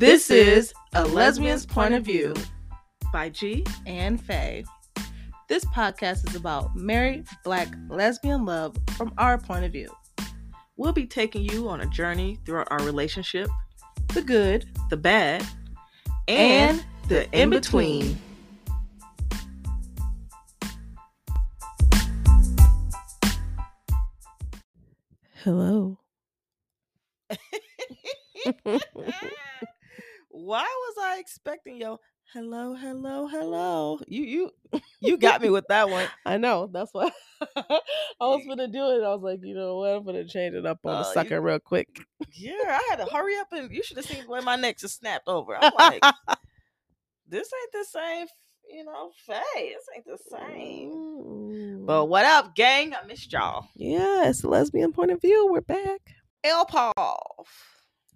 This 0.00 0.30
is 0.30 0.72
A 0.94 1.04
Lesbian's 1.04 1.66
Point 1.66 1.92
of 1.92 2.04
View 2.04 2.32
by 3.12 3.28
Ghee 3.28 3.66
and 3.84 4.18
Fae. 4.18 4.64
This 5.46 5.62
podcast 5.66 6.26
is 6.26 6.34
about 6.34 6.74
married 6.74 7.26
black 7.44 7.68
lesbian 7.90 8.46
love 8.46 8.78
from 8.96 9.12
our 9.18 9.36
point 9.36 9.66
of 9.66 9.72
view. 9.72 9.94
We'll 10.78 10.94
be 10.94 11.06
taking 11.06 11.42
you 11.42 11.68
on 11.68 11.82
a 11.82 11.86
journey 11.86 12.38
through 12.46 12.64
our 12.70 12.82
relationship, 12.82 13.50
The 14.14 14.22
good 14.22 14.64
the 14.88 14.96
bad, 14.96 15.44
and, 16.26 16.80
and, 16.80 16.84
the 17.08 17.30
in 17.38 17.50
between. 17.50 18.18
Hello. 25.44 25.98
Why 30.42 30.62
was 30.62 30.94
I 31.02 31.18
expecting 31.18 31.76
yo? 31.76 31.98
Hello, 32.32 32.74
hello, 32.74 33.26
hello. 33.26 33.98
You 34.06 34.22
you 34.22 34.80
you 35.02 35.18
got 35.18 35.42
me 35.42 35.50
with 35.50 35.66
that 35.68 35.90
one. 35.90 36.06
I 36.24 36.38
know. 36.38 36.66
That's 36.72 36.94
why 36.94 37.10
I 37.56 37.80
was 38.20 38.42
gonna 38.48 38.68
do 38.68 38.78
it. 38.90 39.04
I 39.04 39.12
was 39.14 39.20
like, 39.22 39.40
you 39.42 39.54
know 39.54 39.76
what? 39.78 39.90
I'm 39.90 40.04
gonna 40.04 40.24
change 40.24 40.54
it 40.54 40.64
up 40.64 40.78
on 40.84 40.94
Oh, 40.94 41.02
the 41.02 41.08
you- 41.08 41.14
sucker 41.14 41.40
real 41.42 41.58
quick. 41.58 41.88
Yeah, 42.32 42.52
I 42.68 42.80
had 42.88 43.04
to 43.04 43.12
hurry 43.12 43.36
up 43.38 43.48
and 43.52 43.70
you 43.70 43.82
should 43.82 43.98
have 43.98 44.06
seen 44.06 44.24
when 44.28 44.44
my 44.44 44.56
neck 44.56 44.78
just 44.78 44.98
snapped 44.98 45.28
over. 45.28 45.56
I'm 45.60 45.72
like, 45.78 46.00
this 47.28 47.50
ain't 47.62 47.72
the 47.72 47.84
same, 47.84 48.26
you 48.70 48.84
know, 48.84 49.10
face. 49.26 49.44
This 49.54 49.86
ain't 49.94 50.06
the 50.06 50.18
same. 50.30 50.90
Mm. 50.90 51.86
But 51.86 52.06
what 52.06 52.24
up, 52.24 52.54
gang? 52.54 52.94
I 52.94 53.04
missed 53.06 53.30
y'all. 53.32 53.66
yeah, 53.76 54.28
it's 54.28 54.40
the 54.40 54.48
lesbian 54.48 54.92
point 54.92 55.10
of 55.10 55.20
view. 55.20 55.48
We're 55.50 55.60
back. 55.60 56.00
Alpov. 56.46 56.94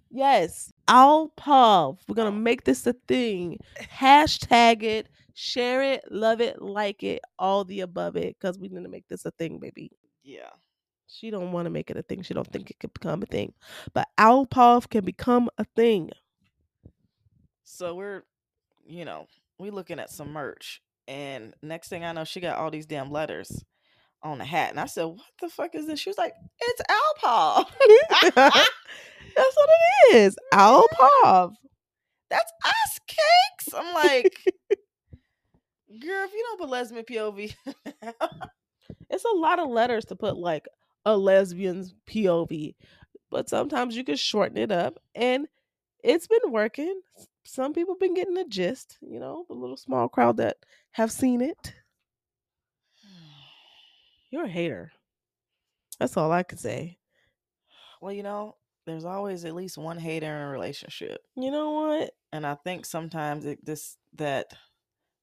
Yes, 0.09 0.71
Alpov. 0.87 1.99
We're 2.07 2.15
gonna 2.15 2.29
Oh. 2.29 2.33
make 2.33 2.63
this 2.63 2.85
a 2.87 2.93
thing. 2.93 3.59
Hashtag 3.79 4.83
it, 4.83 5.09
share 5.33 5.81
it, 5.83 6.03
love 6.11 6.41
it, 6.41 6.61
like 6.61 7.03
it, 7.03 7.21
all 7.39 7.63
the 7.63 7.81
above 7.81 8.15
it, 8.15 8.35
because 8.39 8.59
we 8.59 8.67
need 8.69 8.83
to 8.83 8.89
make 8.89 9.07
this 9.07 9.25
a 9.25 9.31
thing, 9.31 9.59
baby. 9.59 9.91
Yeah. 10.23 10.49
She 11.07 11.29
don't 11.29 11.51
want 11.51 11.65
to 11.65 11.69
make 11.69 11.89
it 11.91 11.97
a 11.97 12.01
thing. 12.01 12.23
She 12.23 12.33
don't 12.33 12.51
think 12.51 12.71
it 12.71 12.79
could 12.79 12.93
become 12.93 13.21
a 13.23 13.27
thing. 13.27 13.53
But 13.93 14.09
Alpov 14.17 14.89
can 14.89 15.05
become 15.05 15.49
a 15.57 15.63
thing. 15.75 16.09
So 17.63 17.95
we're, 17.95 18.23
you 18.85 19.05
know, 19.05 19.27
we 19.59 19.69
looking 19.69 19.99
at 19.99 20.09
some 20.09 20.31
merch, 20.33 20.81
and 21.07 21.53
next 21.61 21.89
thing 21.89 22.03
I 22.03 22.11
know, 22.11 22.23
she 22.23 22.39
got 22.39 22.57
all 22.57 22.71
these 22.71 22.85
damn 22.85 23.11
letters 23.11 23.63
on 24.25 24.39
the 24.39 24.45
hat, 24.45 24.71
and 24.71 24.79
I 24.79 24.85
said, 24.87 25.05
"What 25.05 25.21
the 25.39 25.49
fuck 25.49 25.75
is 25.75 25.87
this?" 25.87 25.99
She 25.99 26.09
was 26.09 26.17
like, 26.17 26.33
"It's 26.59 26.81
Alpaw." 26.89 27.65
That's 29.35 29.55
what 29.55 29.69
it 29.69 30.15
is. 30.15 30.35
Alpov. 30.53 31.53
That's 32.29 32.51
us 32.65 32.99
cakes. 33.07 33.73
I'm 33.77 33.93
like, 33.93 34.43
girl, 34.69 36.23
if 36.25 36.33
you 36.33 36.43
don't 36.47 36.59
put 36.59 36.69
lesbian 36.69 37.05
POV, 37.05 37.53
It's 39.09 39.25
a 39.25 39.37
lot 39.37 39.59
of 39.59 39.69
letters 39.69 40.05
to 40.05 40.15
put 40.15 40.37
like 40.37 40.67
a 41.05 41.15
lesbian's 41.15 41.93
POV, 42.07 42.75
but 43.29 43.49
sometimes 43.49 43.95
you 43.95 44.03
can 44.03 44.15
shorten 44.15 44.57
it 44.57 44.71
up, 44.71 44.99
and 45.13 45.47
it's 46.03 46.27
been 46.27 46.51
working. 46.51 47.01
Some 47.43 47.73
people 47.73 47.95
been 47.95 48.15
getting 48.15 48.33
the 48.33 48.45
gist, 48.45 48.97
you 49.01 49.19
know, 49.19 49.45
the 49.47 49.53
little 49.53 49.77
small 49.77 50.07
crowd 50.09 50.37
that 50.37 50.57
have 50.91 51.11
seen 51.11 51.41
it. 51.41 51.73
You're 54.35 54.43
a 54.43 54.49
hater. 54.49 54.91
That's 55.97 56.17
all 56.17 56.29
I 56.29 56.43
could 56.43 56.59
say. 56.59 56.97
well, 58.01 58.11
you 58.11 58.21
know, 58.21 58.57
there's 58.85 59.05
always 59.05 59.45
at 59.45 59.55
least 59.55 59.77
one 59.77 59.97
hater 59.97 60.25
in 60.25 60.41
a 60.41 60.49
relationship, 60.49 61.21
You 61.37 61.51
know 61.51 61.71
what? 61.71 62.11
and 62.33 62.45
I 62.45 62.55
think 62.55 62.85
sometimes 62.85 63.45
it 63.45 63.65
this 63.65 63.95
that 64.15 64.47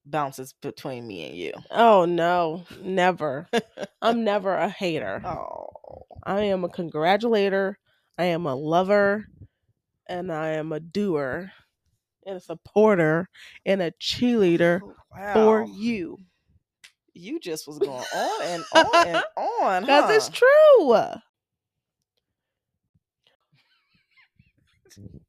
bounces 0.06 0.55
between 0.62 1.06
me 1.06 1.27
and 1.28 1.37
you. 1.37 1.53
Oh 1.71 2.06
no, 2.06 2.65
never. 2.81 3.49
I'm 4.00 4.25
never 4.25 4.55
a 4.55 4.71
hater. 4.71 5.21
Oh, 5.27 6.06
I 6.25 6.44
am 6.44 6.65
a 6.65 6.71
congratulator. 6.71 7.79
I 8.17 8.25
am 8.25 8.47
a 8.47 8.55
lover, 8.55 9.27
and 10.09 10.33
I 10.33 10.53
am 10.53 10.73
a 10.73 10.81
doer, 10.81 11.53
and 12.27 12.39
a 12.39 12.41
supporter, 12.41 13.29
and 13.67 13.83
a 13.83 13.91
cheerleader 14.00 14.81
for 15.34 15.61
wow. 15.61 15.67
you. 15.77 16.17
You 17.15 17.41
just 17.41 17.67
was 17.67 17.78
going 17.78 18.05
on 18.15 18.43
and 18.45 18.65
on 18.75 19.06
and 19.06 19.25
on. 19.37 19.83
Because 19.83 20.11
it's 20.11 20.28
true. 20.28 20.97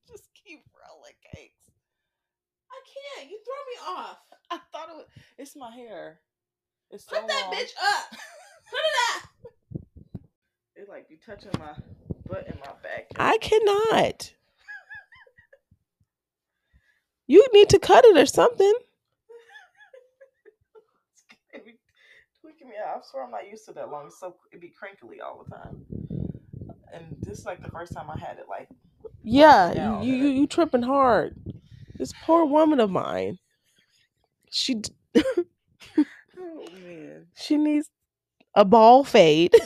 Just 0.10 0.28
keep 0.34 0.60
rolling 0.76 1.14
cakes. 1.34 1.72
I 2.70 2.80
can't. 3.18 3.32
You 3.32 3.40
throw 3.46 3.96
me 3.96 3.98
off. 3.98 4.18
I 4.52 4.60
thought 4.72 4.90
it 4.90 4.96
was. 4.96 5.06
It's 5.38 5.56
my 5.56 5.72
hair. 5.72 6.20
It's 6.92 7.06
so 7.06 7.16
Put 7.20 7.28
that 7.30 7.48
long. 7.50 7.56
bitch 7.56 7.72
up. 7.82 8.10
Put 8.70 8.80
it 8.80 8.98
up. 9.16 9.24
It 10.76 10.90
like 10.90 11.08
be 11.08 11.18
touching 11.26 11.52
my 11.60 11.74
butt 12.28 12.48
in 12.48 12.60
my 12.60 12.74
back. 12.84 13.08
I 13.18 13.38
cannot. 13.38 14.34
You 17.26 17.46
need 17.54 17.70
to 17.70 17.80
cut 17.80 18.04
it 18.04 18.18
or 18.18 18.26
something. 18.26 18.74
it 21.54 21.66
be 21.66 21.76
out. 22.78 22.98
I 22.98 23.02
swear 23.04 23.24
I'm 23.24 23.32
not 23.32 23.48
used 23.50 23.66
to 23.66 23.74
that 23.74 23.90
long. 23.90 24.08
It's 24.08 24.20
so 24.20 24.36
it'd 24.52 24.62
be 24.62 24.70
crinkly 24.70 25.22
all 25.22 25.44
the 25.44 25.56
time. 25.56 25.86
And 26.94 27.18
this 27.22 27.40
is 27.40 27.46
like 27.46 27.62
the 27.64 27.72
first 27.72 27.94
time 27.94 28.10
I 28.10 28.20
had 28.20 28.38
it. 28.38 28.46
Like, 28.50 28.70
Yeah, 29.24 29.74
Yeah, 29.74 30.02
you, 30.02 30.14
you 30.16 30.28
you 30.28 30.48
tripping 30.48 30.84
hard. 30.84 31.36
This 31.96 32.14
poor 32.24 32.46
woman 32.46 32.80
of 32.80 32.90
mine. 32.90 33.40
She 34.50 34.82
oh 35.18 36.66
man. 36.84 37.26
she 37.36 37.58
needs 37.58 37.90
a 38.56 38.64
bald 38.66 39.08
fade. 39.08 39.56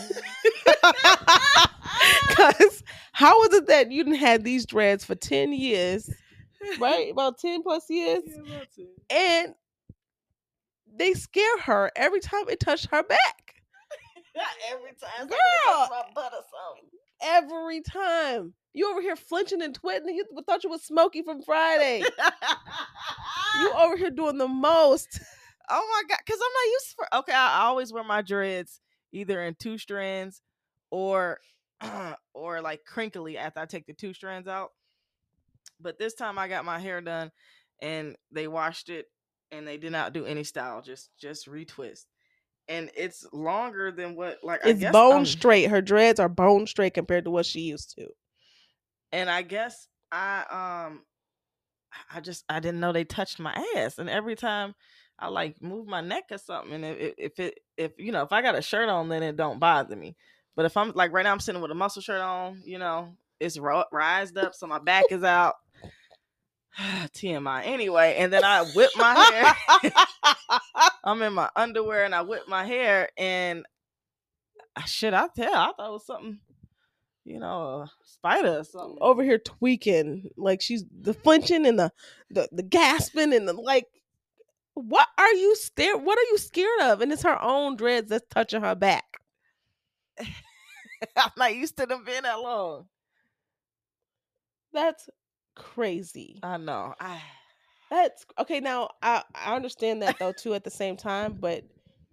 Cause 2.30 2.84
how 3.12 3.44
is 3.46 3.54
it 3.54 3.68
that 3.68 3.92
you 3.92 4.04
didn't 4.04 4.20
had 4.20 4.44
these 4.44 4.66
dreads 4.66 5.04
for 5.04 5.16
10 5.16 5.52
years, 5.52 6.10
right? 6.80 7.12
About 7.12 7.40
10 7.40 7.64
plus 7.64 7.90
years. 7.90 8.22
Yeah. 8.78 8.86
And 9.10 9.56
they 10.98 11.14
scare 11.14 11.60
her 11.60 11.92
every 11.96 12.20
time 12.20 12.50
it 12.50 12.60
touched 12.60 12.88
her 12.92 13.04
back. 13.04 13.56
Not 14.36 14.46
every 14.70 14.92
time. 14.92 15.28
Girl. 15.28 15.38
Girl. 15.38 15.88
My 15.90 16.04
butt 16.14 16.34
or 16.34 16.44
something. 16.44 16.90
Every 17.22 17.82
time. 17.82 18.54
You 18.74 18.92
over 18.92 19.02
here 19.02 19.16
flinching 19.16 19.64
and 19.64 19.74
twitting. 19.74 20.16
You 20.16 20.26
thought 20.46 20.64
you 20.64 20.70
was 20.70 20.84
Smokey 20.84 21.24
from 21.24 21.42
Friday. 21.42 22.04
You 23.60 23.72
over 23.74 23.98
here 23.98 24.12
doing 24.12 24.38
the 24.38 24.48
most. 24.48 25.20
Oh 25.70 25.86
my 25.92 26.04
god, 26.08 26.20
because 26.26 26.40
I'm 26.40 26.54
not 26.54 26.72
used 26.72 26.96
for. 26.96 27.16
Okay, 27.20 27.34
I 27.34 27.66
always 27.66 27.92
wear 27.92 28.04
my 28.04 28.22
dreads 28.22 28.80
either 29.12 29.44
in 29.44 29.54
two 29.60 29.78
strands 29.78 30.42
or 30.92 31.40
or 32.34 32.62
like 32.62 32.86
crinkly 32.86 33.38
after 33.38 33.60
I 33.60 33.66
take 33.66 33.86
the 33.86 33.92
two 33.92 34.14
strands 34.14 34.48
out. 34.48 34.70
But 35.82 36.00
this 36.00 36.14
time 36.14 36.40
I 36.40 36.48
got 36.48 36.64
my 36.64 36.80
hair 36.80 37.02
done 37.02 37.32
and 37.82 38.16
they 38.32 38.48
washed 38.48 38.88
it 38.88 39.08
and 39.52 39.68
they 39.68 39.78
did 39.78 39.92
not 39.92 40.14
do 40.14 40.26
any 40.26 40.44
style, 40.44 40.82
just 40.82 41.10
just 41.20 41.48
retwist. 41.48 42.06
And 42.70 42.92
it's 42.98 43.26
longer 43.32 43.92
than 43.92 44.16
what 44.16 44.40
like 44.44 44.66
I 44.66 44.70
It's 44.70 44.84
bone 44.92 45.14
I'm- 45.14 45.26
straight. 45.26 45.70
Her 45.70 45.82
dreads 45.82 46.20
are 46.20 46.30
bone 46.30 46.68
straight 46.68 46.94
compared 46.94 47.24
to 47.26 47.32
what 47.32 47.46
she 47.46 47.62
used 47.62 47.96
to. 47.98 48.08
and 49.14 49.30
I 49.30 49.42
guess 49.42 49.88
I 50.12 50.86
um 50.88 51.04
I 52.12 52.20
just 52.20 52.44
I 52.50 52.60
didn't 52.60 52.80
know 52.82 52.92
they 52.92 53.06
touched 53.06 53.40
my 53.40 53.54
ass, 53.78 53.98
and 53.98 54.10
every 54.10 54.36
time 54.36 54.76
I 55.20 55.30
like 55.30 55.62
move 55.62 55.88
my 55.88 56.02
neck 56.02 56.26
or 56.32 56.38
something, 56.38 56.74
and 56.74 56.86
if, 56.86 57.14
if 57.18 57.40
it 57.40 57.60
if 57.78 57.92
you 57.98 58.12
know 58.12 58.22
if 58.24 58.32
I 58.34 58.42
got 58.42 58.56
a 58.58 58.62
shirt 58.62 58.90
on, 58.90 59.10
then 59.10 59.24
it 59.24 59.38
don't 59.38 59.60
bother 59.60 59.96
me. 59.96 60.16
But 60.56 60.66
if 60.66 60.76
I'm 60.76 60.92
like 60.94 61.12
right 61.14 61.24
now, 61.24 61.32
I'm 61.32 61.40
sitting 61.40 61.62
with 61.62 61.72
a 61.72 61.76
muscle 61.76 62.02
shirt 62.02 62.20
on, 62.22 62.62
you 62.66 62.80
know, 62.80 63.16
it's 63.40 63.58
ro- 63.58 63.86
rised 63.92 64.38
up, 64.38 64.54
so 64.56 64.68
my 64.68 64.80
back 64.80 65.06
is 65.12 65.24
out. 65.24 65.56
TMI. 67.14 67.64
Anyway, 67.66 68.16
and 68.18 68.32
then 68.32 68.44
I 68.44 68.64
whip 68.64 68.92
my 68.96 69.16
hair. 69.16 69.92
I'm 71.04 71.22
in 71.22 71.34
my 71.34 71.50
underwear 71.56 72.06
and 72.06 72.14
I 72.14 72.22
whip 72.22 72.44
my 72.48 72.66
hair, 72.66 73.10
and 73.18 73.66
ah, 74.76 74.84
shit, 74.84 75.14
I 75.14 75.28
tell, 75.36 75.54
I 75.54 75.72
thought 75.76 75.90
it 75.90 75.92
was 75.92 76.06
something, 76.06 76.40
you 77.26 77.40
know, 77.40 77.82
a 77.82 77.92
spider 78.04 78.60
or 78.60 78.64
something. 78.64 78.98
Over 79.02 79.24
here 79.24 79.40
tweaking. 79.40 80.30
Like 80.38 80.62
she's 80.62 80.84
the 81.02 81.14
flinching 81.14 81.66
and 81.66 81.80
the 81.80 81.92
the, 82.30 82.48
the 82.52 82.64
gasping 82.64 83.34
and 83.34 83.48
the 83.48 83.54
like. 83.54 83.86
What 84.76 85.08
are 85.18 85.34
you 85.34 85.56
scared? 85.56 86.04
What 86.04 86.20
are 86.20 86.30
you 86.30 86.38
scared 86.38 86.82
of? 86.82 87.02
And 87.02 87.12
it's 87.12 87.24
her 87.24 87.42
own 87.42 87.78
dreads 87.78 88.10
that's 88.10 88.28
touching 88.30 88.62
her 88.62 88.76
back. 88.76 89.06
I'm 90.20 91.32
not 91.36 91.56
used 91.56 91.78
to 91.78 91.88
them 91.88 92.04
being 92.06 92.22
that 92.22 92.40
long. 92.40 92.86
That's 94.74 95.10
crazy. 95.58 96.44
I 96.44 96.58
know. 96.58 96.94
I 97.00 97.22
That's 97.90 98.26
okay. 98.40 98.60
Now 98.60 98.92
I 99.02 99.24
I 99.36 99.56
understand 99.56 100.02
that 100.04 100.20
though 100.20 100.34
too. 100.34 100.54
At 100.54 100.64
the 100.64 100.72
same 100.72 100.98
time, 100.98 101.36
but 101.40 101.64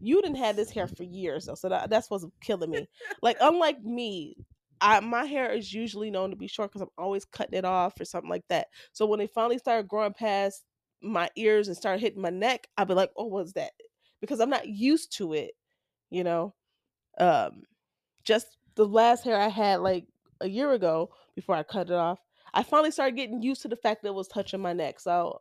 you 0.01 0.23
didn't 0.23 0.37
have 0.39 0.57
this 0.57 0.71
hair 0.71 0.89
for 0.89 1.05
years 1.05 1.47
though, 1.47 1.55
so 1.57 1.69
that, 1.71 1.91
that's 1.91 2.11
what's 2.11 2.27
killing 2.43 2.71
me. 2.71 2.89
Like 3.23 3.39
unlike 3.41 3.83
me, 3.83 4.37
I 4.81 5.01
my 5.01 5.25
hair 5.27 5.51
is 5.53 5.73
usually 5.73 6.11
known 6.11 6.31
to 6.31 6.37
be 6.37 6.49
short 6.49 6.71
because 6.73 6.83
I'm 6.83 6.91
always 6.99 7.25
cutting 7.25 7.59
it 7.59 7.65
off 7.65 8.01
or 8.01 8.05
something 8.07 8.31
like 8.31 8.47
that. 8.51 8.69
So 8.93 9.07
when 9.07 9.21
it 9.21 9.33
finally 9.35 9.59
started 9.59 9.89
growing 9.89 10.15
past 10.15 10.65
my 11.03 11.31
ears 11.37 11.69
and 11.69 11.77
started 11.77 12.01
hitting 12.01 12.23
my 12.23 12.31
neck, 12.31 12.69
I'd 12.79 12.89
be 12.89 12.95
like, 12.95 13.13
"Oh, 13.17 13.27
what's 13.27 13.55
that?" 13.55 13.73
Because 14.21 14.41
I'm 14.41 14.51
not 14.51 14.69
used 14.69 15.13
to 15.19 15.35
it, 15.35 15.55
you 16.11 16.25
know. 16.25 16.55
Um, 17.19 17.65
just 18.25 18.59
the 18.75 18.87
last 18.87 19.25
hair 19.25 19.37
I 19.39 19.49
had 19.49 19.81
like 19.81 20.07
a 20.41 20.49
year 20.49 20.73
ago 20.73 21.11
before 21.35 21.55
I 21.55 21.63
cut 21.63 21.91
it 21.91 21.95
off, 21.95 22.21
I 22.55 22.63
finally 22.63 22.93
started 22.93 23.17
getting 23.17 23.43
used 23.43 23.63
to 23.63 23.69
the 23.69 23.77
fact 23.77 24.03
that 24.03 24.09
it 24.09 24.15
was 24.15 24.29
touching 24.29 24.61
my 24.61 24.73
neck. 24.73 25.01
So 25.01 25.39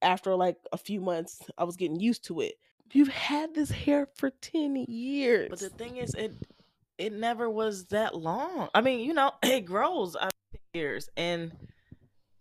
after 0.00 0.34
like 0.34 0.56
a 0.72 0.78
few 0.78 1.00
months, 1.00 1.40
I 1.58 1.64
was 1.64 1.76
getting 1.76 2.00
used 2.00 2.24
to 2.26 2.40
it. 2.40 2.54
You've 2.92 3.08
had 3.08 3.54
this 3.54 3.70
hair 3.70 4.08
for 4.16 4.30
10 4.30 4.86
years. 4.88 5.48
But 5.50 5.58
the 5.60 5.68
thing 5.68 5.98
is, 5.98 6.14
it 6.14 6.32
it 6.96 7.12
never 7.12 7.50
was 7.50 7.86
that 7.86 8.14
long. 8.14 8.68
I 8.74 8.80
mean, 8.80 9.00
you 9.00 9.14
know, 9.14 9.32
it 9.42 9.66
grows 9.66 10.16
after 10.16 10.30
years, 10.72 11.08
and 11.16 11.52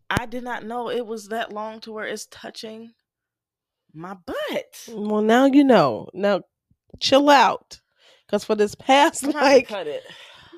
I 0.09 0.25
did 0.25 0.44
not 0.44 0.63
know 0.63 0.89
it 0.89 1.06
was 1.06 1.30
that 1.30 1.51
long 1.51 1.80
to 1.81 1.91
where 1.91 2.06
it's 2.06 2.27
touching 2.27 2.94
my 3.94 4.15
butt. 4.25 4.89
well, 4.89 5.21
now 5.21 5.45
you 5.45 5.63
know. 5.63 6.09
Now 6.13 6.41
chill 7.00 7.30
out. 7.30 7.80
Because 8.25 8.44
for 8.44 8.56
this 8.56 8.75
past 8.75 9.24
I'm 9.24 9.31
gonna 9.31 9.45
have 9.45 9.50
to 9.50 9.56
like 9.56 9.68
cut 9.68 9.88
it. 9.88 10.03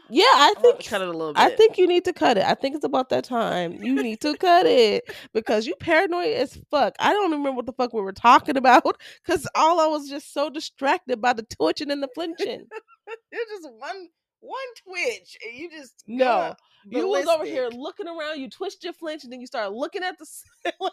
Yeah, 0.10 0.24
I 0.24 0.54
I'm 0.56 0.63
gonna 0.63 0.75
have 0.75 0.80
think 0.80 0.86
cut 0.86 1.02
it 1.02 1.07
a 1.07 1.12
little 1.12 1.34
bit. 1.34 1.42
I 1.42 1.50
think 1.50 1.78
you 1.78 1.88
need 1.88 2.06
to 2.06 2.13
cut 2.13 2.38
it. 2.38 2.46
I 2.46 2.54
think 2.56 2.75
it's 2.75 2.86
about 2.86 3.10
that 3.10 3.24
time. 3.24 3.81
You 3.81 3.96
need 4.04 4.22
to 4.22 4.36
cut 4.36 4.66
it 4.66 5.04
because 5.34 5.66
you 5.66 5.75
paranoid 5.80 6.34
as 6.34 6.60
fuck. 6.72 6.96
I 7.00 7.12
don't 7.13 7.31
remember 7.31 7.52
what 7.52 7.66
the 7.66 7.74
fuck 7.74 7.94
we 7.94 8.02
were 8.02 8.13
talking 8.13 8.57
about 8.57 8.84
because 9.25 9.48
all 9.56 9.80
I 9.80 9.88
was 9.88 10.10
just 10.10 10.34
so 10.34 10.50
distracted 10.50 11.22
by 11.22 11.34
the 11.34 11.44
twitching 11.44 11.92
and 11.92 12.04
the 12.04 12.10
flinching. 12.16 12.68
it's 13.31 13.52
just 13.52 13.74
one 13.74 14.10
one 14.42 14.60
twitch, 14.84 15.38
and 15.46 15.57
you 15.57 15.72
just 15.72 16.04
No, 16.08 16.56
you 16.88 17.08
was 17.08 17.25
over 17.25 17.46
here 17.46 17.69
looking 17.69 18.08
around. 18.08 18.40
You 18.40 18.50
twitched 18.50 18.84
your 18.84 18.94
flinch, 18.94 19.24
and 19.24 19.34
then 19.34 19.42
you 19.42 19.48
started 19.48 19.72
looking 19.75 20.04
at 20.04 20.19
the 20.19 20.25
ceiling. 20.25 20.92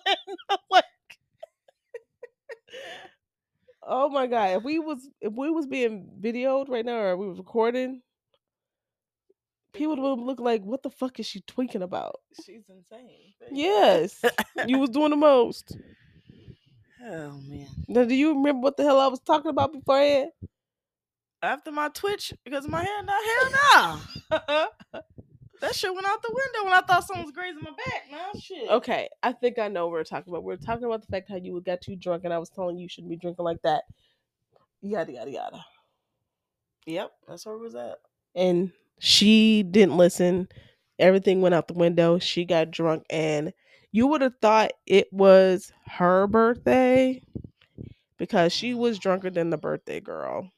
I'm 0.48 0.58
like, 0.70 0.84
oh 3.82 4.08
my 4.08 4.26
god! 4.26 4.56
If 4.56 4.62
we 4.62 4.78
was 4.78 5.06
if 5.20 5.34
we 5.34 5.50
was 5.50 5.66
being 5.66 6.08
videoed 6.20 6.70
right 6.70 6.84
now, 6.84 6.96
or 6.96 7.16
we 7.18 7.28
was 7.28 7.38
recording, 7.38 8.00
people 9.72 9.96
would 9.96 10.24
look 10.24 10.40
like, 10.40 10.62
"What 10.62 10.82
the 10.82 10.90
fuck 10.90 11.18
is 11.20 11.26
she 11.26 11.40
tweaking 11.42 11.82
about?" 11.82 12.16
She's 12.44 12.62
insane. 12.68 13.34
Yes, 13.50 14.22
you 14.66 14.78
was 14.78 14.90
doing 14.90 15.10
the 15.10 15.16
most. 15.16 15.76
Oh 17.04 17.32
man. 17.48 17.68
Now, 17.88 18.04
do 18.04 18.14
you 18.14 18.34
remember 18.34 18.60
what 18.62 18.76
the 18.76 18.84
hell 18.84 19.00
I 19.00 19.08
was 19.08 19.20
talking 19.20 19.50
about 19.50 19.72
beforehand? 19.72 20.30
After 21.42 21.72
my 21.72 21.88
twitch, 21.88 22.32
because 22.44 22.68
my 22.68 22.84
hair 22.84 23.02
not 23.02 23.24
hair 23.24 23.50
now. 23.74 24.00
that 25.60 25.74
shit 25.74 25.92
went 25.92 26.06
out 26.06 26.22
the 26.22 26.32
window 26.32 26.64
when 26.64 26.72
I 26.72 26.86
thought 26.86 27.04
someone 27.04 27.26
was 27.26 27.34
grazing 27.34 27.62
my 27.62 27.70
back. 27.70 28.02
Now 28.10 28.30
shit. 28.40 28.70
Okay, 28.70 29.08
I 29.24 29.32
think 29.32 29.58
I 29.58 29.66
know 29.66 29.86
what 29.86 29.92
we're 29.92 30.04
talking 30.04 30.32
about. 30.32 30.44
We're 30.44 30.56
talking 30.56 30.84
about 30.84 31.00
the 31.00 31.08
fact 31.08 31.28
how 31.28 31.36
you 31.36 31.60
got 31.60 31.80
too 31.80 31.96
drunk, 31.96 32.22
and 32.24 32.32
I 32.32 32.38
was 32.38 32.50
telling 32.50 32.76
you 32.76 32.82
you 32.84 32.88
shouldn't 32.88 33.10
be 33.10 33.16
drinking 33.16 33.44
like 33.44 33.62
that. 33.62 33.82
Yada 34.80 35.12
yada 35.12 35.30
yada. 35.30 35.64
Yep, 36.86 37.12
that's 37.26 37.44
where 37.46 37.56
it 37.56 37.60
was 37.60 37.74
at. 37.74 37.98
and 38.36 38.70
she 39.04 39.64
didn't 39.64 39.96
listen. 39.96 40.48
Everything 40.96 41.40
went 41.40 41.56
out 41.56 41.66
the 41.66 41.74
window. 41.74 42.20
She 42.20 42.44
got 42.44 42.70
drunk, 42.70 43.04
and 43.10 43.52
you 43.90 44.06
would 44.06 44.20
have 44.20 44.36
thought 44.40 44.70
it 44.86 45.12
was 45.12 45.72
her 45.88 46.28
birthday 46.28 47.20
because 48.16 48.52
she 48.52 48.74
was 48.74 49.00
drunker 49.00 49.28
than 49.28 49.50
the 49.50 49.58
birthday 49.58 49.98
girl. 49.98 50.48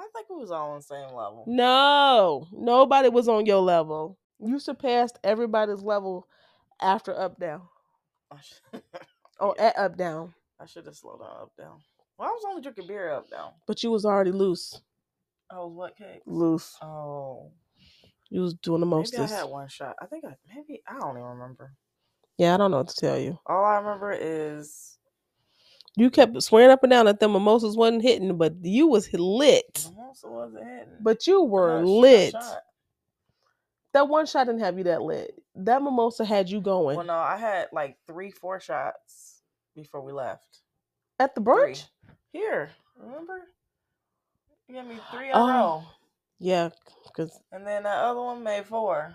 I 0.00 0.08
think 0.12 0.28
we 0.28 0.38
was 0.38 0.50
all 0.50 0.72
on 0.72 0.78
the 0.78 0.82
same 0.82 1.14
level. 1.14 1.44
No, 1.46 2.48
nobody 2.50 3.10
was 3.10 3.28
on 3.28 3.46
your 3.46 3.62
level. 3.62 4.18
You 4.40 4.58
surpassed 4.58 5.20
everybody's 5.22 5.82
level 5.82 6.26
after 6.80 7.16
up 7.16 7.38
down. 7.38 7.62
Oh, 9.40 9.52
at 9.58 9.76
up 9.76 9.96
down. 9.96 10.32
I 10.60 10.66
should 10.66 10.86
have 10.86 10.94
slowed 10.94 11.18
down 11.18 11.28
up 11.42 11.50
down. 11.58 11.80
Well, 12.16 12.28
I 12.28 12.30
was 12.30 12.44
only 12.48 12.62
drinking 12.62 12.86
beer 12.86 13.10
up 13.10 13.28
down. 13.28 13.50
But 13.66 13.82
you 13.82 13.90
was 13.90 14.04
already 14.04 14.30
loose. 14.30 14.80
I 15.54 15.58
was 15.58 15.72
what 15.74 15.96
cake? 15.96 16.22
Loose. 16.26 16.76
Oh, 16.82 17.50
You 18.30 18.40
was 18.42 18.54
doing 18.54 18.80
the 18.80 18.86
maybe 18.86 19.16
I 19.16 19.26
had 19.26 19.44
one 19.44 19.68
shot. 19.68 19.96
I 20.02 20.06
think 20.06 20.24
I 20.24 20.34
maybe 20.54 20.82
I 20.88 20.98
don't 20.98 21.16
even 21.16 21.22
remember. 21.22 21.72
Yeah, 22.38 22.54
I 22.54 22.56
don't 22.56 22.70
know 22.72 22.78
what 22.78 22.88
to 22.88 22.96
tell 22.96 23.18
you. 23.18 23.38
All 23.46 23.64
I 23.64 23.76
remember 23.76 24.12
is 24.18 24.98
You 25.96 26.10
kept 26.10 26.42
swearing 26.42 26.70
up 26.72 26.82
and 26.82 26.90
down 26.90 27.06
that 27.06 27.20
the 27.20 27.28
mimosas 27.28 27.76
wasn't 27.76 28.02
hitting, 28.02 28.36
but 28.36 28.54
you 28.62 28.88
was 28.88 29.12
lit. 29.12 29.86
mimosa 29.90 30.28
wasn't 30.28 30.64
hitting. 30.64 30.94
But 31.00 31.26
you 31.28 31.42
were 31.44 31.76
had 31.78 31.84
a 31.84 31.86
sh- 31.86 31.88
a 31.88 31.90
lit. 31.92 32.32
shot. 32.32 32.58
That 33.92 34.08
one 34.08 34.26
shot 34.26 34.46
didn't 34.48 34.62
have 34.62 34.76
you 34.76 34.84
that 34.84 35.02
lit. 35.02 35.40
That 35.54 35.80
mimosa 35.80 36.24
had 36.24 36.50
you 36.50 36.60
going 36.60 36.96
Well, 36.96 37.06
no, 37.06 37.14
I 37.14 37.36
had 37.36 37.68
like 37.72 37.96
three, 38.08 38.32
four 38.32 38.58
shots 38.58 39.42
before 39.76 40.00
we 40.02 40.10
left. 40.10 40.58
at 41.20 41.36
the 41.36 41.40
Three. 41.40 41.52
brunch. 41.74 41.84
Here, 42.32 42.70
remember? 42.98 43.42
You 44.68 44.74
gave 44.74 44.86
me 44.86 44.96
three 45.10 45.28
in 45.30 45.34
Oh. 45.34 45.46
a 45.46 45.52
row, 45.52 45.84
Yeah, 46.38 46.70
because 47.06 47.40
and 47.52 47.66
then 47.66 47.84
that 47.84 47.98
other 47.98 48.20
one 48.20 48.42
made 48.42 48.66
four, 48.66 49.14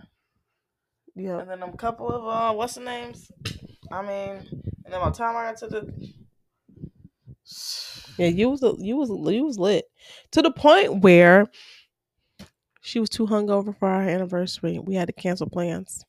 yeah, 1.16 1.42
and 1.42 1.50
then 1.50 1.62
a 1.63 1.75
couple 1.78 2.10
of 2.10 2.25
uh, 2.25 2.54
what's 2.56 2.75
the 2.75 2.81
names? 2.81 3.31
I 3.92 4.01
mean, 4.01 4.48
and 4.86 4.94
then 4.94 5.00
my 5.01 5.10
the 5.10 5.18
time 5.18 5.36
I 5.36 5.46
got 5.46 5.57
to 5.57 5.68
the 5.68 6.13
yeah, 8.18 8.28
you 8.28 8.50
was 8.50 8.62
you 8.80 8.96
was 8.98 9.10
you 9.34 9.46
was 9.46 9.57
lit 9.57 9.86
to 10.31 10.42
the 10.42 10.51
point 10.51 11.01
where 11.01 11.48
she 12.81 13.00
was 13.00 13.10
too 13.10 13.28
hungover 13.28 13.75
for 13.78 13.88
our 13.88 14.02
anniversary. 14.02 14.80
We 14.80 14.95
had 14.95 15.07
to 15.07 15.13
cancel 15.13 15.50
plans. 15.50 16.04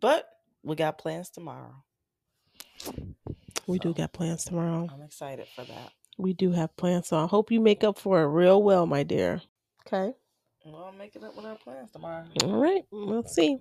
But 0.00 0.28
we 0.62 0.76
got 0.76 0.98
plans 0.98 1.30
tomorrow. 1.30 1.84
We 3.66 3.78
do 3.78 3.90
So, 3.90 3.94
got 3.94 4.12
plans 4.12 4.44
tomorrow. 4.44 4.88
I'm 4.92 5.02
excited 5.02 5.46
for 5.54 5.64
that. 5.64 5.90
We 6.18 6.32
do 6.32 6.52
have 6.52 6.76
plans, 6.76 7.08
so 7.08 7.18
I 7.22 7.26
hope 7.26 7.50
you 7.50 7.60
make 7.60 7.84
up 7.84 7.98
for 7.98 8.22
it 8.22 8.26
real 8.28 8.62
well, 8.62 8.86
my 8.86 9.02
dear. 9.02 9.42
Okay. 9.86 10.14
We'll 10.64 10.92
make 10.92 11.14
it 11.14 11.22
up 11.22 11.36
with 11.36 11.44
our 11.46 11.56
plans 11.56 11.90
tomorrow. 11.92 12.24
All 12.42 12.56
right, 12.60 12.82
we'll 12.90 13.22
see. 13.24 13.58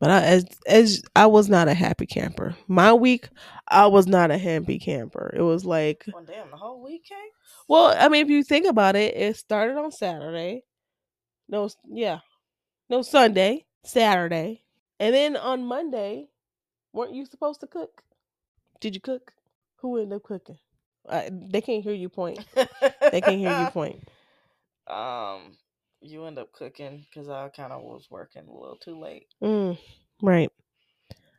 But 0.00 0.10
I, 0.10 0.22
as 0.22 0.44
as 0.66 1.02
I 1.14 1.26
was 1.26 1.48
not 1.48 1.68
a 1.68 1.74
happy 1.74 2.06
camper. 2.06 2.56
My 2.68 2.92
week, 2.92 3.28
I 3.68 3.86
was 3.86 4.06
not 4.06 4.30
a 4.30 4.38
happy 4.38 4.78
camper. 4.78 5.32
It 5.36 5.42
was 5.42 5.64
like, 5.64 6.04
Well, 6.12 6.24
damn, 6.26 6.50
the 6.50 6.56
whole 6.56 6.82
weekend. 6.82 7.20
well, 7.68 7.94
I 7.98 8.08
mean, 8.08 8.24
if 8.24 8.30
you 8.30 8.42
think 8.42 8.66
about 8.66 8.96
it, 8.96 9.14
it 9.16 9.36
started 9.36 9.76
on 9.76 9.92
Saturday. 9.92 10.64
No, 11.48 11.66
s- 11.66 11.76
yeah, 11.88 12.20
no 12.88 13.02
Sunday, 13.02 13.66
Saturday, 13.84 14.62
and 14.98 15.14
then 15.14 15.36
on 15.36 15.64
Monday, 15.64 16.28
weren't 16.92 17.14
you 17.14 17.26
supposed 17.26 17.60
to 17.60 17.66
cook? 17.66 18.02
Did 18.80 18.94
you 18.94 19.00
cook? 19.00 19.32
Who 19.76 19.98
ended 19.98 20.16
up 20.16 20.22
cooking? 20.22 20.58
Uh, 21.08 21.22
they 21.30 21.60
can't 21.60 21.82
hear 21.82 21.94
you 21.94 22.08
point. 22.08 22.44
They 22.54 23.20
can't 23.20 23.38
hear 23.38 23.58
you 23.58 23.66
point. 23.72 24.02
Um, 24.86 25.56
you 26.00 26.24
end 26.24 26.38
up 26.38 26.52
cooking 26.52 27.06
because 27.08 27.28
I 27.28 27.48
kind 27.48 27.72
of 27.72 27.82
was 27.82 28.08
working 28.10 28.42
a 28.48 28.52
little 28.52 28.76
too 28.76 28.98
late. 28.98 29.26
Mm, 29.42 29.78
right. 30.22 30.50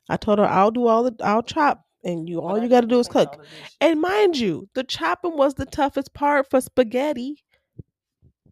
I 0.09 0.17
told 0.17 0.39
her 0.39 0.45
I'll 0.45 0.71
do 0.71 0.87
all 0.87 1.03
the 1.03 1.15
I'll 1.23 1.43
chop, 1.43 1.85
and 2.03 2.27
you 2.27 2.41
all 2.41 2.55
But 2.55 2.63
you 2.63 2.69
got 2.69 2.81
to 2.81 2.87
do 2.87 2.99
is 2.99 3.07
cook. 3.07 3.45
And 3.79 4.01
mind 4.01 4.37
you, 4.37 4.67
the 4.73 4.83
chopping 4.83 5.37
was 5.37 5.53
the 5.55 5.65
toughest 5.65 6.13
part 6.13 6.49
for 6.49 6.59
spaghetti. 6.61 7.43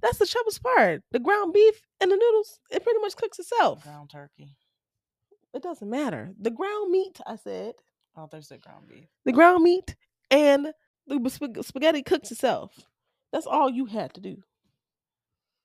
That's 0.02 0.18
the 0.18 0.26
toughest 0.26 0.64
part. 0.64 1.04
The 1.12 1.20
ground 1.20 1.54
beef 1.54 1.82
and 2.00 2.12
the 2.12 2.16
noodles, 2.16 2.60
it 2.72 2.84
pretty 2.84 3.00
much 3.00 3.16
cooks 3.18 3.40
itself. 3.40 3.84
ground 3.84 4.10
turkey. 4.10 4.56
It 5.54 5.64
doesn't 5.64 5.90
matter. 5.90 6.32
The 6.40 6.52
ground 6.52 6.92
meat, 6.92 7.20
I 7.26 7.36
said, 7.36 7.74
Oh, 8.20 8.28
there's 8.30 8.50
the 8.50 8.58
ground 8.58 8.88
beef. 8.90 9.06
the 9.24 9.32
ground 9.32 9.64
meat 9.64 9.96
and 10.30 10.74
the 11.08 11.16
spag- 11.16 11.64
spaghetti 11.64 12.04
cooks 12.04 12.32
itself. 12.32 12.78
That's 13.32 13.48
all 13.48 13.70
you 13.70 13.86
had 13.86 14.14
to 14.16 14.22
do. 14.22 14.44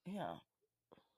Yeah. 0.07 0.35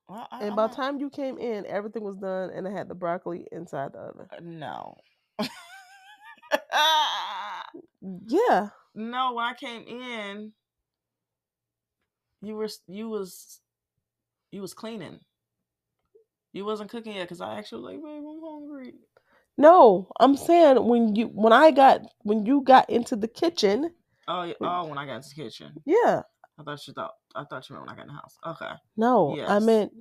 Well, 0.09 0.27
I, 0.31 0.45
And 0.45 0.57
by 0.57 0.69
the 0.69 0.75
time 0.75 0.99
you 0.99 1.11
came 1.11 1.37
in, 1.37 1.67
everything 1.67 2.03
was 2.05 2.17
done, 2.17 2.51
and 2.51 2.67
I 2.67 2.71
had 2.71 2.89
the 2.89 2.95
broccoli 2.95 3.47
inside 3.53 3.93
the 3.93 3.99
oven. 3.99 4.27
uh, 4.33 4.37
no. 4.41 4.97
Yeah, 8.03 8.69
no, 8.95 9.33
when 9.35 9.45
I 9.45 9.55
came 9.55 9.83
in, 9.83 10.53
you 12.41 12.55
were 12.55 12.69
you 12.87 13.09
was 13.09 13.61
you 14.53 14.61
was 14.61 14.73
cleaning. 14.73 15.19
You 16.53 16.65
wasn't 16.65 16.91
cooking 16.91 17.15
yet 17.17 17.23
because 17.25 17.41
I 17.41 17.59
actually 17.59 17.83
was 17.83 17.93
like, 17.93 18.03
babe, 18.03 18.25
I'm 18.25 18.41
hungry. 18.43 18.95
No, 19.57 20.11
I'm 20.21 20.37
saying 20.37 20.85
when 20.87 21.15
you 21.17 21.27
when 21.29 21.53
I 21.53 21.71
got 21.71 22.03
when 22.23 22.45
you 22.47 22.63
got 22.63 22.89
into 22.91 23.17
the 23.17 23.29
kitchen, 23.29 23.91
Oh, 24.29 24.43
yeah, 24.43 24.55
oh, 24.61 24.87
when 24.87 24.99
I 24.99 25.07
got 25.07 25.17
into 25.17 25.29
the 25.31 25.43
kitchen, 25.43 25.73
yeah, 25.85 26.23
I 26.59 26.63
thought 26.63 26.87
you 26.87 26.93
thought 26.93 27.15
I 27.35 27.45
thought 27.45 27.69
you 27.69 27.75
meant 27.77 27.87
when 27.87 27.95
I 27.95 27.97
got 27.97 28.03
in 28.09 28.09
the 28.09 28.15
house. 28.15 28.37
Okay, 28.47 28.73
no, 28.97 29.37
I 29.47 29.59
Yes. 29.59 29.67
meant 29.67 29.93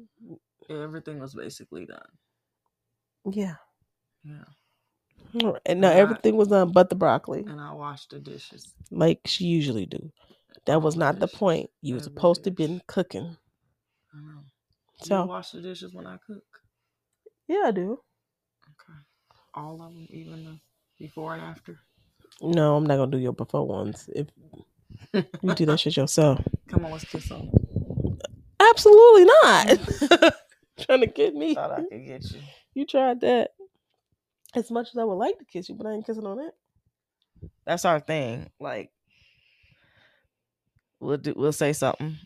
everything 0.70 1.20
was 1.20 1.34
basically 1.36 1.86
done. 1.86 2.00
yeah. 3.32 3.56
Yeah, 4.24 5.52
And 5.66 5.82
now 5.82 5.90
And 5.92 6.00
I- 6.00 6.00
everything 6.00 6.36
was 6.38 6.48
done 6.48 6.72
but 6.72 6.90
the 6.90 6.96
broccoli, 6.96 7.46
and 7.48 7.60
I 7.62 7.74
washed 7.74 8.10
the 8.12 8.20
dishes. 8.20 8.74
like 8.92 9.22
she 9.26 9.46
usually 9.46 9.86
do. 9.86 10.12
That 10.66 10.82
was 10.82 10.96
the 10.96 11.00
not 11.02 11.20
the 11.20 11.28
dishes. 11.28 11.40
point. 11.40 11.70
You 11.82 11.96
were 11.96 12.00
supposed 12.00 12.44
to 12.46 12.52
dish. 12.52 12.68
been 12.68 12.82
cooking. 12.88 13.38
I 14.14 14.18
know. 14.22 14.42
Do 15.02 15.08
So 15.08 15.22
you 15.24 15.28
wash 15.28 15.52
the 15.52 15.62
dishes 15.62 15.94
when 15.94 16.08
I 16.08 16.18
cook? 16.26 16.44
yeah, 17.48 17.64
I 17.66 17.72
do. 17.72 18.00
Okay. 19.56 19.62
All 19.62 19.82
of 19.82 19.94
them, 19.94 20.08
even 20.10 20.46
the 20.46 20.60
before 21.00 21.34
and 21.34 21.44
after. 21.44 21.80
No, 22.42 22.76
I'm 22.76 22.86
not 22.86 22.98
gonna 22.98 23.12
do 23.12 23.18
your 23.18 23.34
before 23.34 23.66
ones. 23.68 24.10
If 24.14 24.28
you 25.42 25.54
do 25.54 25.66
that 25.68 25.80
shit 25.80 25.98
yourself, 25.98 26.42
Come 26.68 26.86
on, 26.86 26.92
let's 26.92 27.06
kiss 27.06 27.32
on. 27.32 27.50
absolutely 28.60 29.26
not. 29.26 30.34
Trying 30.80 31.02
to 31.02 31.08
get 31.08 31.34
me. 31.36 31.56
Thought 31.56 31.72
I 31.72 31.84
could 31.84 32.06
get 32.06 32.32
you. 32.32 32.40
You 32.74 32.86
tried 32.86 33.22
that. 33.22 33.52
As 34.54 34.72
much 34.72 34.90
as 34.90 34.98
I 34.98 35.04
would 35.04 35.16
like 35.16 35.38
to 35.40 35.46
kiss 35.46 35.70
you, 35.70 35.76
but 35.76 35.86
I 35.88 35.92
ain't 35.94 36.06
kissing 36.06 36.26
on 36.26 36.38
that. 36.38 36.54
That's 37.66 37.86
our 37.86 38.00
thing. 38.00 38.50
Like 38.60 38.92
we'll 41.00 41.18
do 41.18 41.34
we'll 41.36 41.52
say 41.54 41.74
something 41.74 42.18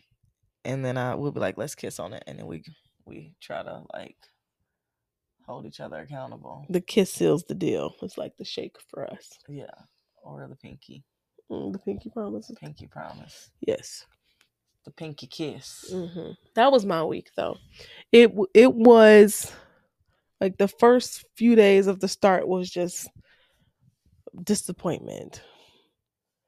and 0.64 0.84
then 0.84 0.96
I 0.96 1.14
we'll 1.14 1.32
be 1.32 1.40
like, 1.40 1.58
let's 1.58 1.74
kiss 1.74 1.98
on 1.98 2.12
it. 2.12 2.22
And 2.26 2.38
then 2.38 2.46
we 2.46 2.62
we 3.04 3.34
try 3.40 3.62
to 3.62 3.82
like 3.92 4.16
hold 5.50 5.66
each 5.66 5.80
other 5.80 5.98
accountable. 5.98 6.64
The 6.70 6.80
kiss 6.80 7.12
seals 7.12 7.44
the 7.44 7.54
deal. 7.54 7.94
It's 8.02 8.16
like 8.16 8.36
the 8.36 8.44
shake 8.44 8.76
for 8.88 9.10
us. 9.10 9.30
Yeah. 9.48 9.66
Or 10.22 10.46
the 10.48 10.56
pinky. 10.56 11.04
Mm, 11.50 11.72
the 11.72 11.78
pinky 11.78 12.08
promises. 12.10 12.56
Pinky 12.60 12.86
promise. 12.86 13.50
Yes. 13.66 14.06
The 14.84 14.92
pinky 14.92 15.26
kiss. 15.26 15.92
hmm 15.92 16.30
That 16.54 16.72
was 16.72 16.86
my 16.86 17.02
week, 17.04 17.30
though. 17.36 17.56
It 18.12 18.32
it 18.54 18.72
was 18.72 19.52
like 20.40 20.56
the 20.56 20.68
first 20.68 21.24
few 21.36 21.54
days 21.54 21.86
of 21.86 22.00
the 22.00 22.08
start 22.08 22.46
was 22.48 22.70
just 22.70 23.08
disappointment. 24.42 25.42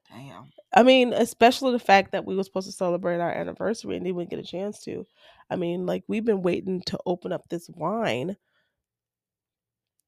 Damn. 0.09 0.51
I 0.75 0.83
mean, 0.83 1.13
especially 1.13 1.73
the 1.73 1.79
fact 1.79 2.13
that 2.13 2.25
we 2.25 2.37
were 2.37 2.45
supposed 2.45 2.69
to 2.69 2.73
celebrate 2.73 3.21
our 3.21 3.33
anniversary 3.33 3.97
and 3.97 4.05
didn't 4.05 4.31
get 4.31 4.39
a 4.39 4.45
chance 4.45 4.81
to. 4.85 5.05
I 5.51 5.57
mean, 5.57 5.87
like 5.87 6.05
we've 6.07 6.25
been 6.25 6.43
waiting 6.43 6.83
to 6.87 6.99
open 7.05 7.33
up 7.33 7.49
this 7.49 7.69
wine 7.69 8.37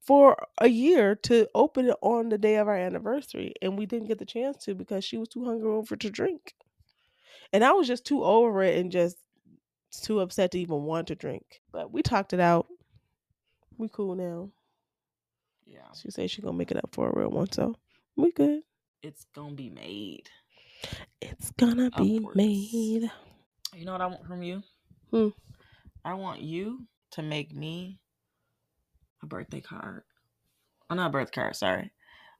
for 0.06 0.36
a 0.58 0.68
year 0.68 1.14
to 1.14 1.48
open 1.54 1.88
it 1.88 1.96
on 2.02 2.28
the 2.28 2.38
day 2.38 2.56
of 2.56 2.68
our 2.68 2.76
anniversary, 2.76 3.54
and 3.62 3.78
we 3.78 3.86
didn't 3.86 4.08
get 4.08 4.18
the 4.18 4.26
chance 4.26 4.64
to 4.64 4.74
because 4.74 5.04
she 5.04 5.16
was 5.16 5.28
too 5.28 5.40
hungover 5.40 5.98
to 5.98 6.10
drink, 6.10 6.54
and 7.52 7.64
I 7.64 7.72
was 7.72 7.86
just 7.86 8.04
too 8.04 8.22
over 8.24 8.62
it 8.62 8.78
and 8.78 8.92
just 8.92 9.16
too 10.02 10.20
upset 10.20 10.50
to 10.52 10.58
even 10.58 10.82
want 10.82 11.08
to 11.08 11.14
drink. 11.14 11.60
But 11.72 11.92
we 11.92 12.02
talked 12.02 12.32
it 12.32 12.40
out. 12.40 12.66
We 13.78 13.88
cool 13.88 14.14
now. 14.14 14.50
Yeah. 15.66 15.90
She 16.00 16.10
said 16.10 16.30
she 16.30 16.42
gonna 16.42 16.56
make 16.56 16.70
it 16.70 16.76
up 16.76 16.90
for 16.92 17.08
a 17.08 17.18
real 17.18 17.30
one, 17.30 17.50
so 17.50 17.76
we 18.16 18.32
good. 18.32 18.62
It's 19.02 19.24
gonna 19.34 19.54
be 19.54 19.70
made. 19.70 20.28
It's 21.20 21.50
gonna 21.52 21.90
be 21.92 22.18
Upwards. 22.18 22.36
made. 22.36 23.10
You 23.74 23.84
know 23.84 23.92
what 23.92 24.00
I 24.00 24.06
want 24.06 24.26
from 24.26 24.42
you? 24.42 24.62
Hmm. 25.10 25.28
I 26.04 26.14
want 26.14 26.40
you 26.40 26.86
to 27.12 27.22
make 27.22 27.54
me 27.54 27.98
a 29.24 29.26
birthday 29.26 29.60
card. 29.60 30.02
Oh, 30.88 30.94
not 30.94 31.08
a 31.08 31.10
birthday 31.10 31.40
card, 31.40 31.56
sorry. 31.56 31.90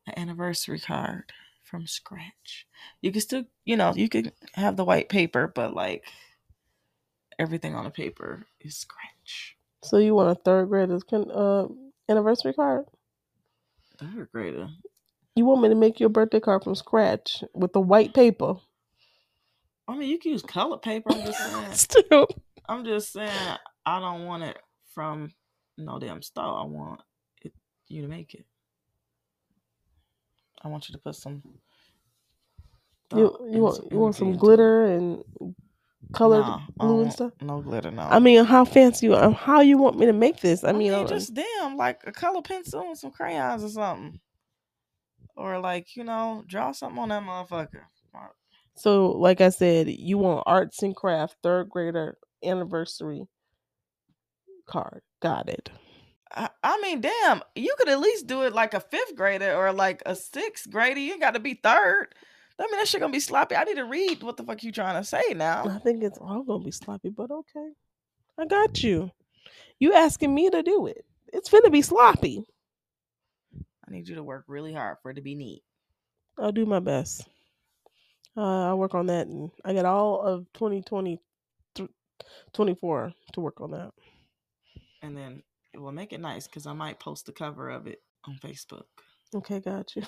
An 0.07 0.15
anniversary 0.17 0.79
card 0.79 1.33
from 1.63 1.87
scratch. 1.87 2.67
You 3.01 3.11
can 3.11 3.21
still, 3.21 3.45
you 3.65 3.77
know, 3.77 3.93
you 3.95 4.09
can 4.09 4.31
have 4.55 4.77
the 4.77 4.85
white 4.85 5.09
paper, 5.09 5.51
but 5.53 5.75
like 5.75 6.05
everything 7.39 7.75
on 7.75 7.85
the 7.85 7.91
paper 7.91 8.47
is 8.61 8.77
scratch. 8.77 9.57
So 9.83 9.99
you 9.99 10.15
want 10.15 10.31
a 10.31 10.41
third 10.41 10.69
grader's 10.69 11.03
uh, 11.13 11.67
anniversary 12.09 12.53
card? 12.53 12.85
Third 13.99 14.29
grader. 14.33 14.69
You 15.35 15.45
want 15.45 15.63
me 15.63 15.69
to 15.69 15.75
make 15.75 15.99
your 15.99 16.11
birthday 16.11 16.41
card 16.41 16.65
from 16.65 16.75
scratch 16.75 17.43
with 17.55 17.73
the 17.73 17.81
white 17.81 18.15
paper? 18.15 18.55
I 19.89 19.97
mean, 19.97 20.09
you 20.09 20.19
can 20.19 20.33
use 20.33 20.43
colored 20.43 20.83
paper. 20.83 21.13
I'm 21.13 21.27
just 21.27 21.39
saying. 21.39 21.73
Still, 21.73 22.29
I'm 22.69 22.85
just 22.85 23.13
saying. 23.13 23.31
I 23.85 24.01
don't 24.01 24.25
want 24.25 24.45
it 24.45 24.59
from 24.95 25.33
no 25.77 25.99
damn 25.99 26.23
store. 26.23 26.59
I 26.61 26.65
want 26.65 27.01
it, 27.43 27.53
you 27.89 28.03
to 28.03 28.09
make 28.09 28.35
it. 28.35 28.47
I 30.63 30.69
want 30.69 30.89
you 30.89 30.95
to 30.95 30.99
put 30.99 31.15
some. 31.15 31.43
you 33.15 33.37
you 33.51 33.61
want 33.61 33.77
some 33.77 33.89
you 33.91 33.99
want 33.99 34.17
some 34.17 34.37
glitter 34.37 34.85
and 34.87 35.23
colored 36.13 36.41
Nah, 36.41 36.61
I 36.81 36.87
glue 36.87 37.03
and 37.03 37.13
stuff. 37.13 37.33
No 37.43 37.61
glitter, 37.61 37.91
no. 37.91 38.03
I 38.03 38.19
mean, 38.19 38.45
how 38.45 38.65
fancy 38.65 39.07
you? 39.07 39.15
um, 39.15 39.35
How 39.35 39.61
you 39.61 39.77
want 39.79 39.99
me 39.99 40.07
to 40.07 40.13
make 40.13 40.41
this? 40.41 40.65
I 40.65 40.69
I 40.69 40.73
mean, 40.73 40.93
mean, 40.93 41.05
uh, 41.05 41.09
just 41.09 41.35
damn 41.35 41.77
like 41.77 42.01
a 42.07 42.13
color 42.13 42.41
pencil 42.43 42.81
and 42.83 42.99
some 42.99 43.11
crayons 43.11 43.63
or 43.63 43.69
something, 43.69 44.21
or 45.37 45.59
like 45.61 45.97
you 45.97 46.05
know, 46.05 46.45
draw 46.47 46.73
something 46.73 46.99
on 46.99 47.09
that 47.11 47.23
motherfucker. 47.23 47.83
so 48.77 49.11
like 49.13 49.41
I 49.41 49.51
said, 49.51 49.89
you 49.89 50.19
want 50.19 50.45
arts 50.47 50.83
and 50.83 50.97
craft 50.97 51.37
third 51.43 51.69
grader 51.69 52.17
anniversary 52.43 53.27
card. 54.67 55.03
Got 55.25 55.49
it. 55.49 55.71
I, 56.35 56.51
I 56.63 56.79
mean, 56.83 57.01
damn, 57.01 57.41
you 57.55 57.75
could 57.79 57.89
at 57.89 57.99
least 57.99 58.27
do 58.27 58.43
it 58.43 58.53
like 58.53 58.75
a 58.75 58.81
fifth 58.81 59.17
grader 59.17 59.57
or 59.57 59.73
like 59.73 60.03
a 60.05 60.15
sixth 60.15 60.71
grader. 60.71 61.01
You 61.01 61.19
got 61.19 61.33
to 61.33 61.41
be 61.41 61.55
third. 61.55 62.09
I 62.59 62.65
mean, 62.65 62.73
that 62.73 62.87
shit 62.87 63.01
gonna 63.01 63.11
be 63.11 63.21
sloppy. 63.21 63.57
I 63.57 63.65
need 63.65 63.77
to 63.77 63.87
read 63.87 64.23
what 64.23 64.37
the 64.37 64.43
fuck 64.43 64.63
you 64.63 64.71
trying 64.71 65.01
to 65.01 65.09
say 65.09 65.33
now. 65.35 65.67
I 65.67 65.79
think 65.79 66.03
it's 66.03 66.19
all 66.19 66.43
gonna 66.43 66.63
be 66.63 66.73
sloppy, 66.73 67.09
but 67.09 67.31
okay. 67.31 67.71
I 68.39 68.45
got 68.45 68.83
you. 68.85 69.11
You 69.79 69.95
asking 69.95 70.35
me 70.35 70.51
to 70.51 70.63
do 70.63 70.89
it? 70.89 71.07
It's 71.33 71.49
gonna 71.49 71.71
be 71.71 71.81
sloppy. 71.81 72.45
I 73.57 73.91
need 73.91 74.07
you 74.07 74.17
to 74.17 74.23
work 74.23 74.45
really 74.47 74.75
hard 74.75 74.99
for 75.03 75.11
it 75.11 75.15
to 75.15 75.23
be 75.23 75.35
neat. 75.35 75.63
I'll 76.39 76.53
do 76.53 76.67
my 76.67 76.81
best. 76.81 77.27
Uh, 78.37 78.67
I'll 78.67 78.79
work 78.79 78.95
on 78.95 79.07
that, 79.07 79.27
and 79.27 79.51
I 79.65 79.73
got 79.73 79.87
all 79.87 80.21
of 80.21 80.45
2020, 80.53 81.19
24 82.53 83.13
to 83.33 83.41
work 83.41 83.63
on 83.63 83.71
that. 83.71 83.91
And 85.05 85.15
then 85.15 85.43
it 85.75 85.79
will 85.79 85.93
make 85.93 86.15
it 86.15 86.21
nice 86.21 86.47
because 86.47 86.67
I 86.67 86.73
might 86.73 86.99
post 86.99 87.27
the 87.27 87.33
cover 87.33 87.69
of 87.69 87.87
it 87.87 88.01
on 88.27 88.39
Facebook. 88.43 88.85
Okay, 89.35 89.61
got 89.61 89.95
you. 89.95 90.03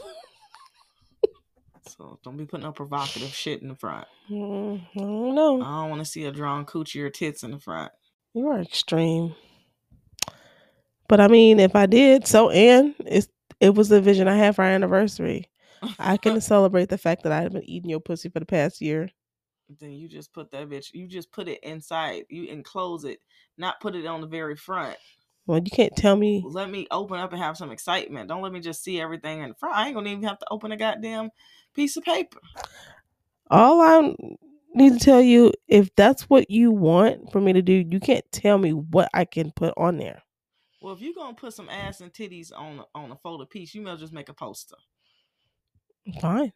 So 1.86 2.18
don't 2.24 2.36
be 2.36 2.46
putting 2.46 2.64
no 2.64 2.72
provocative 2.72 3.34
shit 3.34 3.62
in 3.62 3.68
the 3.68 3.74
front. 3.74 4.08
Mm, 4.30 4.80
I 4.96 4.98
don't 4.98 5.34
know. 5.34 5.60
I 5.60 5.82
don't 5.82 5.90
want 5.90 6.00
to 6.00 6.10
see 6.10 6.24
a 6.24 6.32
drawn 6.32 6.64
coochie 6.64 7.02
or 7.02 7.10
tits 7.10 7.42
in 7.42 7.52
the 7.52 7.60
front. 7.60 7.92
You 8.34 8.48
are 8.48 8.60
extreme. 8.60 9.34
But 11.08 11.20
I 11.20 11.28
mean, 11.28 11.60
if 11.60 11.76
I 11.76 11.86
did, 11.86 12.26
so 12.26 12.50
and 12.50 12.94
it's 13.04 13.28
it 13.60 13.74
was 13.74 13.88
the 13.88 14.00
vision 14.00 14.28
I 14.28 14.36
had 14.36 14.56
for 14.56 14.64
our 14.64 14.70
anniversary. 14.70 15.48
I 15.98 16.16
can 16.16 16.40
celebrate 16.40 16.88
the 16.88 16.98
fact 16.98 17.22
that 17.22 17.32
I've 17.32 17.52
been 17.52 17.68
eating 17.68 17.90
your 17.90 18.00
pussy 18.00 18.30
for 18.30 18.40
the 18.40 18.46
past 18.46 18.80
year. 18.80 19.10
Then 19.68 19.92
you 19.92 20.08
just 20.08 20.32
put 20.32 20.50
that 20.52 20.68
bitch. 20.68 20.92
You 20.92 21.06
just 21.06 21.32
put 21.32 21.48
it 21.48 21.60
inside. 21.62 22.24
You 22.28 22.44
enclose 22.44 23.04
it, 23.04 23.20
not 23.58 23.80
put 23.80 23.94
it 23.94 24.06
on 24.06 24.20
the 24.20 24.26
very 24.26 24.56
front. 24.56 24.96
Well, 25.46 25.60
you 25.62 25.70
can't 25.70 25.94
tell 25.96 26.16
me. 26.16 26.42
Let 26.44 26.70
me 26.70 26.88
open 26.90 27.20
up 27.20 27.32
and 27.32 27.40
have 27.40 27.56
some 27.56 27.70
excitement. 27.70 28.28
Don't 28.28 28.42
let 28.42 28.52
me 28.52 28.60
just 28.60 28.82
see 28.82 29.00
everything 29.00 29.42
in 29.42 29.54
front. 29.54 29.76
I 29.76 29.86
ain't 29.86 29.94
gonna 29.94 30.10
even 30.10 30.24
have 30.24 30.38
to 30.40 30.46
open 30.50 30.72
a 30.72 30.76
goddamn 30.76 31.30
piece 31.74 31.96
of 31.96 32.04
paper. 32.04 32.40
All 33.48 33.80
I 33.80 34.14
need 34.74 34.94
to 34.94 34.98
tell 34.98 35.20
you, 35.20 35.52
if 35.68 35.94
that's 35.94 36.24
what 36.24 36.50
you 36.50 36.72
want 36.72 37.30
for 37.30 37.40
me 37.40 37.52
to 37.52 37.62
do, 37.62 37.72
you 37.72 38.00
can't 38.00 38.24
tell 38.32 38.58
me 38.58 38.72
what 38.72 39.08
I 39.14 39.24
can 39.24 39.52
put 39.52 39.72
on 39.76 39.98
there. 39.98 40.22
Well, 40.82 40.94
if 40.94 41.00
you're 41.00 41.14
gonna 41.14 41.34
put 41.34 41.52
some 41.52 41.68
ass 41.68 42.00
and 42.00 42.12
titties 42.12 42.50
on 42.54 42.82
on 42.94 43.12
a 43.12 43.16
folded 43.16 43.50
piece, 43.50 43.74
you 43.74 43.82
may 43.82 43.90
as 43.90 43.94
well 43.94 44.00
just 44.00 44.12
make 44.12 44.28
a 44.28 44.34
poster. 44.34 44.76
Fine. 46.20 46.52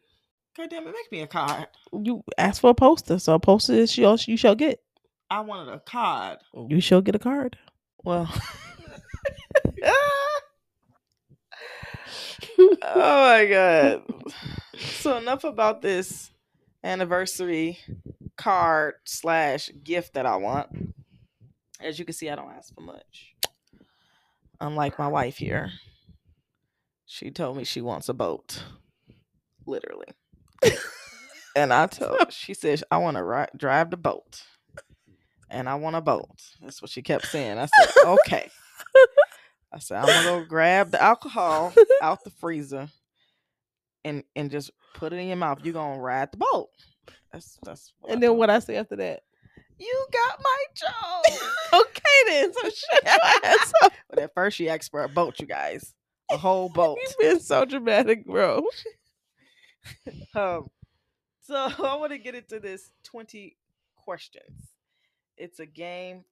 God 0.57 0.69
damn 0.69 0.87
it, 0.87 0.93
make 0.93 1.11
me 1.11 1.21
a 1.21 1.27
card. 1.27 1.67
You 1.93 2.23
asked 2.37 2.61
for 2.61 2.71
a 2.71 2.75
poster, 2.75 3.19
so 3.19 3.33
a 3.33 3.39
poster 3.39 3.73
is 3.73 3.97
yours. 3.97 4.27
You 4.27 4.35
shall 4.35 4.55
get. 4.55 4.81
I 5.29 5.39
wanted 5.39 5.71
a 5.71 5.79
card. 5.79 6.39
You 6.67 6.81
shall 6.81 7.01
get 7.01 7.15
a 7.15 7.19
card. 7.19 7.57
Well. 8.03 8.29
oh 12.59 12.81
my 12.83 13.45
god. 13.49 14.03
So 14.77 15.17
enough 15.17 15.45
about 15.45 15.81
this 15.81 16.31
anniversary 16.83 17.79
card 18.35 18.95
slash 19.05 19.69
gift 19.83 20.15
that 20.15 20.25
I 20.25 20.35
want. 20.35 20.93
As 21.79 21.97
you 21.97 22.05
can 22.05 22.13
see, 22.13 22.29
I 22.29 22.35
don't 22.35 22.51
ask 22.51 22.73
for 22.73 22.81
much. 22.81 23.35
Unlike 24.59 24.99
my 24.99 25.07
wife 25.07 25.37
here. 25.37 25.71
She 27.05 27.31
told 27.31 27.57
me 27.57 27.63
she 27.63 27.81
wants 27.81 28.09
a 28.09 28.13
boat. 28.13 28.63
Literally. 29.65 30.07
And 31.55 31.73
I 31.73 31.87
told 31.87 32.19
her 32.19 32.25
she 32.31 32.53
said 32.53 32.83
I 32.91 32.97
want 32.97 33.17
to 33.17 33.23
ri- 33.23 33.47
drive 33.57 33.91
the 33.91 33.97
boat. 33.97 34.43
And 35.49 35.67
I 35.67 35.75
want 35.75 35.97
a 35.97 36.01
boat. 36.01 36.29
That's 36.61 36.81
what 36.81 36.89
she 36.89 37.01
kept 37.01 37.27
saying. 37.27 37.57
I 37.57 37.65
said, 37.65 38.05
okay. 38.05 38.49
I 39.73 39.79
said, 39.79 39.97
I'm 39.97 40.05
gonna 40.05 40.39
go 40.41 40.45
grab 40.47 40.91
the 40.91 41.01
alcohol 41.01 41.73
out 42.01 42.23
the 42.23 42.29
freezer 42.29 42.87
and 44.05 44.23
and 44.35 44.49
just 44.49 44.71
put 44.93 45.11
it 45.11 45.17
in 45.17 45.27
your 45.27 45.35
mouth. 45.37 45.59
You're 45.63 45.73
gonna 45.73 45.99
ride 45.99 46.31
the 46.31 46.37
boat. 46.37 46.69
That's 47.33 47.57
that's 47.63 47.91
I 48.07 48.13
and 48.13 48.23
then 48.23 48.29
told 48.29 48.39
what 48.39 48.49
I 48.49 48.59
say 48.59 48.77
after 48.77 48.95
that? 48.95 49.23
you 49.81 50.05
got 50.11 50.39
my 50.41 50.65
joke. 50.75 51.41
okay, 51.73 52.01
then. 52.27 52.53
So 52.53 52.61
shut 52.69 53.03
your 53.03 53.51
ass 53.51 53.73
up. 53.81 53.93
but 54.09 54.19
at 54.19 54.33
first 54.33 54.57
she 54.57 54.69
asked 54.69 54.91
for 54.91 55.03
a 55.03 55.09
boat, 55.09 55.39
you 55.39 55.47
guys. 55.47 55.93
A 56.31 56.37
whole 56.37 56.69
boat. 56.69 56.97
You've 57.01 57.17
been 57.19 57.39
so 57.39 57.65
dramatic, 57.65 58.25
bro. 58.25 58.63
Um 60.35 60.67
So 61.41 61.55
I 61.83 61.95
want 61.95 62.11
to 62.11 62.17
get 62.17 62.35
into 62.35 62.59
this 62.59 62.91
20 63.03 63.57
questions. 63.95 64.69
It's 65.37 65.59
a 65.59 65.65
game 65.65 66.23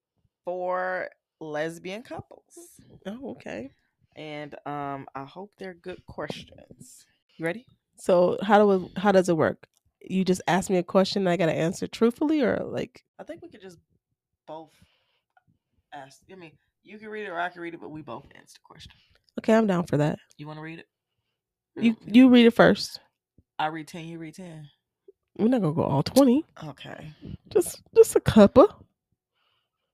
for 0.45 1.09
lesbian 1.39 2.03
couples. 2.03 2.79
Oh, 3.05 3.31
okay. 3.31 3.71
And 4.15 4.55
um 4.65 5.07
I 5.15 5.23
hope 5.25 5.51
they're 5.57 5.73
good 5.73 6.05
questions. 6.05 7.05
You 7.37 7.45
ready? 7.45 7.65
So 7.97 8.37
how 8.41 8.59
do 8.59 8.71
it, 8.71 8.97
how 8.97 9.11
does 9.11 9.29
it 9.29 9.37
work? 9.37 9.67
You 10.01 10.23
just 10.23 10.41
ask 10.47 10.69
me 10.69 10.77
a 10.77 10.83
question 10.83 11.23
and 11.23 11.29
I 11.29 11.37
gotta 11.37 11.53
answer 11.53 11.87
truthfully 11.87 12.41
or 12.41 12.57
like 12.63 13.03
I 13.19 13.23
think 13.23 13.41
we 13.41 13.49
could 13.49 13.61
just 13.61 13.79
both 14.47 14.71
ask. 15.93 16.21
I 16.31 16.35
mean, 16.35 16.51
you 16.83 16.97
can 16.97 17.09
read 17.09 17.25
it 17.25 17.29
or 17.29 17.39
I 17.39 17.49
can 17.49 17.61
read 17.61 17.73
it, 17.73 17.81
but 17.81 17.89
we 17.91 18.01
both 18.01 18.25
answer 18.35 18.55
the 18.55 18.59
question. 18.63 18.91
okay, 19.39 19.53
I'm 19.53 19.67
down 19.67 19.85
for 19.85 19.97
that. 19.97 20.17
You 20.37 20.47
want 20.47 20.57
to 20.57 20.63
read 20.63 20.79
it? 20.79 20.87
You 21.75 21.95
you 22.05 22.29
read 22.29 22.45
it 22.45 22.53
first. 22.53 22.99
I 23.59 23.67
read 23.67 23.87
10, 23.87 24.05
you 24.05 24.17
read 24.17 24.35
10. 24.35 24.69
We're 25.37 25.47
not 25.47 25.61
gonna 25.61 25.73
go 25.73 25.83
all 25.83 26.03
twenty. 26.03 26.43
Okay. 26.65 27.13
Just 27.49 27.81
just 27.95 28.15
a 28.15 28.19
couple. 28.19 28.67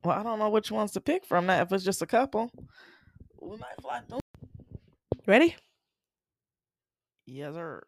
Well, 0.03 0.17
I 0.17 0.23
don't 0.23 0.39
know 0.39 0.49
which 0.49 0.71
ones 0.71 0.91
to 0.93 1.01
pick 1.01 1.23
from 1.23 1.45
that. 1.47 1.61
If 1.61 1.71
it's 1.71 1.83
just 1.83 2.01
a 2.01 2.07
couple, 2.07 2.51
we 3.39 3.57
might 3.57 3.79
fly 3.79 4.01
through. 4.09 4.19
Ready? 5.27 5.55
Yes, 7.27 7.53
sir. 7.53 7.83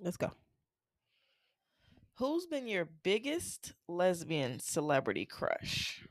Let's 0.00 0.18
go. 0.18 0.32
Who's 2.16 2.46
been 2.46 2.68
your 2.68 2.88
biggest 3.02 3.72
lesbian 3.86 4.60
celebrity 4.60 5.24
crush? 5.24 6.02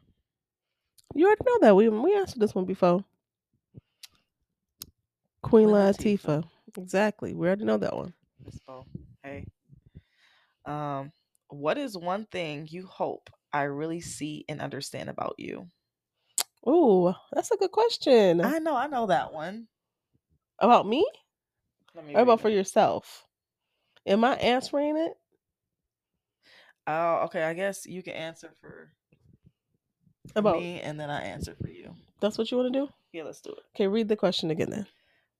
You 1.13 1.27
already 1.27 1.41
know 1.45 1.59
that. 1.59 1.75
We 1.75 1.89
we 1.89 2.15
answered 2.15 2.39
this 2.39 2.55
one 2.55 2.65
before. 2.65 3.03
Queen. 5.43 5.67
Latifah. 5.67 6.43
Exactly. 6.75 7.35
We 7.35 7.45
already 7.45 7.65
know 7.65 7.77
that 7.77 7.95
one. 7.95 8.13
Miss 8.43 8.59
Bo. 8.65 8.85
Hey. 9.27 9.45
Um, 10.65 11.11
what 11.49 11.77
is 11.77 11.97
one 11.97 12.25
thing 12.31 12.65
you 12.69 12.85
hope 12.87 13.29
I 13.51 13.63
really 13.63 13.99
see 13.99 14.45
and 14.47 14.61
understand 14.61 15.09
about 15.09 15.35
you? 15.37 15.67
Ooh, 16.67 17.13
that's 17.33 17.51
a 17.51 17.57
good 17.57 17.71
question. 17.71 18.41
I 18.41 18.59
know, 18.59 18.75
I 18.75 18.87
know 18.87 19.07
that 19.07 19.33
one. 19.33 19.67
about 20.59 20.87
me 20.87 21.05
Let 21.93 22.05
me 22.05 22.15
or 22.15 22.21
about 22.21 22.37
read 22.37 22.41
for 22.41 22.49
yourself? 22.49 23.25
Am 24.05 24.23
I 24.23 24.35
answering 24.35 24.95
it? 24.97 25.13
Oh, 26.87 27.23
okay. 27.25 27.43
I 27.43 27.53
guess 27.53 27.85
you 27.85 28.01
can 28.01 28.13
answer 28.13 28.51
for, 28.61 28.93
for 30.33 30.39
About 30.39 30.59
me, 30.59 30.79
and 30.79 30.97
then 30.97 31.09
I 31.09 31.21
answer 31.23 31.53
for 31.61 31.67
you. 31.67 31.93
that's 32.21 32.37
what 32.37 32.49
you 32.49 32.57
want 32.57 32.71
to 32.71 32.79
do? 32.79 32.89
Yeah, 33.11 33.23
let's 33.23 33.41
do 33.41 33.51
it. 33.51 33.59
Okay, 33.75 33.87
read 33.87 34.07
the 34.07 34.15
question 34.15 34.51
again 34.51 34.69
then. 34.69 34.87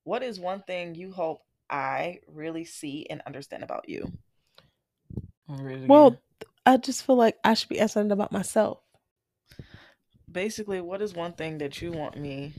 What 0.04 0.24
is 0.24 0.40
one 0.42 0.62
thing 0.64 0.96
you 0.96 1.14
hope 1.14 1.40
I 1.70 2.20
really 2.28 2.66
see 2.66 3.08
and 3.10 3.22
understand 3.26 3.64
about 3.64 3.90
you? 3.90 4.12
Wanna 5.48 5.64
read 5.64 5.84
it 5.84 5.90
Well. 5.90 6.18
I 6.66 6.76
just 6.76 7.06
feel 7.06 7.16
like 7.16 7.38
I 7.46 7.54
should 7.54 7.70
be 7.70 7.80
answering 7.80 8.12
about 8.12 8.34
myself. 8.34 8.80
basically, 10.30 10.82
what 10.82 11.02
is 11.02 11.14
one 11.14 11.32
thing 11.32 11.58
that 11.60 11.82
you 11.82 11.92
want 11.92 12.18
me? 12.18 12.54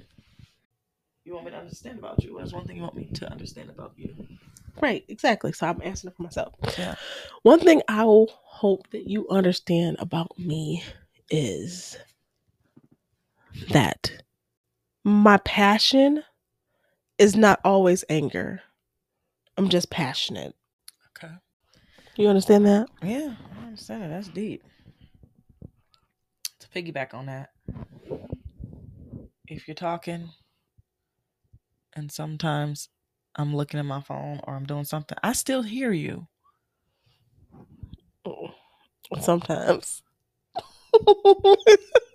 You 1.24 1.34
want 1.34 1.44
me 1.44 1.50
to 1.50 1.58
understand 1.58 1.98
about 1.98 2.24
you? 2.24 2.34
What 2.34 2.44
is 2.44 2.54
one 2.54 2.66
thing 2.66 2.76
you 2.76 2.82
want 2.82 2.96
me 2.96 3.10
to 3.14 3.30
understand 3.30 3.68
about 3.68 3.92
you? 3.96 4.16
Right, 4.80 5.04
exactly. 5.08 5.52
So 5.52 5.66
I'm 5.66 5.82
answering 5.82 6.12
it 6.12 6.16
for 6.16 6.22
myself. 6.22 6.54
Yeah. 6.78 6.94
One 7.42 7.60
thing 7.60 7.82
I 7.86 8.04
will 8.04 8.30
hope 8.32 8.88
that 8.92 9.06
you 9.08 9.28
understand 9.28 9.98
about 10.00 10.38
me 10.38 10.82
is 11.28 11.98
that 13.70 14.10
my 15.04 15.36
passion 15.38 16.24
is 17.18 17.36
not 17.36 17.60
always 17.62 18.04
anger. 18.08 18.62
I'm 19.58 19.68
just 19.68 19.90
passionate. 19.90 20.54
Okay. 21.18 21.34
You 22.14 22.28
understand 22.28 22.64
that? 22.66 22.88
Yeah, 23.02 23.34
I 23.60 23.66
understand 23.66 24.04
it. 24.04 24.08
That's 24.08 24.28
deep. 24.28 24.62
To 26.60 26.68
piggyback 26.68 27.12
on 27.12 27.26
that, 27.26 27.50
if 29.48 29.66
you're 29.66 29.74
talking 29.74 30.30
and 31.94 32.12
sometimes 32.12 32.88
I'm 33.34 33.54
looking 33.54 33.80
at 33.80 33.86
my 33.86 34.00
phone 34.00 34.40
or 34.44 34.54
I'm 34.54 34.64
doing 34.64 34.84
something, 34.84 35.18
I 35.24 35.32
still 35.32 35.62
hear 35.62 35.92
you. 35.92 36.28
Mm. 38.24 38.52
Sometimes. 39.20 40.02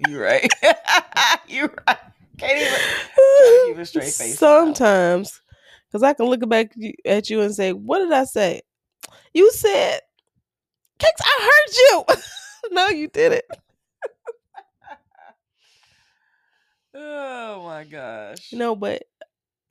you're 0.08 0.22
right. 0.22 0.50
you're 1.50 1.74
right. 1.88 1.98
Can't 2.38 2.58
even 2.58 2.80
keep 3.66 3.78
a 3.78 3.86
straight 3.86 4.04
face. 4.06 4.18
that. 4.18 4.38
Sometimes, 4.38 5.42
because 5.94 6.04
I 6.04 6.14
can 6.14 6.26
look 6.26 6.48
back 6.50 6.74
at 7.06 7.30
you 7.30 7.42
and 7.42 7.54
say, 7.54 7.72
"What 7.72 8.00
did 8.00 8.12
I 8.12 8.24
say?" 8.24 8.64
You 9.32 9.52
said, 9.52 10.00
"Cakes, 10.98 11.22
I 11.24 11.52
heard 11.52 11.76
you." 11.78 12.24
no, 12.72 12.88
you 12.90 13.08
didn't. 13.08 13.46
Oh 16.96 17.64
my 17.64 17.86
gosh. 17.86 18.54
No, 18.54 18.76
but 18.76 19.02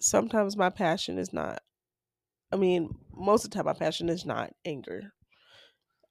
sometimes 0.01 0.57
my 0.57 0.71
passion 0.71 1.19
is 1.19 1.33
not. 1.33 1.63
I 2.51 2.57
mean, 2.57 2.97
most 3.15 3.45
of 3.45 3.51
the 3.51 3.55
time, 3.55 3.67
my 3.67 3.75
passion 3.75 4.09
is 4.09 4.27
not 4.27 4.51
anger. 4.65 5.13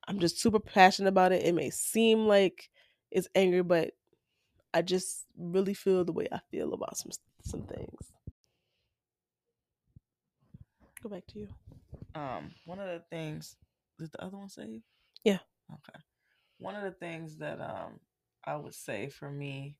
I'm 0.08 0.19
just 0.19 0.39
super 0.39 0.62
passionate 0.62 1.10
about 1.10 1.34
it. 1.34 1.43
It 1.43 1.54
may 1.54 1.69
seem 1.69 2.28
like 2.28 2.69
it's 3.12 3.28
anger, 3.36 3.62
but 3.62 3.91
I 4.74 4.84
just 4.84 5.26
really 5.38 5.74
feel 5.74 6.06
the 6.06 6.13
way 6.13 6.30
I 6.32 6.39
feel 6.50 6.74
about 6.74 6.95
some 6.95 7.12
some 7.43 7.63
things. 7.63 8.00
Go 11.02 11.10
back 11.10 11.26
to 11.28 11.40
you. 11.40 11.48
um 12.16 12.52
one 12.66 12.80
of 12.80 12.88
the 12.88 13.04
things 13.10 13.56
did 13.98 14.12
the 14.12 14.24
other 14.24 14.38
one 14.38 14.50
save 14.50 14.82
Yeah. 15.24 15.40
okay 15.74 16.00
one 16.60 16.76
of 16.76 16.84
the 16.84 16.92
things 16.92 17.38
that 17.38 17.60
um 17.62 18.00
i 18.46 18.56
would 18.56 18.74
say 18.76 19.10
for 19.10 19.32
me 19.32 19.78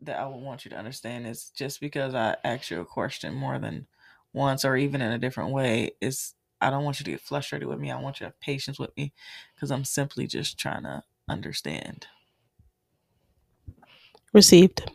that 0.00 0.18
i 0.18 0.26
would 0.26 0.42
want 0.42 0.64
you 0.64 0.70
to 0.70 0.76
understand 0.76 1.26
is 1.26 1.50
just 1.50 1.80
because 1.80 2.14
i 2.14 2.36
ask 2.44 2.70
you 2.70 2.80
a 2.80 2.84
question 2.84 3.34
more 3.34 3.58
than 3.58 3.86
once 4.32 4.64
or 4.64 4.76
even 4.76 5.00
in 5.00 5.12
a 5.12 5.18
different 5.18 5.52
way 5.52 5.90
is 6.00 6.34
i 6.60 6.68
don't 6.70 6.84
want 6.84 7.00
you 7.00 7.04
to 7.04 7.10
get 7.12 7.20
frustrated 7.20 7.68
with 7.68 7.78
me 7.78 7.90
i 7.90 8.00
want 8.00 8.16
you 8.20 8.24
to 8.24 8.28
have 8.30 8.40
patience 8.40 8.78
with 8.78 8.94
me 8.96 9.12
because 9.54 9.70
i'm 9.70 9.84
simply 9.84 10.26
just 10.26 10.58
trying 10.58 10.82
to 10.82 11.02
understand 11.28 12.06
Received. 14.32 14.90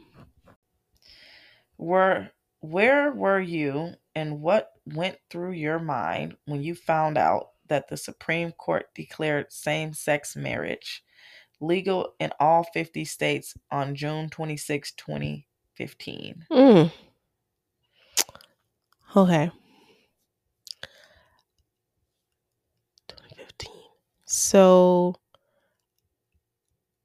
were 1.78 2.30
where 2.60 3.12
were 3.12 3.40
you 3.40 3.94
and 4.16 4.42
what 4.42 4.72
went 4.86 5.18
through 5.30 5.52
your 5.54 5.80
mind 5.80 6.36
when 6.46 6.62
you 6.62 6.76
found 6.76 7.18
out 7.18 7.50
that 7.68 7.88
the 7.88 7.98
Supreme 7.98 8.52
Court 8.52 8.88
declared 8.94 9.52
same-sex 9.52 10.36
marriage 10.36 11.04
legal 11.62 12.14
in 12.20 12.32
all 12.40 12.64
50 12.64 13.06
states 13.06 13.56
on 13.72 13.96
June 13.96 14.30
26, 14.30 14.92
2015? 14.94 16.46
Mm. 16.52 16.92
Okay. 19.16 19.52
2015. 23.08 23.72
So 24.26 25.16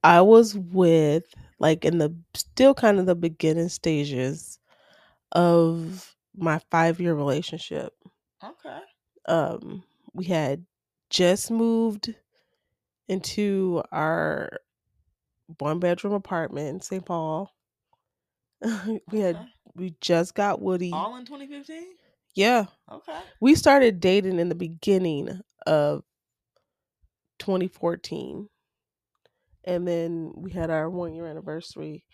I 0.03 0.21
was 0.21 0.57
with 0.57 1.25
like 1.59 1.85
in 1.85 1.99
the 1.99 2.15
still 2.35 2.75
kind 2.75 2.99
of 2.99 3.07
the 3.07 3.15
beginning 3.15 3.69
stages 3.69 4.59
of 5.33 6.16
my 6.37 6.61
5-year 6.73 7.15
relationship. 7.15 7.93
Okay. 8.45 8.81
Um 9.27 9.83
we 10.13 10.25
had 10.25 10.65
just 11.11 11.51
moved 11.51 12.15
into 13.09 13.83
our 13.93 14.51
one 15.59 15.79
bedroom 15.79 16.13
apartment 16.15 16.69
in 16.69 16.81
St. 16.81 17.05
Paul. 17.05 17.51
we 19.13 19.21
had 19.21 19.37
Okay. 19.37 19.47
we 19.75 19.95
just 20.01 20.35
got 20.35 20.61
Woody. 20.63 20.93
All 20.93 21.17
in 21.17 21.25
2015? 21.27 21.85
yeah. 22.35 22.67
Okay. 22.91 23.21
we 23.41 23.55
started 23.55 24.01
dating 24.01 24.39
in 24.39 24.49
the 24.49 24.55
beginning 24.55 25.41
of 25.67 26.03
2014 27.39 28.49
and 29.65 29.87
then 29.87 30.33
we 30.37 30.51
had 30.51 30.71
our 30.71 30.89
one 30.89 31.15
year 31.15 31.27
anniversary 31.27 32.05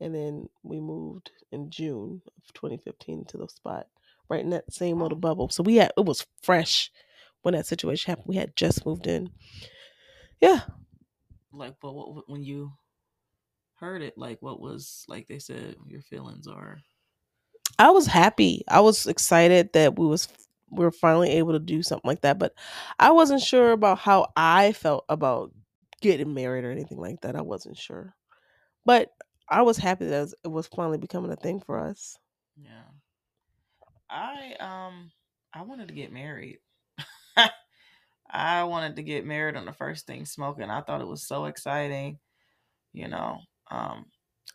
and 0.00 0.14
then 0.14 0.48
we 0.62 0.80
moved 0.80 1.30
in 1.52 1.70
june 1.70 2.20
of 2.36 2.52
2015 2.54 3.24
to 3.26 3.36
the 3.36 3.48
spot 3.48 3.86
right 4.28 4.40
in 4.40 4.50
that 4.50 4.72
same 4.72 5.00
little 5.00 5.18
bubble. 5.18 5.48
So 5.48 5.62
we 5.62 5.76
had 5.76 5.92
it 5.96 6.04
was 6.04 6.26
fresh 6.42 6.90
when 7.42 7.54
that 7.54 7.66
situation 7.66 8.10
happened. 8.10 8.28
We 8.28 8.36
had 8.36 8.56
just 8.56 8.84
moved 8.84 9.06
in. 9.06 9.30
Yeah. 10.40 10.60
Like, 11.52 11.76
but 11.80 11.94
what, 11.94 12.28
when 12.28 12.42
you 12.42 12.72
heard 13.80 14.02
it, 14.02 14.18
like, 14.18 14.42
what 14.42 14.60
was, 14.60 15.04
like 15.08 15.26
they 15.28 15.38
said, 15.38 15.76
your 15.86 16.02
feelings 16.02 16.46
are? 16.46 16.78
i 17.78 17.90
was 17.90 18.06
happy. 18.06 18.64
I 18.68 18.80
was 18.80 19.06
excited 19.06 19.72
that 19.72 19.98
we 19.98 20.06
was 20.06 20.28
we 20.70 20.84
were 20.84 20.90
finally 20.90 21.30
able 21.30 21.52
to 21.52 21.58
do 21.58 21.82
something 21.82 22.06
like 22.06 22.20
that 22.20 22.38
but 22.38 22.52
i 22.98 23.10
wasn't 23.10 23.40
sure 23.40 23.72
about 23.72 23.98
how 23.98 24.26
i 24.36 24.72
felt 24.72 25.02
about 25.08 25.50
getting 26.02 26.34
married 26.34 26.64
or 26.64 26.70
anything 26.70 26.98
like 26.98 27.20
that. 27.22 27.36
I 27.36 27.40
wasn't 27.40 27.76
sure. 27.76 28.14
But 28.84 29.10
i 29.50 29.62
was 29.62 29.76
happy 29.76 30.04
that 30.06 30.16
it 30.16 30.20
was, 30.20 30.34
it 30.44 30.48
was 30.48 30.66
finally 30.66 30.98
becoming 30.98 31.32
a 31.32 31.36
thing 31.36 31.60
for 31.60 31.78
us 31.78 32.18
Yeah. 32.56 32.84
I 34.10 34.54
um 34.60 35.10
I 35.52 35.62
wanted 35.62 35.88
to 35.88 35.94
get 35.94 36.12
married. 36.12 36.58
I 38.30 38.64
wanted 38.64 38.96
to 38.96 39.02
get 39.02 39.24
married 39.24 39.56
on 39.56 39.64
the 39.64 39.72
first 39.72 40.06
thing 40.06 40.24
smoking. 40.26 40.70
I 40.70 40.82
thought 40.82 41.00
it 41.00 41.06
was 41.06 41.22
so 41.26 41.46
exciting. 41.46 42.18
You 42.92 43.08
know, 43.08 43.40
um, 43.70 44.06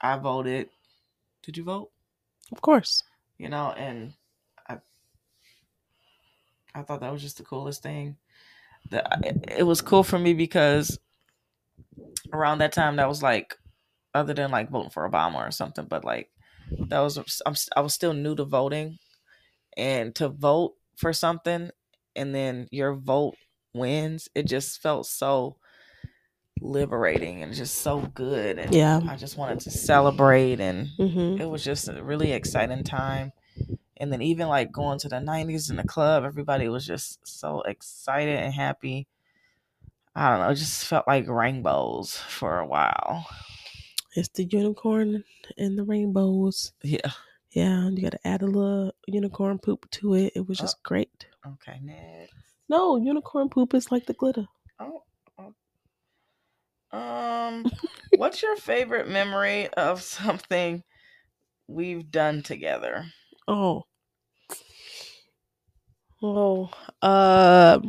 I 0.01 0.17
voted. 0.17 0.69
Did 1.43 1.57
you 1.57 1.63
vote? 1.63 1.91
Of 2.51 2.61
course. 2.61 3.03
You 3.37 3.49
know, 3.49 3.71
and 3.71 4.13
I 4.67 4.77
I 6.75 6.83
thought 6.83 7.01
that 7.01 7.11
was 7.11 7.21
just 7.21 7.37
the 7.37 7.43
coolest 7.43 7.81
thing. 7.83 8.17
That 8.91 9.07
it, 9.25 9.45
it 9.59 9.63
was 9.63 9.81
cool 9.81 10.03
for 10.03 10.19
me 10.19 10.33
because 10.33 10.99
around 12.31 12.59
that 12.59 12.73
time 12.73 12.97
that 12.97 13.07
was 13.07 13.23
like 13.23 13.57
other 14.13 14.33
than 14.33 14.51
like 14.51 14.69
voting 14.69 14.89
for 14.91 15.09
Obama 15.09 15.35
or 15.47 15.51
something, 15.51 15.85
but 15.85 16.03
like 16.05 16.29
that 16.89 16.99
was 16.99 17.17
I'm, 17.45 17.55
I 17.75 17.81
was 17.81 17.93
still 17.93 18.13
new 18.13 18.35
to 18.35 18.45
voting, 18.45 18.99
and 19.77 20.13
to 20.15 20.29
vote 20.29 20.75
for 20.97 21.13
something 21.13 21.71
and 22.15 22.35
then 22.35 22.67
your 22.71 22.93
vote 22.93 23.35
wins, 23.73 24.29
it 24.35 24.47
just 24.47 24.81
felt 24.81 25.07
so 25.07 25.57
liberating 26.61 27.43
and 27.43 27.53
just 27.53 27.75
so 27.79 28.01
good. 28.13 28.59
And 28.59 28.73
Yeah. 28.73 29.01
I 29.07 29.15
just 29.15 29.37
wanted 29.37 29.59
to 29.61 29.71
celebrate, 29.71 30.59
and 30.59 30.89
hmm 30.97 31.37
it 31.39 31.45
was 31.49 31.63
just 31.63 31.87
a 31.87 32.03
really 32.03 32.31
exciting 32.31 32.83
time. 32.83 33.31
And 33.97 34.11
then 34.13 34.21
even 34.21 34.47
like 34.47 34.71
going 34.71 34.99
to 34.99 35.09
the 35.09 35.19
90s 35.19 35.69
in 35.69 35.77
the 35.77 35.83
club, 35.83 36.23
everybody 36.23 36.67
was 36.69 36.85
just 36.85 37.25
so 37.27 37.61
excited 37.61 38.37
and 38.39 38.53
happy. 38.53 39.07
I 40.15 40.29
don't 40.29 40.39
know, 40.41 40.49
it 40.49 40.55
just 40.55 40.85
felt 40.85 41.07
like 41.07 41.27
rainbows 41.27 42.17
for 42.17 42.59
a 42.59 42.65
while. 42.67 43.27
It's 44.15 44.29
the 44.29 44.45
unicorn 44.45 45.23
and 45.57 45.77
the 45.77 45.83
rainbows. 45.83 46.73
Yeah. 46.83 47.11
Yeah, 47.51 47.87
you 47.89 48.01
got 48.01 48.13
to 48.13 48.27
add 48.27 48.41
a 48.41 48.47
little 48.47 48.91
unicorn 49.07 49.59
poop 49.59 49.89
to 49.91 50.15
it. 50.15 50.33
It 50.35 50.47
was 50.47 50.59
Oh. 50.59 50.63
just 50.63 50.81
great. 50.83 51.27
Okay, 51.45 51.79
next. 51.83 52.33
No, 52.67 52.95
unicorn 52.97 53.49
poop 53.49 53.73
is 53.75 53.91
like 53.91 54.05
the 54.07 54.13
glitter. 54.13 54.47
Oh, 54.79 55.03
oh. 55.37 55.53
Um, 56.97 57.65
what's 58.17 58.41
your 58.41 58.55
favorite 58.55 59.07
memory 59.07 59.67
of 59.69 60.01
something 60.01 60.83
we've 61.67 62.09
done 62.09 62.41
together? 62.41 63.05
Oh. 63.47 63.83
Oh. 66.23 66.71
Uh, 67.01 67.79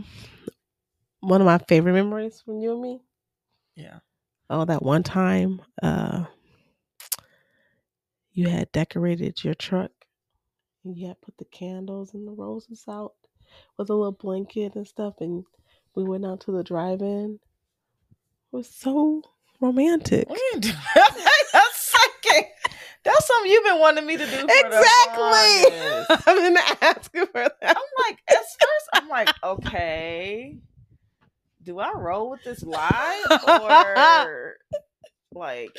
one 1.20 1.40
of 1.40 1.46
my 1.46 1.58
favorite 1.68 1.92
memories 1.94 2.42
from 2.44 2.58
you 2.58 2.72
and 2.72 2.82
me. 2.82 3.00
Yeah. 3.76 4.00
Oh, 4.50 4.64
that 4.64 4.83
one 4.83 5.02
time, 5.02 5.62
uh, 5.83 6.24
you 8.33 8.48
had 8.48 8.70
decorated 8.72 9.42
your 9.42 9.54
truck. 9.54 9.90
And 10.85 10.96
you 10.96 11.09
had 11.09 11.20
put 11.20 11.37
the 11.38 11.46
candles 11.46 12.14
and 12.14 12.26
the 12.26 12.33
roses 12.33 12.85
out 12.88 13.14
with 13.78 13.88
a 13.90 13.94
little 13.94 14.12
blanket 14.12 14.74
and 14.74 14.87
stuff, 14.87 15.14
and 15.20 15.44
we 15.94 16.04
went 16.04 16.26
out 16.26 16.40
to 16.42 16.52
the 16.52 16.62
drive-in. 16.64 17.38
It 18.52 18.57
was 18.57 18.68
so 18.68 19.22
romantic. 19.61 20.28
We 20.28 20.37
didn't 20.52 20.62
do 20.62 20.72
that. 20.72 21.40
That's. 21.52 21.94
That's 23.04 23.26
something 23.26 23.50
you've 23.50 23.64
been 23.64 23.80
wanting 23.80 24.07
me 24.07 24.16
to 24.16 24.24
do. 24.24 24.30
For 24.30 24.46
The. 24.46 26.07
I've 26.26 26.38
been 26.38 26.57
asking 26.80 27.26
for 27.26 27.33
that. 27.35 27.57
I'm 27.62 28.07
like, 28.07 28.18
at 28.28 28.37
first, 28.37 28.88
I'm 28.94 29.09
like, 29.09 29.28
okay, 29.44 30.57
do 31.64 31.79
I 31.79 31.92
roll 31.92 32.31
with 32.31 32.44
this 32.44 32.62
lie 32.64 33.22
or 33.31 34.57
like 35.33 35.70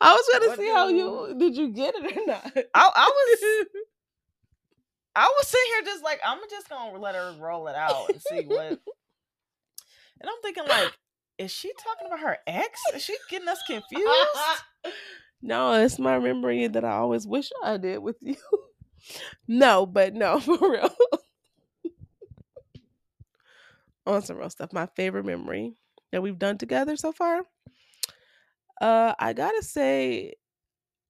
I 0.00 0.12
was 0.12 0.24
trying 0.30 0.50
to 0.50 0.56
see 0.56 0.68
how 0.70 0.88
you 0.88 1.34
did 1.38 1.56
you 1.56 1.72
get 1.72 1.94
it 1.96 2.16
or 2.16 2.26
not. 2.26 2.52
I, 2.74 2.90
I 2.94 3.10
was 3.10 3.66
I 5.14 5.24
was 5.24 5.46
sitting 5.46 5.66
here 5.74 5.82
just 5.84 6.02
like 6.02 6.20
I'm 6.24 6.38
just 6.48 6.68
gonna 6.68 6.98
let 6.98 7.14
her 7.14 7.34
roll 7.38 7.68
it 7.68 7.76
out 7.76 8.08
and 8.10 8.20
see 8.20 8.44
what. 8.46 8.78
And 10.20 10.30
I'm 10.30 10.40
thinking 10.40 10.62
like, 10.68 10.92
is 11.36 11.50
she 11.50 11.72
talking 11.82 12.06
about 12.06 12.20
her 12.20 12.38
ex? 12.46 12.80
Is 12.94 13.02
she 13.02 13.16
getting 13.28 13.48
us 13.48 13.60
confused? 13.66 14.06
no, 15.42 15.72
it's 15.72 15.98
my 15.98 16.20
memory 16.20 16.68
that 16.68 16.84
I 16.84 16.92
always 16.92 17.26
wish 17.26 17.50
I 17.64 17.76
did 17.76 17.98
with 17.98 18.18
you. 18.20 18.36
no, 19.48 19.84
but 19.84 20.14
no, 20.14 20.38
for 20.38 20.58
real. 20.60 20.94
On 24.06 24.20
some 24.22 24.36
real 24.36 24.50
stuff. 24.50 24.72
My 24.72 24.86
favorite 24.96 25.24
memory 25.24 25.74
that 26.10 26.22
we've 26.22 26.38
done 26.38 26.58
together 26.58 26.96
so 26.96 27.12
far. 27.12 27.42
Uh, 28.80 29.14
I 29.18 29.32
gotta 29.32 29.62
say, 29.62 30.34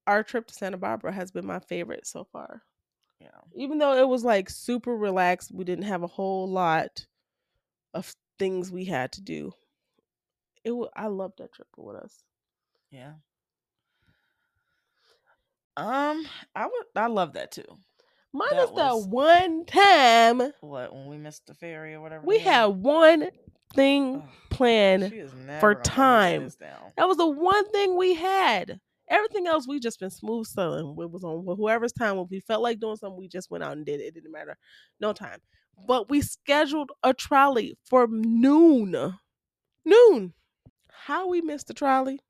our 0.07 0.22
trip 0.22 0.46
to 0.48 0.55
Santa 0.55 0.76
Barbara 0.76 1.12
has 1.12 1.31
been 1.31 1.46
my 1.46 1.59
favorite 1.61 2.07
so 2.07 2.24
far. 2.24 2.62
Yeah. 3.20 3.28
even 3.55 3.78
though 3.78 3.94
it 3.94 4.09
was 4.09 4.24
like 4.24 4.50
super 4.50 4.96
relaxed, 4.96 5.52
we 5.55 5.64
didn't 5.64 5.85
have 5.85 6.02
a 6.02 6.09
whole 6.09 6.48
lot 6.48 7.07
of 7.94 8.12
things 8.38 8.72
we 8.72 8.85
had 8.85 9.12
to 9.12 9.20
do. 9.22 9.52
It 10.64 10.72
wa- 10.72 10.88
I 10.96 11.07
loved 11.07 11.38
that 11.38 11.52
trip 11.52 11.68
with 11.76 11.96
us. 11.96 12.24
Yeah. 12.90 13.12
Um, 15.76 16.26
I 16.55 16.66
would. 16.66 16.87
I 16.96 17.07
love 17.07 17.35
that 17.35 17.52
too. 17.52 17.64
Minus 18.33 18.71
That 18.71 18.95
was- 18.95 19.07
one 19.07 19.64
time 19.66 20.40
What 20.61 20.92
when 20.95 21.07
we 21.07 21.18
missed 21.18 21.47
the 21.47 21.55
ferry 21.55 21.95
or 21.95 22.01
whatever? 22.01 22.25
we 22.27 22.38
had 22.38 22.64
one 22.66 23.31
thing 23.75 24.16
Ugh, 24.16 24.29
planned. 24.51 25.11
she 25.11 25.18
is 25.18 25.33
never 25.35 25.61
for 25.61 25.75
gonna 25.75 25.79
let 25.79 25.88
me 25.88 25.95
time. 25.95 26.33
live 26.40 26.42
this 26.45 26.57
down. 26.57 26.92
That 26.97 27.09
was 27.09 27.16
the 27.18 27.27
one 27.27 27.68
thing 27.71 27.97
we 27.97 28.14
had. 28.14 28.81
Everything 29.09 29.47
else 29.47 29.68
we 29.68 29.79
just 29.81 30.01
been 30.01 30.11
smooth 30.11 30.47
sailing. 30.47 30.97
It 30.99 31.11
was 31.11 31.25
on 31.25 31.45
whoever's 31.45 31.92
time. 31.92 32.16
When 32.16 32.27
we 32.31 32.40
felt 32.40 32.62
like 32.62 32.81
doing 32.81 32.97
something, 32.97 33.18
we 33.18 33.29
just 33.29 33.51
went 33.51 33.64
out 33.64 33.73
and 33.77 33.85
did 33.85 34.01
it. 34.01 34.05
It 34.05 34.14
didn't 34.14 34.33
matter. 34.33 34.57
No 35.01 35.12
time. 35.12 35.40
But 35.87 36.09
we 36.09 36.23
scheduled 36.23 36.92
a 37.03 37.12
trolley 37.12 37.77
for 37.85 38.07
noon. 38.09 39.18
Noon. 39.85 40.33
How 40.90 41.29
we 41.29 41.40
missed 41.42 41.66
the 41.66 41.75
trolley? 41.75 42.21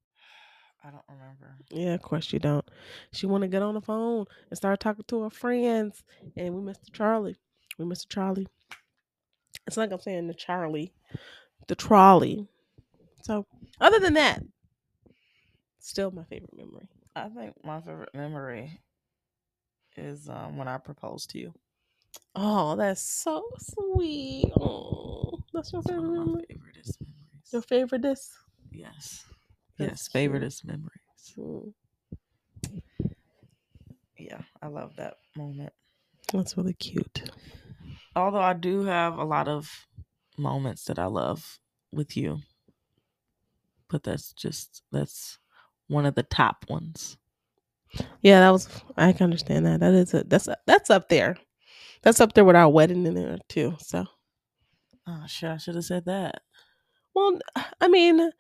I 0.85 0.91
don't 0.91 1.05
remember. 1.09 1.57
Yeah, 1.71 1.95
of 1.95 2.03
course 2.03 2.33
you 2.33 2.39
don't. 2.39 2.69
She 3.13 3.27
want 3.27 3.43
to 3.43 3.49
get 3.49 3.63
on 3.63 3.75
the 3.75 3.81
phone 3.81 4.27
and 4.51 4.57
start 4.57 4.81
talking 4.81 5.05
to 5.09 5.23
her 5.23 5.31
friends, 5.31 6.03
and 6.37 6.55
we 6.55 6.61
missed 6.61 6.85
the 6.85 6.91
Charlie. 6.91 7.37
We 7.79 7.85
missed 7.85 8.09
the 8.09 8.15
Charlie. 8.15 8.49
It's 9.67 9.77
like 9.77 9.93
I'm 9.93 10.01
saying 10.01 10.27
the 10.27 10.35
Charlie, 10.35 10.93
the 11.69 11.77
trolley. 11.77 12.49
So, 13.23 13.47
other 13.81 14.01
than 14.01 14.15
that, 14.15 14.43
still 15.79 16.11
my 16.11 16.25
favorite 16.25 16.57
memory. 16.57 16.89
I 17.15 17.29
think 17.29 17.55
my 17.65 17.81
favorite 17.81 18.15
memory 18.15 18.81
is 19.97 20.29
um, 20.29 20.57
when 20.57 20.67
I 20.67 20.79
proposed 20.79 21.31
to 21.31 21.39
you. 21.39 21.55
Oh, 22.35 22.75
that's 22.77 23.03
so 23.03 23.45
sweet. 23.59 24.51
Oh, 24.59 25.39
that's 25.53 25.73
your 25.73 25.83
favorite 25.83 26.11
memory. 26.11 26.45
memories. 26.51 26.99
Your 27.53 27.63
favorite 27.63 28.03
this. 28.03 28.33
Yes. 28.73 29.25
Yes, 29.83 30.09
cute. 30.09 30.33
favoriteest 30.33 30.65
memories. 30.65 31.35
Mm, 31.39 31.73
Yeah, 34.19 34.41
I 34.63 34.69
love 34.69 34.97
that 34.97 35.15
moment. 35.37 35.73
That's 36.33 36.57
really 36.57 36.75
cute. 36.75 37.31
Although 38.15 38.41
I 38.41 38.53
do 38.53 38.85
have 38.85 39.19
a 39.19 39.25
lot 39.25 39.49
of 39.49 39.87
moments 40.39 40.85
that 40.85 40.99
I 40.99 41.07
love 41.07 41.59
with 41.93 42.17
you. 42.17 42.41
But 43.89 44.05
that's 44.05 44.33
just 44.33 44.83
that's 44.93 45.39
one 45.89 46.07
of 46.07 46.15
the 46.15 46.23
top 46.23 46.65
ones. 46.69 47.19
Yeah, 48.23 48.41
that 48.41 48.51
was. 48.51 48.69
I 48.97 49.13
can 49.13 49.25
understand 49.25 49.67
that. 49.67 49.81
That 49.81 49.93
is 49.93 50.15
a 50.15 50.25
that's 50.25 50.49
a, 50.49 50.57
that's 50.67 50.89
up 50.89 51.09
there. 51.09 51.37
That's 52.03 52.21
up 52.21 52.33
there 52.33 52.45
with 52.45 52.57
our 52.57 52.69
wedding 52.71 53.07
in 53.07 53.15
there 53.15 53.39
too. 53.49 53.77
So, 53.81 54.07
Oh 55.07 55.25
shit, 55.27 55.51
I 55.51 55.57
should 55.59 55.75
have 55.75 55.85
said 55.85 56.05
that. 56.07 56.41
well, 57.15 57.39
I 57.81 57.89
mean, 57.89 58.31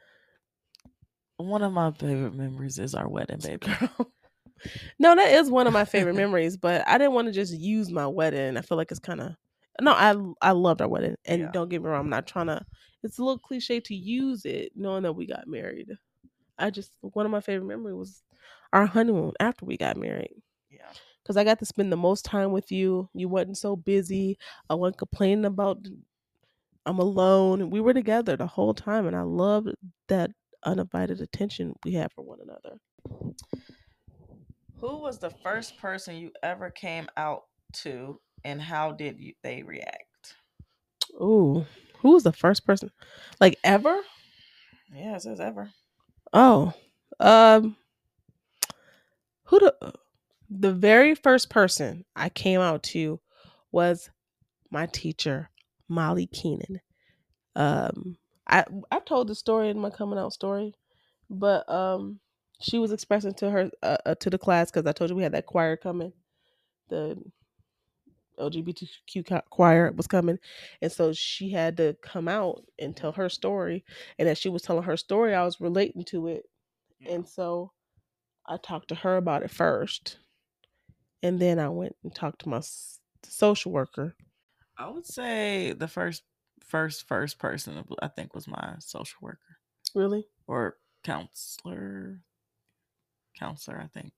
One 1.37 1.62
of 1.62 1.73
my 1.73 1.90
favorite 1.90 2.35
memories 2.35 2.79
is 2.79 2.95
our 2.95 3.09
wedding, 3.09 3.38
baby. 3.38 3.66
no, 4.99 5.14
that 5.14 5.33
is 5.33 5.51
one 5.51 5.66
of 5.66 5.73
my 5.73 5.85
favorite 5.85 6.14
memories. 6.14 6.57
But 6.57 6.87
I 6.87 6.99
didn't 6.99 7.14
want 7.14 7.27
to 7.29 7.33
just 7.33 7.53
use 7.55 7.90
my 7.90 8.07
wedding. 8.07 8.57
I 8.57 8.62
feel 8.62 8.77
like 8.77 8.90
it's 8.90 9.01
kind 9.01 9.21
of 9.21 9.33
no. 9.81 9.92
I 9.92 10.14
I 10.40 10.53
loved 10.53 10.81
our 10.83 10.88
wedding, 10.88 11.16
and 11.25 11.42
Yeah. 11.42 11.51
don't 11.53 11.68
get 11.68 11.83
me 11.83 11.88
wrong. 11.88 12.01
I'm 12.01 12.11
not 12.11 12.27
trying 12.27 12.47
to. 12.47 12.64
It's 13.03 13.18
a 13.18 13.25
little 13.25 13.38
cliche 13.38 13.81
to 13.81 13.95
use 13.95 14.45
it, 14.45 14.73
knowing 14.77 15.03
that 15.03 15.14
we 15.14 15.27
got 15.27 15.49
married. 15.49 15.90
I 16.59 16.71
just 16.71 16.92
one 17.01 17.27
of 17.27 17.33
my 17.33 17.40
favorite 17.40 17.66
memories 17.66 17.97
was 17.97 18.23
our 18.73 18.87
honeymoon 18.87 19.33
after 19.40 19.66
we 19.66 19.77
got 19.77 19.97
married. 19.97 20.42
Yeah. 20.71 20.92
because 21.23 21.37
I 21.37 21.45
got 21.45 21.59
to 21.61 21.66
spend 21.66 21.92
the 21.92 21.97
most 21.97 22.25
time 22.25 22.53
with 22.53 22.73
you. 22.73 23.09
You 23.14 23.29
wasn't 23.29 23.59
so 23.59 23.77
busy. 23.77 24.38
I 24.71 24.75
wasn't 24.75 24.99
complaining 24.99 25.45
about 25.47 25.87
I'm 26.87 26.99
alone. 26.99 27.71
We 27.71 27.81
were 27.81 27.95
together 27.95 28.37
the 28.37 28.47
whole 28.47 28.75
time, 28.75 29.07
and 29.07 29.16
I 29.16 29.23
loved 29.23 29.68
that 30.09 30.33
undivided 30.64 31.20
attention 31.20 31.75
we 31.85 31.94
have 31.94 32.12
for 32.12 32.22
one 32.22 32.38
another. 32.42 32.79
Who 34.81 34.98
was 34.98 35.18
the 35.18 35.31
first 35.31 35.79
person 35.79 36.16
you 36.16 36.33
ever 36.42 36.70
came 36.70 37.09
out 37.16 37.42
to 37.75 38.20
and 38.44 38.61
how 38.61 38.92
did 38.92 39.20
you, 39.20 39.35
they 39.42 39.62
react? 39.62 40.35
Ooh, 41.20 41.64
who 41.98 42.12
was 42.12 42.22
the 42.25 42.33
first 42.33 42.66
person, 42.66 42.90
like 43.40 43.59
ever? 43.62 44.01
Yeah, 44.94 45.16
it 45.16 45.22
says 45.22 45.40
ever. 45.40 45.70
Oh, 46.33 46.72
um, 47.20 47.77
who 49.44 49.59
the 49.61 49.94
the 50.51 50.72
very 50.72 51.14
first 51.14 51.48
person 51.48 52.05
I 52.16 52.29
came 52.29 52.61
out 52.61 52.83
to 52.85 53.20
was 53.70 54.11
my 54.70 54.87
teacher, 54.87 55.51
Molly 55.88 56.27
Keenan. 56.27 56.81
um 57.55 58.16
I 58.46 58.64
I 58.90 59.00
told 59.00 59.28
the 59.28 59.35
story 59.35 59.68
in 59.70 59.78
my 59.78 59.90
coming 59.90 60.18
out 60.18 60.33
story, 60.33 60.74
but 61.31 61.68
um 61.70 62.20
she 62.61 62.78
was 62.78 62.92
expressing 62.92 63.35
to 63.35 63.50
her 63.50 63.70
uh, 63.83 63.96
uh, 64.07 64.14
to 64.16 64.31
the 64.31 64.38
class 64.38 64.70
because 64.70 64.87
I 64.87 64.92
told 64.92 65.11
you 65.11 65.16
we 65.16 65.22
had 65.24 65.33
that 65.33 65.46
choir 65.46 65.76
coming, 65.76 66.12
the 66.88 67.22
LGBTQ 68.38 69.42
choir 69.50 69.92
was 69.92 70.07
coming, 70.07 70.38
and 70.81 70.90
so 70.90 71.12
she 71.12 71.50
had 71.50 71.76
to 71.78 71.96
come 72.02 72.28
out 72.28 72.64
and 72.78 72.96
tell 72.96 73.12
her 73.12 73.28
story. 73.28 73.85
And 74.18 74.28
as 74.28 74.38
she 74.38 74.48
was 74.48 74.62
telling 74.62 74.85
her 74.85 74.96
story, 74.96 75.35
I 75.35 75.44
was 75.44 75.61
relating 75.61 76.05
to 76.07 76.28
it, 76.28 76.48
and 77.07 77.28
so 77.28 77.72
I 78.46 78.59
talked 78.59 78.88
to 78.88 78.94
her 78.96 79.16
about 79.16 79.42
it 79.42 79.50
first, 79.50 80.18
and 81.22 81.40
then 81.40 81.59
I 81.59 81.68
went 81.68 81.96
and 82.02 82.14
talked 82.14 82.42
to 82.42 82.48
my 82.48 82.62
social 83.24 83.72
worker. 83.72 84.16
I 84.76 84.88
would 84.88 85.07
say 85.07 85.72
the 85.72 85.88
first, 85.88 86.22
first, 86.72 87.06
first 87.06 87.38
person 87.38 87.85
I 88.00 88.08
think 88.08 88.35
was 88.35 88.48
my 88.48 88.76
social 88.80 89.18
worker 89.20 89.58
Really? 89.94 90.26
or 90.46 90.78
counselor. 91.04 92.20
Counselor, 93.38 93.78
I 93.78 93.88
think. 93.88 94.12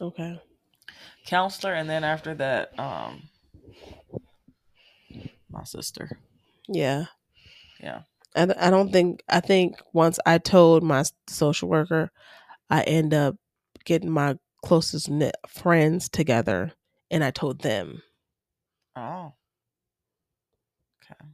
Okay. 0.00 0.40
Counselor, 1.26 1.74
and 1.74 1.90
then 1.90 2.04
after 2.04 2.34
that, 2.36 2.78
um, 2.78 3.28
my 5.50 5.64
sister. 5.64 6.18
Yeah. 6.68 7.06
Yeah. 7.80 8.02
I, 8.36 8.46
I 8.58 8.70
don't 8.70 8.92
think 8.92 9.22
I 9.28 9.40
think 9.40 9.76
once 9.92 10.20
I 10.24 10.38
told 10.38 10.82
my 10.84 11.02
social 11.26 11.68
worker, 11.68 12.10
I 12.70 12.82
end 12.82 13.12
up 13.12 13.36
getting 13.84 14.10
my 14.10 14.36
closest 14.64 15.10
knit 15.10 15.34
friends 15.48 16.08
together, 16.08 16.72
and 17.10 17.24
I 17.24 17.30
told 17.30 17.62
them. 17.62 18.02
Oh. 18.94 19.32
Okay. 21.02 21.28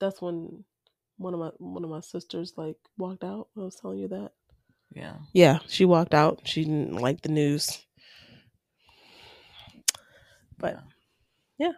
That's 0.00 0.20
when 0.20 0.64
one 1.18 1.34
of 1.34 1.40
my 1.40 1.50
one 1.58 1.84
of 1.84 1.90
my 1.90 2.00
sisters 2.00 2.54
like 2.56 2.76
walked 2.98 3.24
out. 3.24 3.48
I 3.56 3.60
was 3.60 3.76
telling 3.76 3.98
you 3.98 4.08
that. 4.08 4.32
Yeah. 4.94 5.16
Yeah, 5.32 5.58
she 5.66 5.84
walked 5.84 6.14
out. 6.14 6.40
She 6.44 6.64
didn't 6.64 6.96
like 6.96 7.22
the 7.22 7.28
news. 7.28 7.86
But 10.58 10.80
Yeah. 11.58 11.72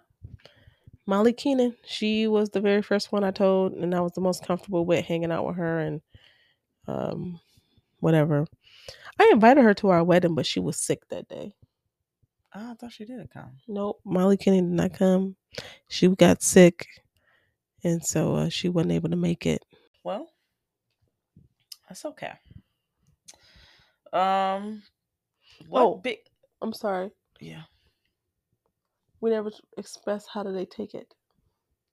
Molly 1.07 1.33
Keenan, 1.33 1.75
she 1.87 2.27
was 2.27 2.51
the 2.51 2.61
very 2.61 2.83
first 2.83 3.13
one 3.13 3.25
I 3.25 3.31
told, 3.31 3.73
and 3.73 3.95
I 3.95 4.01
was 4.01 4.13
the 4.13 4.21
most 4.21 4.45
comfortable 4.45 4.85
with 4.85 5.05
hanging 5.05 5.33
out 5.33 5.47
with 5.47 5.57
her 5.57 5.79
and 5.79 6.01
um 6.87 7.41
whatever. 8.01 8.47
I 9.19 9.31
invited 9.33 9.65
her 9.65 9.75
to 9.75 9.89
our 9.89 10.05
wedding, 10.05 10.35
but 10.35 10.47
she 10.47 10.61
was 10.61 10.77
sick 10.77 11.01
that 11.09 11.29
day. 11.29 11.55
Oh, 12.55 12.73
I 12.73 12.75
thought 12.75 12.93
she 12.93 13.05
did 13.05 13.31
come. 13.31 13.53
Nope, 13.67 14.01
Molly 14.05 14.37
Keenan 14.37 14.71
did 14.71 14.77
not 14.77 14.93
come. 14.95 15.37
She 15.89 16.09
got 16.09 16.43
sick, 16.43 16.87
and 17.85 18.05
so 18.05 18.35
uh, 18.37 18.49
she 18.49 18.69
wasn't 18.69 18.93
able 18.93 19.11
to 19.11 19.17
make 19.17 19.47
it. 19.47 19.65
Well, 20.05 20.29
that's 21.89 22.05
okay. 22.05 22.33
Um. 24.13 24.83
What 25.69 25.83
Oh. 25.83 25.95
big? 25.97 26.19
I'm 26.63 26.73
sorry, 26.73 27.11
Yeah. 27.41 27.63
we 29.21 29.31
never 29.31 29.51
expressed 29.77 30.29
how 30.33 30.43
did 30.43 30.55
they 30.57 30.65
take 30.67 30.95
it. 30.95 31.15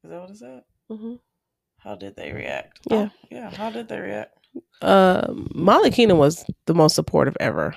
Is 0.04 0.10
that 0.10 0.22
what 0.22 0.30
it 0.30 0.38
said? 0.38 0.64
Mm 0.90 1.00
hmm 1.00 1.14
How 1.78 1.96
did 1.96 2.16
they 2.16 2.32
react? 2.32 2.80
Yeah. 2.90 3.10
Oh, 3.12 3.28
yeah. 3.32 3.50
How 3.52 3.70
did 3.70 3.88
they 3.88 4.00
react? 4.00 4.38
Uh, 4.82 5.28
Molly 5.54 5.92
Keenan 5.92 6.18
was 6.18 6.46
the 6.66 6.74
most 6.74 6.96
supportive 6.96 7.36
ever. 7.40 7.76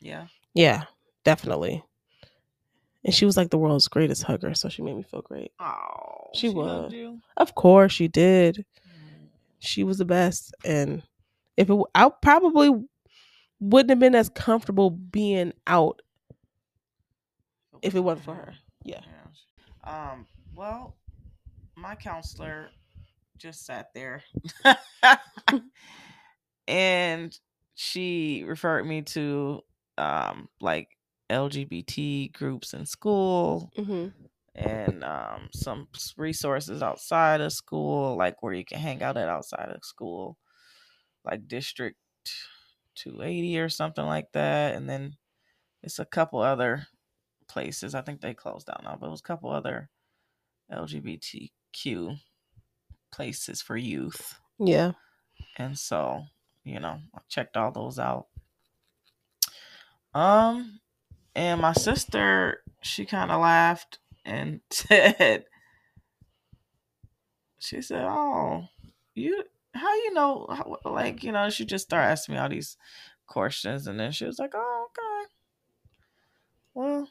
Yeah. 0.00 0.26
Yeah, 0.54 0.84
definitely. 1.24 1.82
And 3.06 3.14
she 3.14 3.24
was 3.24 3.36
like 3.36 3.50
the 3.50 3.56
world's 3.56 3.86
greatest 3.86 4.24
hugger, 4.24 4.52
so 4.54 4.68
she 4.68 4.82
made 4.82 4.96
me 4.96 5.04
feel 5.04 5.22
great. 5.22 5.52
Oh. 5.60 6.30
She 6.34 6.48
loved 6.48 6.86
was. 6.86 6.92
you. 6.92 7.20
Of 7.36 7.54
course, 7.54 7.92
she 7.92 8.08
did. 8.08 8.56
Mm. 8.56 9.28
She 9.60 9.84
was 9.84 9.98
the 9.98 10.04
best, 10.04 10.52
and 10.64 11.04
if 11.56 11.70
it, 11.70 11.78
I 11.94 12.10
probably 12.20 12.70
wouldn't 13.60 13.90
have 13.90 14.00
been 14.00 14.16
as 14.16 14.28
comfortable 14.28 14.90
being 14.90 15.52
out 15.68 16.02
if 17.80 17.94
it 17.94 18.00
wasn't 18.00 18.24
for 18.24 18.34
her. 18.34 18.54
Yeah. 18.82 19.02
Yeah. 19.84 20.10
Um. 20.10 20.26
Well, 20.56 20.96
my 21.76 21.94
counselor 21.94 22.70
just 23.38 23.64
sat 23.64 23.90
there, 23.94 24.24
and 26.68 27.38
she 27.76 28.42
referred 28.44 28.84
me 28.84 29.02
to 29.02 29.62
um 29.96 30.48
like 30.60 30.95
LGBT 31.30 32.28
groups 32.28 32.74
in 32.74 32.86
school 32.86 33.72
Mm-hmm. 33.76 34.08
and 34.54 35.04
um 35.04 35.48
some 35.52 35.88
resources 36.16 36.82
outside 36.82 37.40
of 37.40 37.52
school, 37.52 38.16
like 38.16 38.42
where 38.42 38.54
you 38.54 38.64
can 38.64 38.78
hang 38.80 39.02
out 39.02 39.16
at 39.16 39.28
outside 39.28 39.70
of 39.70 39.84
school, 39.84 40.38
like 41.24 41.48
District 41.48 41.98
280 42.94 43.58
or 43.60 43.68
something 43.68 44.06
like 44.06 44.32
that, 44.32 44.74
and 44.74 44.88
then 44.88 45.16
it's 45.82 45.98
a 46.00 46.06
couple 46.06 46.40
other 46.40 46.86
places. 47.48 47.94
I 47.94 48.02
think 48.02 48.20
they 48.20 48.34
closed 48.34 48.66
down 48.68 48.82
now, 48.84 48.96
but 48.96 49.06
it 49.08 49.10
was 49.10 49.20
a 49.20 49.24
couple 49.24 49.50
other 49.50 49.90
LGBTQ 50.70 52.18
places 53.12 53.62
for 53.62 53.76
youth. 53.76 54.40
Yeah. 54.58 54.92
And 55.56 55.78
so, 55.78 56.24
you 56.64 56.80
know, 56.80 57.00
I 57.14 57.20
checked 57.28 57.56
all 57.56 57.70
those 57.72 57.98
out. 57.98 58.28
Um, 60.14 60.80
and 61.36 61.60
my 61.60 61.72
sister, 61.74 62.62
she 62.82 63.04
kind 63.04 63.30
of 63.30 63.40
laughed 63.40 63.98
and 64.24 64.60
said, 64.70 65.44
she 67.58 67.80
said, 67.82 68.04
"Oh, 68.04 68.64
you, 69.14 69.44
how 69.74 69.94
you 69.94 70.14
know? 70.14 70.46
How, 70.48 70.78
like, 70.84 71.22
you 71.22 71.32
know?" 71.32 71.48
She 71.50 71.64
just 71.64 71.86
started 71.86 72.08
asking 72.10 72.34
me 72.34 72.40
all 72.40 72.48
these 72.48 72.76
questions, 73.26 73.86
and 73.86 74.00
then 74.00 74.12
she 74.12 74.24
was 74.24 74.38
like, 74.38 74.52
"Oh, 74.54 74.88
okay. 74.90 75.30
Well, 76.74 77.08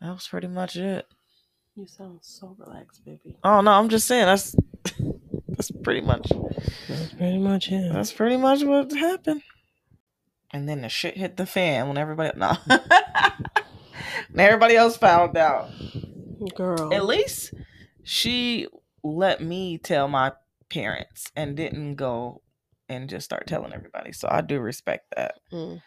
that 0.00 0.10
was 0.12 0.26
pretty 0.26 0.48
much 0.48 0.76
it." 0.76 1.06
You 1.76 1.86
sound 1.86 2.18
so 2.22 2.54
relaxed, 2.58 3.04
baby. 3.04 3.36
Oh 3.44 3.60
no, 3.60 3.72
I'm 3.72 3.88
just 3.88 4.06
saying 4.06 4.26
that's 4.26 4.54
that's 5.48 5.70
pretty 5.70 6.02
much 6.02 6.28
That's 6.88 7.14
pretty 7.14 7.38
much 7.38 7.70
it. 7.72 7.92
that's 7.92 8.12
pretty 8.12 8.36
much 8.36 8.62
what 8.62 8.92
happened. 8.92 9.42
And 10.52 10.68
then 10.68 10.82
the 10.82 10.88
shit 10.88 11.16
hit 11.16 11.36
the 11.36 11.46
fan 11.46 11.88
when 11.88 11.96
everybody 11.96 12.32
no. 12.38 12.56
when 12.66 14.40
everybody 14.40 14.76
else 14.76 14.96
found 14.96 15.36
out. 15.36 15.70
Girl. 16.54 16.92
At 16.92 17.06
least 17.06 17.54
she 18.02 18.66
let 19.02 19.42
me 19.42 19.78
tell 19.78 20.08
my 20.08 20.32
parents 20.68 21.30
and 21.36 21.56
didn't 21.56 21.94
go 21.96 22.42
and 22.88 23.08
just 23.08 23.24
start 23.24 23.46
telling 23.46 23.72
everybody. 23.72 24.12
So 24.12 24.28
I 24.30 24.40
do 24.40 24.60
respect 24.60 25.14
that. 25.16 25.36
Mm. 25.52 25.82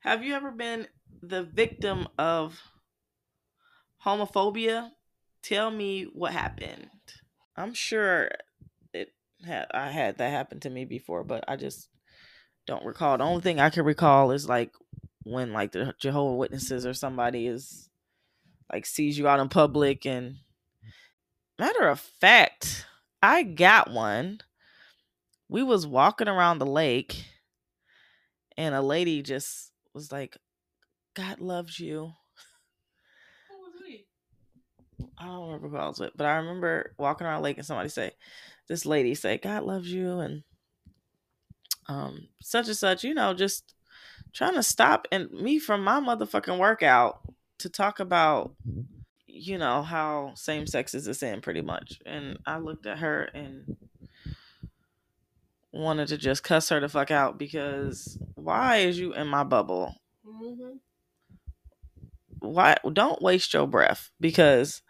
Have 0.00 0.24
you 0.24 0.34
ever 0.34 0.50
been 0.50 0.88
the 1.22 1.44
victim 1.44 2.08
of 2.18 2.60
homophobia? 4.04 4.90
Tell 5.42 5.70
me 5.70 6.04
what 6.12 6.32
happened. 6.32 6.88
I'm 7.56 7.74
sure 7.74 8.30
it 8.92 9.12
had 9.44 9.66
I 9.72 9.90
had 9.90 10.18
that 10.18 10.30
happen 10.30 10.60
to 10.60 10.70
me 10.70 10.84
before, 10.84 11.24
but 11.24 11.44
I 11.48 11.56
just 11.56 11.88
don't 12.66 12.84
recall. 12.84 13.18
The 13.18 13.24
only 13.24 13.42
thing 13.42 13.60
I 13.60 13.70
can 13.70 13.84
recall 13.84 14.30
is 14.30 14.48
like 14.48 14.72
when 15.24 15.52
like 15.52 15.72
the 15.72 15.94
Jehovah 15.98 16.36
Witnesses 16.36 16.86
or 16.86 16.94
somebody 16.94 17.46
is 17.46 17.88
like 18.72 18.86
sees 18.86 19.18
you 19.18 19.28
out 19.28 19.40
in 19.40 19.48
public 19.48 20.06
and 20.06 20.36
matter 21.58 21.88
of 21.88 22.00
fact, 22.00 22.86
I 23.22 23.42
got 23.42 23.90
one. 23.90 24.40
We 25.48 25.62
was 25.62 25.86
walking 25.86 26.28
around 26.28 26.58
the 26.58 26.66
lake 26.66 27.24
and 28.56 28.74
a 28.74 28.82
lady 28.82 29.22
just 29.22 29.70
was 29.94 30.10
like, 30.10 30.36
God 31.14 31.40
loves 31.40 31.78
you. 31.78 32.12
I 35.18 35.26
don't 35.26 35.46
remember 35.46 35.68
who 35.68 35.76
I 35.76 35.88
was 35.88 36.00
with, 36.00 36.12
but 36.16 36.26
I 36.26 36.36
remember 36.36 36.94
walking 36.98 37.26
around 37.26 37.42
the 37.42 37.44
lake 37.44 37.58
and 37.58 37.66
somebody 37.66 37.88
say, 37.88 38.12
this 38.68 38.86
lady 38.86 39.14
say, 39.14 39.38
God 39.38 39.64
loves 39.64 39.92
you 39.92 40.20
and 40.20 40.42
um 41.88 42.28
such 42.40 42.68
and 42.68 42.76
such, 42.76 43.04
you 43.04 43.14
know, 43.14 43.34
just 43.34 43.74
trying 44.32 44.54
to 44.54 44.62
stop 44.62 45.06
and 45.12 45.30
me 45.32 45.58
from 45.58 45.84
my 45.84 46.00
motherfucking 46.00 46.58
workout 46.58 47.20
to 47.58 47.68
talk 47.68 48.00
about 48.00 48.54
you 49.26 49.58
know 49.58 49.82
how 49.82 50.32
same 50.34 50.66
sex 50.66 50.94
is 50.94 51.06
a 51.06 51.14
sin 51.14 51.40
pretty 51.40 51.62
much. 51.62 52.00
And 52.06 52.38
I 52.46 52.58
looked 52.58 52.86
at 52.86 52.98
her 52.98 53.24
and 53.24 53.76
wanted 55.72 56.08
to 56.08 56.18
just 56.18 56.44
cuss 56.44 56.68
her 56.68 56.80
the 56.80 56.88
fuck 56.88 57.10
out 57.10 57.38
because 57.38 58.18
why 58.34 58.78
is 58.78 58.98
you 58.98 59.14
in 59.14 59.26
my 59.28 59.44
bubble? 59.44 59.94
Mm-hmm. 60.26 60.76
why 62.40 62.76
don't 62.92 63.22
waste 63.22 63.54
your 63.54 63.66
breath 63.66 64.10
because 64.20 64.82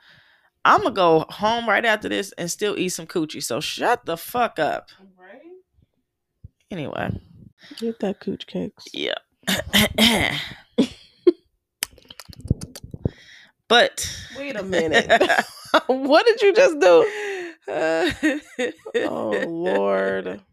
I'm 0.65 0.83
gonna 0.83 0.95
go 0.95 1.27
home 1.29 1.69
right 1.69 1.85
after 1.85 2.09
this 2.09 2.33
and 2.39 2.51
still 2.51 2.79
eat 2.79 2.91
some 2.91 3.07
coochie. 3.07 3.43
So 3.43 3.61
shut 3.61 4.07
the 4.07 4.17
fuck 4.17 4.59
up. 4.59 4.91
Right? 5.19 5.22
Anyway, 6.73 7.11
Get 7.79 8.01
that 8.01 8.19
cooch 8.19 8.47
cakes. 8.47 8.87
yeah. 8.95 9.15
but 13.69 14.25
Wait 14.39 14.57
a 14.57 14.63
minute. 14.63 15.07
what 15.87 16.27
did 16.27 16.41
you 16.43 16.55
just 16.55 16.81
do? 16.81 17.07
oh 19.05 19.45
Lord. 19.47 20.41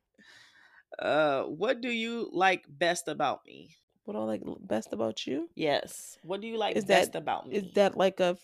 Uh, 0.99 1.43
what 1.43 1.79
do 1.79 1.87
you 1.89 2.29
like 2.33 2.65
best 2.67 3.07
about 3.07 3.39
me? 3.45 3.73
What 4.03 4.15
do 4.15 4.19
I 4.19 4.23
like 4.25 4.41
best 4.59 4.91
about 4.91 5.25
you? 5.25 5.49
Yes. 5.55 6.17
What 6.23 6.41
do 6.41 6.47
you 6.47 6.57
like 6.57 6.75
Is 6.75 6.83
best 6.83 7.13
that- 7.13 7.19
about 7.19 7.47
me? 7.47 7.55
Is 7.55 7.71
that 7.75 7.95
like 7.95 8.19
a 8.19 8.37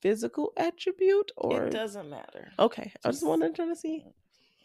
physical 0.00 0.54
attribute 0.56 1.30
or 1.36 1.64
it 1.64 1.72
doesn't 1.72 2.08
matter. 2.08 2.52
Okay. 2.58 2.90
I 3.04 3.08
just 3.10 3.20
Just- 3.20 3.26
wanted 3.26 3.54
to 3.56 3.76
see. 3.76 4.02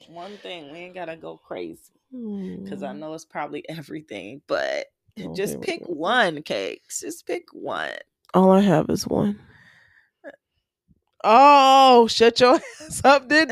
One 0.07 0.37
thing 0.37 0.71
we 0.71 0.77
ain't 0.77 0.93
gotta 0.93 1.17
go 1.17 1.35
crazy 1.35 1.96
because 2.11 2.83
I 2.83 2.93
know 2.93 3.13
it's 3.13 3.25
probably 3.25 3.67
everything, 3.69 4.41
but 4.47 4.87
Oh, 5.19 5.33
just 5.33 5.61
pick 5.61 5.79
go. 5.79 5.93
one, 5.93 6.43
cakes. 6.43 7.01
Just 7.01 7.25
pick 7.25 7.45
one. 7.51 7.89
All 8.35 8.51
I 8.51 8.59
have 8.61 8.87
is 8.89 9.07
one. 9.07 9.39
Uh, 10.23 10.29
oh, 11.23 12.07
shut 12.07 12.39
your 12.39 12.55
ass 12.81 13.01
up, 13.03 13.27
did 13.27 13.49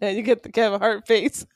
and 0.00 0.16
you 0.16 0.22
get 0.22 0.42
the 0.42 0.50
Kevin 0.52 0.80
Hart 0.80 1.06
face. 1.06 1.46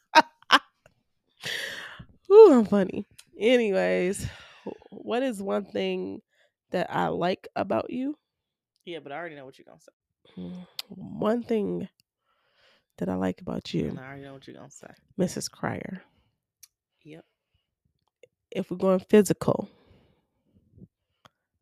Ooh, 2.30 2.52
I'm 2.52 2.64
funny. 2.64 3.06
Anyways, 3.38 4.26
what 4.90 5.22
is 5.22 5.42
one 5.42 5.66
thing 5.66 6.22
that 6.70 6.88
I 6.90 7.08
like 7.08 7.48
about 7.54 7.90
you? 7.90 8.16
yeah, 8.86 8.98
but 9.02 9.12
I 9.12 9.16
already 9.16 9.34
know 9.36 9.44
what 9.44 9.58
you're 9.58 9.64
gonna 9.66 9.80
say. 9.80 9.92
Mm. 10.40 10.66
One 10.88 11.42
thing 11.42 11.88
that 12.98 13.08
I 13.08 13.14
like 13.14 13.40
about 13.40 13.72
you, 13.74 13.88
And 13.88 13.98
I 14.00 14.06
already 14.06 14.22
know 14.22 14.34
what 14.34 14.46
you're 14.46 14.56
gonna 14.56 14.70
say. 14.70 14.90
Mrs. 15.18 15.50
Cryer. 15.50 16.02
Yep. 17.02 17.24
If 18.50 18.70
we're 18.70 18.76
going 18.76 19.00
physical, 19.00 19.68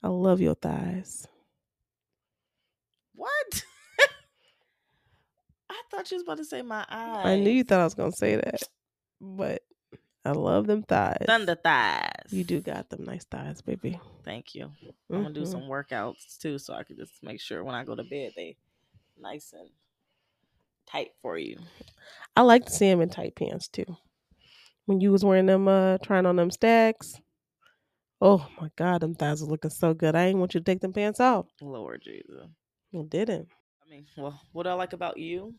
I 0.03 0.09
love 0.09 0.41
your 0.41 0.55
thighs. 0.55 1.27
What? 3.15 3.65
I 5.71 5.83
thought 5.91 6.11
you 6.11 6.17
was 6.17 6.23
about 6.23 6.39
to 6.39 6.45
say 6.45 6.63
my 6.63 6.85
eyes. 6.91 7.25
I 7.27 7.37
knew 7.37 7.51
you 7.51 7.65
thought 7.65 7.81
I 7.81 7.85
was 7.85 7.95
gonna 7.95 8.13
say 8.13 8.37
that, 8.37 8.63
but 9.21 9.63
I 10.25 10.33
love 10.33 10.67
them 10.67 10.83
thighs. 10.83 11.25
thunder 11.27 11.55
thighs. 11.57 12.31
You 12.31 12.45
do 12.45 12.61
got 12.61 12.91
them 12.91 13.05
nice 13.05 13.25
thighs, 13.25 13.63
baby. 13.63 13.99
Thank 14.25 14.55
you. 14.55 14.71
I'm 15.11 15.23
gonna 15.23 15.35
do 15.35 15.43
Mhm. 15.43 15.49
some 15.51 15.63
workouts 15.63 16.39
too, 16.39 16.59
so 16.59 16.75
I 16.75 16.85
can 16.85 16.97
just 16.97 17.23
make 17.23 17.41
sure 17.41 17.65
when 17.65 17.75
I 17.75 17.85
go 17.85 17.95
to 17.95 18.05
bed 18.05 18.33
they 18.37 18.57
nice 19.23 19.53
and 19.53 19.69
tight 20.87 21.11
for 21.21 21.39
you. 21.39 21.59
I 22.37 22.43
like 22.43 22.67
to 22.67 22.73
see 22.73 22.89
them 22.89 23.01
in 23.01 23.09
tight 23.09 23.35
pants 23.37 23.69
too. 23.69 23.97
When 24.87 25.01
you 25.01 25.13
was 25.13 25.25
wearing 25.25 25.47
them, 25.47 25.69
uh, 25.69 25.99
trying 25.99 26.27
on 26.27 26.37
them 26.37 26.51
stacks. 26.51 27.15
Oh 28.21 28.47
my 28.61 28.69
God, 28.77 29.01
them 29.01 29.15
thighs 29.15 29.43
are 29.43 29.47
looking 29.47 29.71
so 29.71 29.95
good. 29.95 30.15
I 30.15 30.27
ain't 30.27 30.39
want 30.39 30.55
you 30.55 30.61
to 30.61 30.65
take 30.65 30.81
them 30.81 30.93
pants 30.93 31.21
off. 31.21 31.47
Lord 31.61 32.03
Jesus. 32.05 32.49
You 32.91 33.05
didn't. 33.09 33.49
I 33.85 33.91
mean, 33.91 34.07
well, 34.17 34.41
what 34.53 34.67
I 34.67 34.75
like 34.75 34.93
about 34.93 35.19
you, 35.19 35.55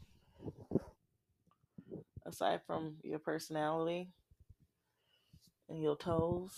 aside 2.26 2.62
from 2.66 2.96
your 3.04 3.20
personality 3.20 4.10
and 5.70 5.82
your 5.82 5.98
toes, 5.98 6.52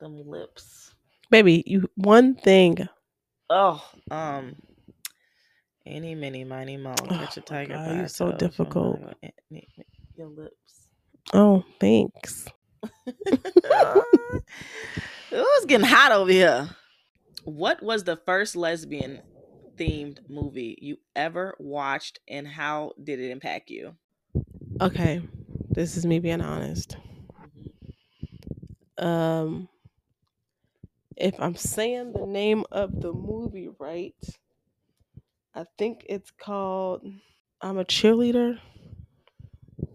them 0.00 0.20
lips. 0.26 0.94
Baby, 1.30 1.62
you 1.66 1.88
one 1.96 2.34
thing. 2.34 2.88
Oh, 3.48 3.84
um, 4.10 4.56
any, 5.86 6.14
mini, 6.14 6.44
miny, 6.44 6.76
mo, 6.76 6.94
Oh 7.00 7.06
catch 7.06 7.36
a 7.36 7.40
tiger. 7.40 7.74
God, 7.74 7.94
you're 7.94 8.04
its 8.04 8.16
so 8.16 8.32
difficult. 8.32 8.98
Your 10.16 10.28
lips. 10.28 10.88
Oh, 11.32 11.64
thanks. 11.78 12.46
it 13.06 14.42
was 15.30 15.64
getting 15.66 15.86
hot 15.86 16.12
over 16.12 16.30
here. 16.30 16.68
What 17.44 17.82
was 17.82 18.04
the 18.04 18.16
first 18.16 18.56
lesbian 18.56 19.20
themed 19.78 20.18
movie 20.28 20.76
you 20.80 20.96
ever 21.14 21.54
watched 21.58 22.18
and 22.28 22.48
how 22.48 22.92
did 23.02 23.20
it 23.20 23.30
impact 23.30 23.70
you? 23.70 23.94
Okay, 24.80 25.22
this 25.70 25.96
is 25.96 26.04
me 26.04 26.18
being 26.18 26.40
honest. 26.40 26.96
Um, 28.98 29.68
if 31.16 31.40
I'm 31.40 31.56
saying 31.56 32.12
the 32.12 32.26
name 32.26 32.64
of 32.72 33.00
the 33.00 33.12
movie 33.12 33.68
right, 33.78 34.14
I 35.54 35.64
think 35.78 36.04
it's 36.08 36.30
called 36.30 37.06
I'm 37.60 37.78
a 37.78 37.84
cheerleader. 37.84 38.60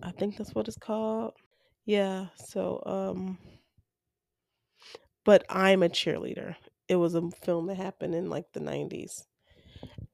I 0.02 0.12
think 0.12 0.38
that's 0.38 0.56
what 0.56 0.68
it's 0.68 0.78
called. 0.78 1.34
Yeah, 1.86 2.28
so 2.36 2.82
um 2.86 3.38
but 5.24 5.44
I'm 5.50 5.84
a 5.84 5.90
cheerleader. 5.90 6.56
It 6.88 6.96
was 6.96 7.16
a 7.16 7.30
film 7.44 7.68
that 7.68 7.78
happened 7.78 8.16
in 8.16 8.30
like 8.30 8.52
the 8.54 8.60
90s. 8.60 9.26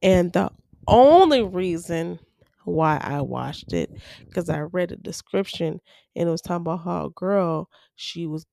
And 0.01 0.33
the 0.33 0.51
only 0.87 1.43
reason 1.43 2.19
why 2.65 2.97
I 3.01 3.21
watched 3.21 3.73
it 3.73 3.91
cuz 4.33 4.49
I 4.49 4.59
read 4.61 4.91
a 4.91 4.97
description 4.97 5.79
and 6.15 6.27
it 6.27 6.31
was 6.31 6.41
talking 6.41 6.63
about 6.63 6.83
how 6.83 7.05
a 7.05 7.09
girl 7.11 7.69
she 7.95 8.27
was 8.27 8.45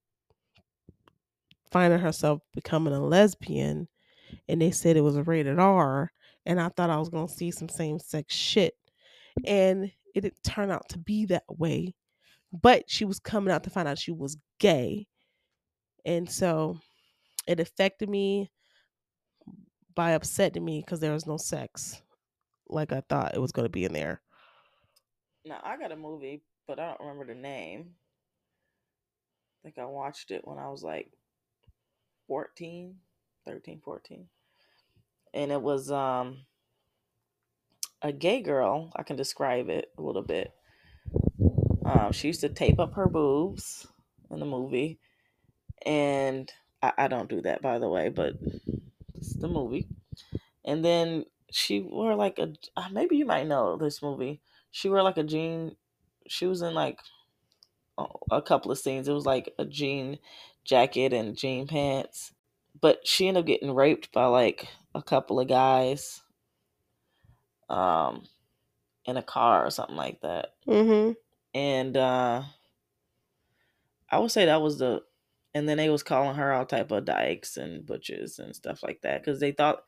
finding 1.75 1.99
herself 1.99 2.41
becoming 2.55 2.95
a 2.95 3.01
lesbian 3.05 3.89
and 4.49 4.63
they 4.63 4.71
said 4.71 4.97
it 4.97 5.01
was 5.01 5.17
a 5.17 5.25
rated 5.25 5.59
R 5.59 6.13
and 6.47 6.61
I 6.61 6.69
thought 6.69 6.89
I 6.89 6.99
was 6.99 7.09
going 7.09 7.27
to 7.27 7.33
see 7.35 7.51
some 7.51 7.69
same-sex 7.69 8.33
shit 8.33 8.75
and 9.45 9.91
it 10.15 10.21
didn't 10.21 10.45
turn 10.45 10.71
out 10.71 10.89
to 10.91 10.99
be 10.99 11.27
that 11.27 11.43
way 11.49 11.97
but 12.53 12.85
she 12.87 13.05
was 13.05 13.19
coming 13.19 13.53
out 13.53 13.65
to 13.65 13.71
find 13.71 13.89
out 13.89 13.99
she 13.99 14.13
was 14.13 14.37
gay 14.61 15.09
and 16.07 16.31
so 16.31 16.79
it 17.49 17.59
affected 17.59 18.09
me 18.09 18.53
by 19.97 20.13
upsetting 20.13 20.65
me 20.65 20.81
because 20.81 21.01
there 21.01 21.13
was 21.13 21.27
no 21.27 21.37
sex 21.37 22.01
like 22.69 22.93
i 22.93 23.03
thought 23.09 23.35
it 23.35 23.41
was 23.41 23.51
going 23.51 23.67
to 23.67 23.69
be 23.69 23.85
in 23.85 23.93
there 23.93 24.23
Now 25.45 25.59
I 25.65 25.77
got 25.77 25.91
a 25.91 25.97
movie, 25.97 26.45
but 26.69 26.79
I 26.79 26.87
don't 26.87 27.01
remember 27.01 27.27
the 27.35 27.41
name. 27.41 27.91
I 29.59 29.59
think 29.65 29.79
I 29.79 29.87
watched 29.87 30.31
it 30.31 30.47
when 30.47 30.59
I 30.59 30.71
was 30.71 30.85
like 30.85 31.11
14, 32.27 32.97
13, 33.47 33.81
14. 33.85 34.29
And 35.33 35.53
it 35.53 35.61
was 35.61 35.91
um 35.91 36.47
a 38.03 38.13
gay 38.13 38.43
girl. 38.43 38.93
I 38.95 39.03
can 39.03 39.17
describe 39.17 39.69
it 39.69 39.91
a 39.99 40.03
little 40.03 40.23
bit. 40.23 40.53
Um, 41.85 42.13
she 42.13 42.29
used 42.29 42.43
to 42.43 42.49
tape 42.49 42.79
up 42.79 42.95
her 42.95 43.07
boobs 43.07 43.87
in 44.31 44.41
the 44.41 44.47
movie. 44.47 44.99
And 45.85 46.51
I, 46.83 46.93
I 46.99 47.09
don't 47.09 47.29
do 47.29 47.41
that 47.43 47.63
by 47.63 47.79
the 47.79 47.89
way, 47.89 48.09
but 48.11 48.35
it's 49.15 49.35
the 49.35 49.49
movie. 49.49 49.89
And 50.65 50.85
then 50.85 51.25
she 51.51 51.81
wore 51.81 52.15
like 52.15 52.39
a 52.39 52.55
uh, 52.77 52.89
maybe 52.91 53.17
you 53.17 53.27
might 53.27 53.47
know 53.47 53.77
this 53.77 54.03
movie. 54.03 54.41
She 54.71 54.89
wore 54.89 55.03
like 55.03 55.19
a 55.19 55.23
jean. 55.23 55.77
She 56.27 56.47
was 56.47 56.63
in 56.63 56.75
like 56.75 57.01
a 57.99 58.07
a 58.31 58.43
couple 58.43 58.71
of 58.71 58.79
scenes. 58.79 59.09
It 59.09 59.13
was 59.13 59.27
like 59.27 59.55
a 59.59 59.65
jean 59.65 60.19
jacket 60.65 61.13
and 61.13 61.37
jean 61.37 61.67
pants. 61.67 62.33
But 62.81 63.07
she 63.07 63.29
ended 63.29 63.43
up 63.43 63.47
getting 63.47 63.75
raped 63.75 64.13
by 64.13 64.27
like 64.27 64.69
a 64.95 65.03
couple 65.03 65.41
of 65.41 65.49
guys 65.49 66.23
um 67.69 68.25
in 69.07 69.17
a 69.17 69.23
car 69.23 69.67
or 69.67 69.71
something 69.71 69.97
like 69.97 70.21
that. 70.23 70.55
mm-hmm 70.67 71.13
And 71.55 71.97
uh 71.97 72.43
I 74.11 74.19
would 74.19 74.31
say 74.31 74.47
that 74.47 74.63
was 74.63 74.79
the 74.79 75.03
and 75.55 75.69
then 75.69 75.77
they 75.77 75.89
was 75.89 76.03
calling 76.03 76.37
her 76.37 76.53
all 76.53 76.67
type 76.67 76.91
of 76.91 77.05
dykes 77.05 77.57
and 77.57 77.87
butches 77.87 78.39
and 78.39 78.55
stuff 78.55 78.83
like 78.83 79.01
that 79.03 79.23
because 79.23 79.41
they 79.41 79.53
thought 79.53 79.85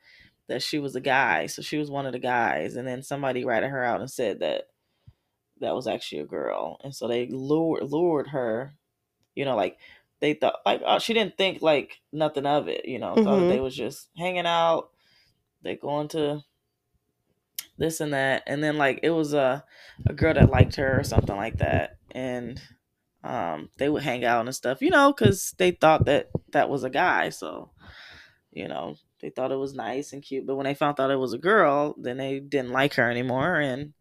that 0.47 0.63
she 0.63 0.79
was 0.79 0.95
a 0.95 1.01
guy 1.01 1.45
so 1.45 1.61
she 1.61 1.77
was 1.77 1.91
one 1.91 2.05
of 2.05 2.13
the 2.13 2.19
guys 2.19 2.75
and 2.75 2.87
then 2.87 3.03
somebody 3.03 3.43
ratted 3.45 3.69
her 3.69 3.83
out 3.83 3.99
and 3.99 4.09
said 4.09 4.39
that 4.39 4.69
that 5.59 5.75
was 5.75 5.87
actually 5.87 6.21
a 6.21 6.25
girl 6.25 6.79
and 6.83 6.95
so 6.95 7.07
they 7.07 7.27
lured 7.27 7.83
lured 7.83 8.27
her 8.27 8.73
you 9.35 9.45
know 9.45 9.55
like 9.55 9.77
they 10.19 10.33
thought 10.33 10.55
like 10.65 10.81
uh, 10.85 10.99
she 10.99 11.13
didn't 11.13 11.37
think 11.37 11.61
like 11.61 11.99
nothing 12.11 12.45
of 12.45 12.67
it 12.67 12.85
you 12.85 12.99
know 12.99 13.13
thought 13.15 13.37
that 13.37 13.43
Mhm. 13.45 13.49
they 13.49 13.59
was 13.59 13.75
just 13.75 14.09
hanging 14.17 14.45
out 14.47 14.89
they 15.63 15.75
going 15.75 16.07
to 16.09 16.43
this 17.77 17.99
and 18.01 18.13
that 18.13 18.43
and 18.47 18.63
then 18.63 18.77
like 18.77 18.99
it 19.03 19.11
was 19.11 19.33
a 19.33 19.63
a 20.07 20.13
girl 20.13 20.33
that 20.33 20.49
liked 20.49 20.75
her 20.75 20.99
or 20.99 21.03
something 21.03 21.35
like 21.35 21.57
that 21.57 21.97
and 22.11 22.61
um 23.23 23.69
they 23.77 23.89
would 23.89 24.03
hang 24.03 24.25
out 24.25 24.45
and 24.45 24.55
stuff 24.55 24.81
you 24.81 24.89
know 24.89 25.11
because 25.11 25.53
they 25.57 25.71
thought 25.71 26.05
that 26.05 26.29
that 26.51 26.69
was 26.69 26.83
a 26.83 26.89
guy 26.89 27.29
so 27.29 27.69
you 28.51 28.67
know 28.67 28.95
they 29.21 29.29
thought 29.29 29.51
it 29.51 29.55
was 29.57 29.73
nice 29.73 30.13
and 30.13 30.23
cute 30.23 30.45
but 30.45 30.55
when 30.55 30.65
they 30.65 30.73
found 30.73 30.99
out 30.99 31.11
it 31.11 31.19
was 31.19 31.33
a 31.33 31.37
girl 31.39 31.95
then 31.97 32.17
they 32.17 32.39
didn't 32.39 32.71
like 32.71 32.95
her 32.95 33.09
anymore 33.09 33.59
and 33.59 33.93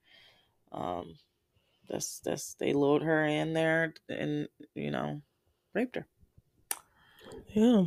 um 0.72 1.16
that's 1.88 2.20
that's 2.20 2.54
they 2.54 2.72
lured 2.72 3.02
her 3.02 3.24
in 3.24 3.52
there 3.52 3.94
and 4.08 4.48
you 4.74 4.90
know 4.90 5.20
raped 5.76 5.96
her 5.96 6.06
yeah 7.54 7.84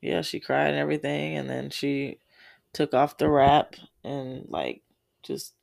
yeah 0.00 0.20
she 0.20 0.40
cried 0.40 0.68
and 0.68 0.78
everything 0.78 1.36
and 1.36 1.48
then 1.48 1.70
she 1.70 2.18
took 2.72 2.92
off 2.94 3.16
the 3.18 3.28
wrap 3.28 3.74
and 4.04 4.46
like 4.48 4.82
just 5.22 5.54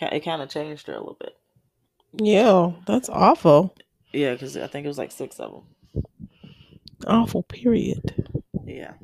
it 0.00 0.20
kind 0.24 0.42
of 0.42 0.48
changed 0.48 0.86
her 0.86 0.92
a 0.94 0.98
little 0.98 1.16
bit 1.18 1.36
yeah 2.14 2.72
that's 2.86 3.08
awful 3.08 3.74
yeah 4.12 4.32
because 4.32 4.56
i 4.56 4.66
think 4.66 4.84
it 4.84 4.88
was 4.88 4.98
like 4.98 5.12
six 5.12 5.38
of 5.40 5.52
them 5.52 5.62
Awful. 7.06 7.44
Period. 7.44 8.26
Yeah, 8.66 8.94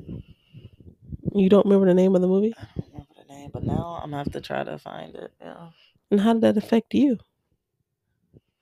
You 1.33 1.49
don't 1.49 1.65
remember 1.65 1.87
the 1.87 1.93
name 1.93 2.13
of 2.13 2.21
the 2.21 2.27
movie? 2.27 2.53
I 2.57 2.65
don't 2.75 2.87
remember 2.91 3.13
the 3.17 3.33
name, 3.33 3.49
but 3.53 3.63
now 3.63 3.99
I'm 4.03 4.11
gonna 4.11 4.17
have 4.17 4.33
to 4.33 4.41
try 4.41 4.63
to 4.63 4.77
find 4.77 5.15
it. 5.15 5.31
Yeah, 5.41 5.69
And 6.11 6.19
how 6.19 6.33
did 6.33 6.41
that 6.43 6.57
affect 6.57 6.93
you? 6.93 7.17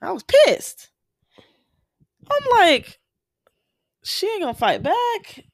I 0.01 0.11
was 0.11 0.23
pissed. 0.23 0.89
I'm 2.29 2.49
like, 2.51 2.99
she 4.03 4.27
ain't 4.27 4.41
gonna 4.41 4.53
fight 4.53 4.83
back. 4.83 5.45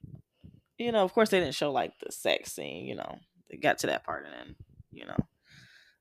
You 0.78 0.92
know, 0.92 1.04
of 1.04 1.14
course 1.14 1.30
they 1.30 1.40
didn't 1.40 1.56
show 1.56 1.72
like 1.72 1.94
the 2.06 2.12
sex 2.12 2.54
scene. 2.54 2.86
You 2.86 2.96
know, 2.96 3.18
they 3.50 3.58
got 3.58 3.80
to 3.80 3.88
that 3.88 4.04
part 4.06 4.26
and 4.26 4.34
then, 4.34 4.56
you 4.92 5.06
know, 5.06 5.18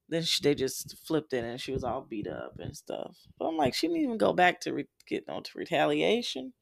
then 0.09 0.23
she, 0.23 0.43
they 0.43 0.55
just 0.55 0.97
flipped 1.07 1.33
it 1.33 1.45
and 1.45 1.61
she 1.61 1.73
was 1.73 1.85
all 1.85 2.01
beat 2.09 2.29
up 2.29 2.55
and 2.59 2.77
stuff. 2.77 3.17
But 3.39 3.47
I'm 3.47 3.57
like, 3.57 3.75
she 3.75 3.89
didn't 3.89 4.03
even 4.03 4.19
go 4.19 4.33
back 4.33 4.61
to 4.63 4.73
re- 4.73 4.89
get 5.09 5.25
on 5.29 5.43
to 5.43 5.51
retaliation. 5.57 6.53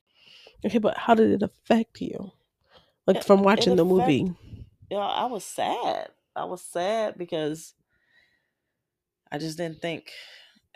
Okay, 0.65 0.79
but 0.79 0.97
how 0.97 1.15
did 1.15 1.31
it 1.31 1.43
affect 1.43 2.01
you? 2.01 2.33
Like 3.07 3.19
It- 3.19 3.25
from 3.25 3.43
watching 3.43 3.77
the 3.77 3.85
movie. 3.85 4.33
you 4.91 4.97
know, 4.97 5.01
I 5.01 5.27
was 5.27 5.45
sad. 5.45 6.09
I 6.35 6.45
was 6.45 6.63
sad 6.63 7.17
because 7.19 7.75
I 9.31 9.39
just 9.39 9.57
didn't 9.59 9.81
think 9.83 10.11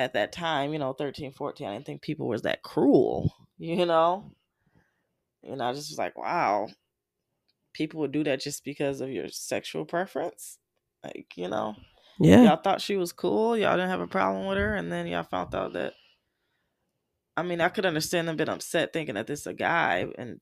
at 0.01 0.15
that 0.15 0.33
time, 0.33 0.73
you 0.73 0.79
know, 0.79 0.95
13, 0.95 1.31
14, 1.31 1.69
I 1.69 1.75
didn't 1.75 1.85
think 1.85 2.01
people 2.01 2.27
was 2.27 2.43
that 2.43 2.63
cruel, 2.63 3.35
you 3.59 3.85
know? 3.85 4.33
And 5.45 5.63
I 5.63 5.75
just 5.75 5.91
was 5.91 5.99
like, 5.99 6.17
wow, 6.17 6.69
people 7.75 8.01
would 8.01 8.11
do 8.11 8.25
that 8.25 8.41
just 8.41 8.65
because 8.65 9.03
of 9.03 9.11
your 9.11 9.29
sexual 9.29 9.85
preference. 9.85 10.59
Like, 11.05 11.37
you 11.37 11.49
know, 11.49 11.77
Yeah. 12.19 12.45
y'all 12.45 12.57
thought 12.57 12.81
she 12.81 12.97
was 12.97 13.13
cool, 13.13 13.59
y'all 13.59 13.77
didn't 13.77 13.91
have 13.91 14.01
a 14.01 14.07
problem 14.07 14.47
with 14.47 14.57
her, 14.57 14.75
and 14.75 14.91
then 14.91 15.07
y'all 15.07 15.23
found 15.23 15.55
out 15.55 15.75
that 15.75 15.93
I 17.37 17.43
mean, 17.43 17.61
I 17.61 17.69
could 17.69 17.87
understand 17.87 18.27
them 18.27 18.37
being 18.37 18.49
upset 18.49 18.93
thinking 18.93 19.15
that 19.17 19.27
this 19.27 19.41
is 19.41 19.47
a 19.47 19.55
guy 19.55 20.07
and 20.17 20.41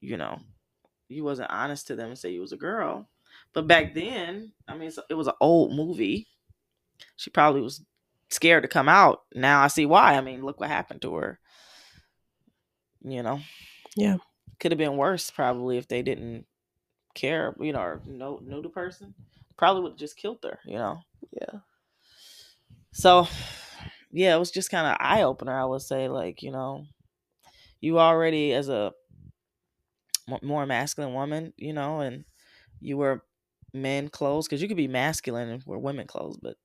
you 0.00 0.16
know, 0.16 0.38
you 1.08 1.22
wasn't 1.22 1.50
honest 1.50 1.86
to 1.86 1.96
them 1.96 2.08
and 2.10 2.18
say 2.18 2.30
you 2.30 2.40
was 2.40 2.52
a 2.52 2.56
girl. 2.56 3.08
But 3.52 3.68
back 3.68 3.94
then, 3.94 4.52
I 4.66 4.76
mean, 4.76 4.90
it 5.08 5.14
was 5.14 5.28
an 5.28 5.34
old 5.40 5.72
movie. 5.74 6.26
She 7.16 7.30
probably 7.30 7.60
was 7.60 7.82
scared 8.30 8.62
to 8.62 8.68
come 8.68 8.88
out. 8.88 9.22
Now 9.34 9.62
I 9.62 9.68
see 9.68 9.86
why. 9.86 10.14
I 10.14 10.20
mean, 10.20 10.44
look 10.44 10.60
what 10.60 10.68
happened 10.68 11.02
to 11.02 11.14
her. 11.14 11.38
You 13.02 13.22
know. 13.22 13.40
Yeah. 13.96 14.16
Could 14.58 14.72
have 14.72 14.78
been 14.78 14.96
worse 14.96 15.30
probably 15.30 15.76
if 15.78 15.88
they 15.88 16.02
didn't 16.02 16.46
care, 17.14 17.54
you 17.60 17.72
know, 17.72 17.80
or 17.80 18.02
know 18.06 18.40
knew 18.42 18.62
the 18.62 18.68
person. 18.68 19.14
Probably 19.56 19.82
would 19.82 19.92
have 19.92 19.98
just 19.98 20.16
killed 20.16 20.38
her, 20.44 20.58
you 20.64 20.78
know. 20.78 21.00
Yeah. 21.32 21.60
So, 22.92 23.26
yeah, 24.10 24.34
it 24.34 24.38
was 24.38 24.50
just 24.50 24.70
kind 24.70 24.86
of 24.86 24.96
eye 25.00 25.22
opener. 25.22 25.58
I 25.58 25.64
would 25.64 25.82
say, 25.82 26.08
like, 26.08 26.42
you 26.42 26.50
know, 26.50 26.84
you 27.80 27.98
already 27.98 28.52
as 28.52 28.68
a 28.68 28.92
more 30.42 30.66
masculine 30.66 31.14
woman, 31.14 31.52
you 31.56 31.72
know, 31.72 32.00
and 32.00 32.24
you 32.80 32.96
wear 32.96 33.22
men 33.72 34.08
clothes 34.08 34.46
because 34.46 34.62
you 34.62 34.68
could 34.68 34.76
be 34.76 34.88
masculine 34.88 35.48
and 35.48 35.62
wear 35.66 35.78
women 35.78 36.06
clothes, 36.06 36.38
but 36.40 36.56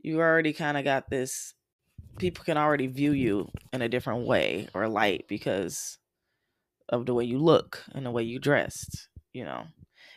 you 0.00 0.20
already 0.20 0.52
kind 0.52 0.76
of 0.76 0.84
got 0.84 1.10
this. 1.10 1.54
People 2.18 2.44
can 2.44 2.56
already 2.56 2.86
view 2.86 3.12
you 3.12 3.50
in 3.72 3.82
a 3.82 3.88
different 3.88 4.26
way 4.26 4.68
or 4.74 4.88
light 4.88 5.26
because 5.28 5.98
of 6.88 7.06
the 7.06 7.14
way 7.14 7.24
you 7.24 7.38
look 7.38 7.84
and 7.92 8.04
the 8.04 8.10
way 8.10 8.22
you 8.22 8.38
dressed. 8.38 9.08
You 9.32 9.44
know, 9.44 9.64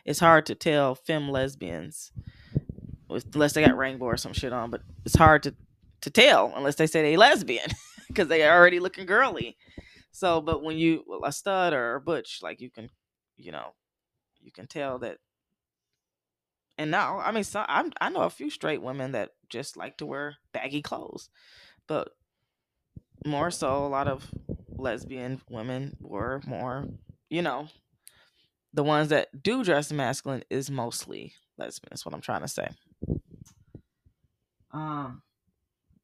it's 0.04 0.20
hard 0.20 0.46
to 0.46 0.54
tell 0.54 0.94
femme 0.94 1.28
lesbians 1.30 2.12
unless 3.08 3.52
they 3.52 3.64
got 3.64 3.76
rainbow 3.76 4.06
or 4.06 4.16
some 4.16 4.32
shit 4.32 4.52
on, 4.52 4.70
but 4.70 4.82
it's 5.04 5.16
hard 5.16 5.42
to 5.44 5.54
to 6.02 6.10
tell 6.10 6.52
unless 6.56 6.74
they 6.76 6.86
say 6.86 7.02
they 7.02 7.16
lesbian 7.16 7.70
because 8.08 8.28
they 8.28 8.42
are 8.42 8.58
already 8.58 8.80
looking 8.80 9.06
girly. 9.06 9.56
So, 10.10 10.40
but 10.40 10.62
when 10.62 10.76
you 10.76 11.04
well, 11.06 11.24
a 11.24 11.32
stud 11.32 11.72
or 11.72 11.94
a 11.94 12.00
butch, 12.00 12.40
like 12.42 12.60
you 12.60 12.70
can, 12.70 12.88
you 13.36 13.52
know, 13.52 13.68
you 14.40 14.52
can 14.52 14.66
tell 14.66 14.98
that. 14.98 15.18
And 16.78 16.90
now, 16.90 17.18
I 17.18 17.32
mean, 17.32 17.44
so 17.44 17.64
I'm, 17.68 17.92
I 18.00 18.08
know 18.08 18.22
a 18.22 18.30
few 18.30 18.50
straight 18.50 18.82
women 18.82 19.12
that 19.12 19.30
just 19.52 19.76
like 19.76 19.98
to 19.98 20.06
wear 20.06 20.36
baggy 20.52 20.82
clothes, 20.82 21.28
but 21.86 22.16
more 23.24 23.50
so, 23.50 23.86
a 23.86 23.88
lot 23.88 24.08
of 24.08 24.28
lesbian 24.76 25.40
women 25.48 25.96
were 26.00 26.40
more, 26.46 26.88
you 27.30 27.42
know, 27.42 27.68
the 28.72 28.82
ones 28.82 29.10
that 29.10 29.42
do 29.42 29.62
dress 29.62 29.92
masculine 29.92 30.42
is 30.50 30.70
mostly 30.70 31.34
lesbian. 31.58 31.90
That's 31.90 32.04
what 32.04 32.14
I'm 32.14 32.20
trying 32.20 32.40
to 32.40 32.48
say. 32.48 32.68
Um, 34.72 35.22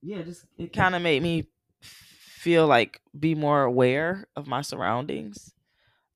yeah, 0.03 0.23
just 0.23 0.45
it 0.59 0.73
kind 0.73 0.95
of 0.95 1.03
made 1.03 1.23
me 1.23 1.49
feel 1.81 2.67
like 2.67 3.01
be 3.19 3.35
more 3.35 3.63
aware 3.63 4.27
of 4.37 4.47
my 4.47 4.61
surroundings. 4.61 5.55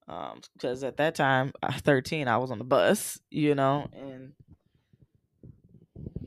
Um, 0.06 0.42
because 0.52 0.84
at 0.84 0.98
that 0.98 1.14
time, 1.14 1.52
uh, 1.62 1.72
13, 1.72 2.28
I 2.28 2.36
was 2.36 2.50
on 2.50 2.58
the 2.58 2.64
bus, 2.64 3.18
you 3.30 3.54
know, 3.54 3.88
and 3.92 4.34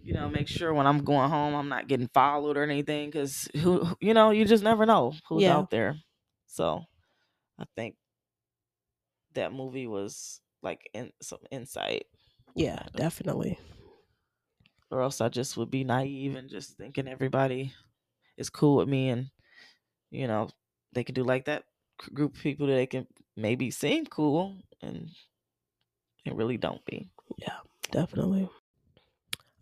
you 0.05 0.13
know, 0.13 0.25
mm-hmm. 0.25 0.33
make 0.33 0.47
sure 0.47 0.73
when 0.73 0.85
I'm 0.87 1.03
going 1.03 1.29
home, 1.29 1.55
I'm 1.55 1.67
not 1.69 1.87
getting 1.87 2.07
followed 2.13 2.57
or 2.57 2.63
anything, 2.63 3.09
because 3.09 3.49
who, 3.61 3.97
you 3.99 4.13
know, 4.13 4.29
you 4.29 4.45
just 4.45 4.63
never 4.63 4.85
know 4.85 5.13
who's 5.27 5.43
Yeah. 5.43 5.57
out 5.57 5.71
there. 5.71 5.97
So, 6.47 6.83
I 7.59 7.65
think 7.75 7.95
that 9.33 9.51
movie 9.51 9.87
was 9.87 10.39
like 10.61 10.89
in 10.93 11.11
some 11.21 11.39
insight, 11.51 12.05
Yeah, 12.55 12.83
definitely. 12.95 13.57
or 14.91 15.01
else 15.01 15.19
I 15.21 15.29
just 15.29 15.57
would 15.57 15.71
be 15.71 15.83
naive 15.83 16.35
and 16.35 16.49
just 16.49 16.77
thinking 16.77 17.07
everybody 17.07 17.73
is 18.37 18.49
cool 18.49 18.77
with 18.77 18.87
me, 18.87 19.09
and 19.09 19.31
you 20.11 20.27
know, 20.27 20.49
they 20.93 21.03
could 21.03 21.15
do 21.15 21.23
like 21.23 21.45
that 21.45 21.63
group 22.13 22.35
of 22.35 22.41
people 22.41 22.67
that 22.67 22.73
they 22.75 22.85
can 22.85 23.07
maybe 23.35 23.71
seem 23.71 24.05
cool 24.05 24.61
and 24.81 25.09
it 26.25 26.35
really 26.35 26.57
don't 26.57 26.85
be. 26.85 27.09
Yeah, 27.37 27.57
definitely. 27.91 28.49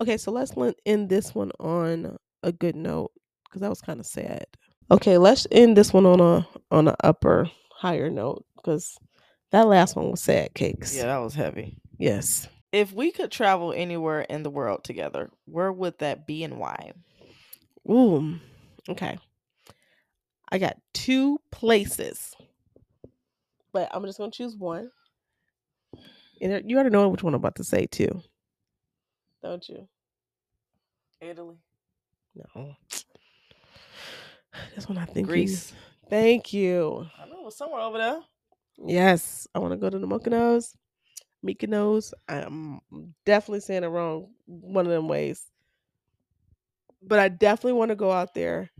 Okay, 0.04 0.18
so 0.18 0.34
let's 0.34 0.54
end 0.86 1.08
this 1.08 1.34
one 1.34 1.49
on 1.62 2.18
a 2.43 2.51
good 2.51 2.76
note 2.76 3.14
because 3.45 3.62
that 3.62 3.70
was 3.70 3.80
kind 3.80 4.01
of 4.01 4.06
sad. 4.06 4.45
Okay, 4.91 5.18
let's 5.18 5.47
end 5.49 5.78
this 5.78 5.93
one 5.93 6.06
on 6.06 6.20
a 6.20 6.45
on 6.72 6.89
an 6.89 6.95
upper 7.01 7.49
higher 7.72 8.10
note 8.10 8.43
because 8.58 8.97
that 9.51 9.66
last 9.66 9.95
one 9.95 10.12
was 10.12 10.22
sad 10.22 10.54
cakes. 10.56 10.93
Yeah, 10.93 11.06
that 11.06 11.20
was 11.20 11.36
heavy. 11.36 11.78
Yes. 11.97 12.49
If 12.74 12.91
we 12.91 13.12
could 13.12 13.32
travel 13.32 13.72
anywhere 13.72 14.20
in 14.24 14.43
the 14.43 14.49
world 14.49 14.84
together, 14.84 15.30
where 15.45 15.72
would 15.72 15.97
that 15.99 16.28
be 16.28 16.43
and 16.43 16.58
why? 16.58 16.91
Ooh. 17.89 18.39
Okay. 18.89 19.18
I 20.51 20.58
got 20.58 20.76
two 20.93 21.39
places, 21.49 22.36
but 23.72 23.88
I'm 23.93 24.04
just 24.04 24.18
gonna 24.18 24.32
choose 24.32 24.58
one. 24.58 24.91
And 26.41 26.51
uh, 26.51 26.60
you 26.66 26.76
already 26.76 26.89
know 26.89 27.08
which 27.08 27.24
one 27.24 27.34
I'm 27.34 27.39
about 27.39 27.56
to 27.56 27.64
say 27.64 27.86
too, 27.86 28.22
don't 29.41 29.68
you? 29.70 29.88
Italy, 31.24 31.57
No. 32.55 32.76
That's 34.76 34.88
one 34.89 34.97
I 34.97 35.05
think. 35.05 35.28
Greece. 35.28 35.74
Thank 36.09 36.53
you. 36.53 37.07
I 37.19 37.26
know 37.26 37.39
it 37.39 37.45
was 37.45 37.57
somewhere 37.57 37.82
over 37.82 37.97
there. 37.97 38.19
Yes, 38.86 39.47
I 39.55 39.59
want 39.59 39.71
to 39.74 39.78
go 39.78 39.89
to 39.89 39.99
the 39.99 40.07
Mykonos, 40.07 40.76
Mykonos. 41.45 42.13
I'm 42.28 42.82
definitely 43.26 43.61
saying 43.61 43.84
it 43.84 43.88
wrong 43.88 44.30
one 44.45 44.86
of 44.86 44.91
them 44.91 45.07
ways, 45.07 45.45
but 47.01 47.19
I 47.19 47.30
definitely 47.30 47.74
want 47.74 47.89
to 47.89 47.95
go 47.95 48.11
out 48.11 48.34
there. 48.34 48.71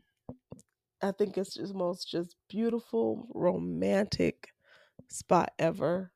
I 1.02 1.12
think 1.12 1.38
it's 1.38 1.54
just 1.54 1.74
most 1.76 2.10
just 2.10 2.36
beautiful, 2.50 3.28
romantic 3.34 4.50
spot 5.10 5.52
ever. 5.60 6.12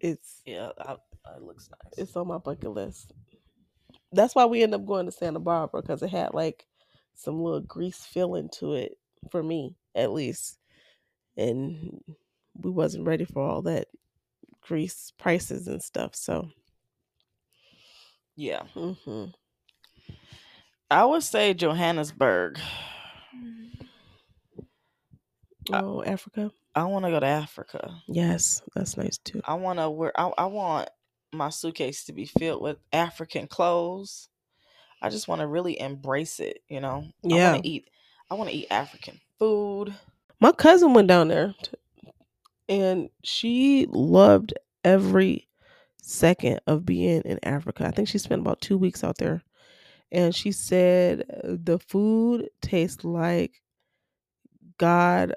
It's 0.00 0.42
Yeah, 0.44 0.70
I, 0.78 0.92
it 1.36 1.42
looks 1.42 1.68
nice. 1.70 1.98
it's 1.98 2.16
on 2.16 2.28
my 2.28 2.38
bucket 2.38 2.70
list. 2.70 3.12
That's 4.12 4.34
why 4.34 4.46
we 4.46 4.62
end 4.62 4.74
up 4.74 4.86
going 4.86 5.06
to 5.06 5.12
Santa 5.12 5.40
Barbara 5.40 5.82
because 5.82 6.02
it 6.02 6.10
had 6.10 6.34
like 6.34 6.66
some 7.14 7.42
little 7.42 7.60
Greece 7.60 7.98
feeling 8.04 8.48
to 8.58 8.74
it 8.74 8.98
for 9.30 9.42
me, 9.42 9.76
at 9.94 10.12
least. 10.12 10.58
And 11.36 12.02
we 12.56 12.70
wasn't 12.70 13.06
ready 13.06 13.24
for 13.24 13.42
all 13.42 13.62
that 13.62 13.88
Greece 14.62 15.12
prices 15.18 15.68
and 15.68 15.82
stuff. 15.82 16.14
So, 16.16 16.50
yeah, 18.36 18.62
hmm 18.74 19.26
I 20.90 21.04
would 21.04 21.22
say 21.24 21.54
Johannesburg. 21.54 22.58
Oh, 25.72 26.02
Africa. 26.04 26.50
I 26.74 26.84
want 26.84 27.04
to 27.04 27.10
go 27.10 27.20
to 27.20 27.26
Africa. 27.26 28.02
Yes, 28.08 28.62
that's 28.74 28.96
nice 28.96 29.18
too. 29.18 29.42
I 29.44 29.54
want 29.54 29.78
to 29.80 29.90
wear. 29.90 30.12
I, 30.18 30.30
I 30.38 30.46
want 30.46 30.90
my 31.32 31.50
suitcase 31.50 32.04
to 32.04 32.12
be 32.12 32.24
filled 32.24 32.62
with 32.62 32.78
African 32.92 33.46
clothes. 33.46 34.28
I 35.00 35.10
just 35.10 35.28
want 35.28 35.40
to 35.40 35.46
really 35.46 35.78
embrace 35.80 36.40
it. 36.40 36.62
You 36.68 36.80
know. 36.80 37.06
Yeah. 37.22 37.48
I 37.48 37.52
want 37.52 37.64
to 37.64 37.68
eat. 37.68 37.90
I 38.30 38.34
want 38.34 38.50
to 38.50 38.56
eat 38.56 38.66
African 38.70 39.20
food. 39.38 39.94
My 40.40 40.52
cousin 40.52 40.94
went 40.94 41.08
down 41.08 41.28
there 41.28 41.54
and 42.68 43.08
she 43.24 43.86
loved 43.90 44.54
every 44.84 45.48
second 46.02 46.60
of 46.66 46.84
being 46.84 47.22
in 47.22 47.38
Africa. 47.42 47.86
I 47.86 47.90
think 47.90 48.08
she 48.08 48.18
spent 48.18 48.42
about 48.42 48.60
two 48.60 48.78
weeks 48.78 49.02
out 49.02 49.18
there. 49.18 49.42
And 50.10 50.34
she 50.34 50.52
said 50.52 51.24
uh, 51.44 51.56
the 51.62 51.78
food 51.78 52.48
tastes 52.62 53.04
like 53.04 53.62
God 54.78 55.34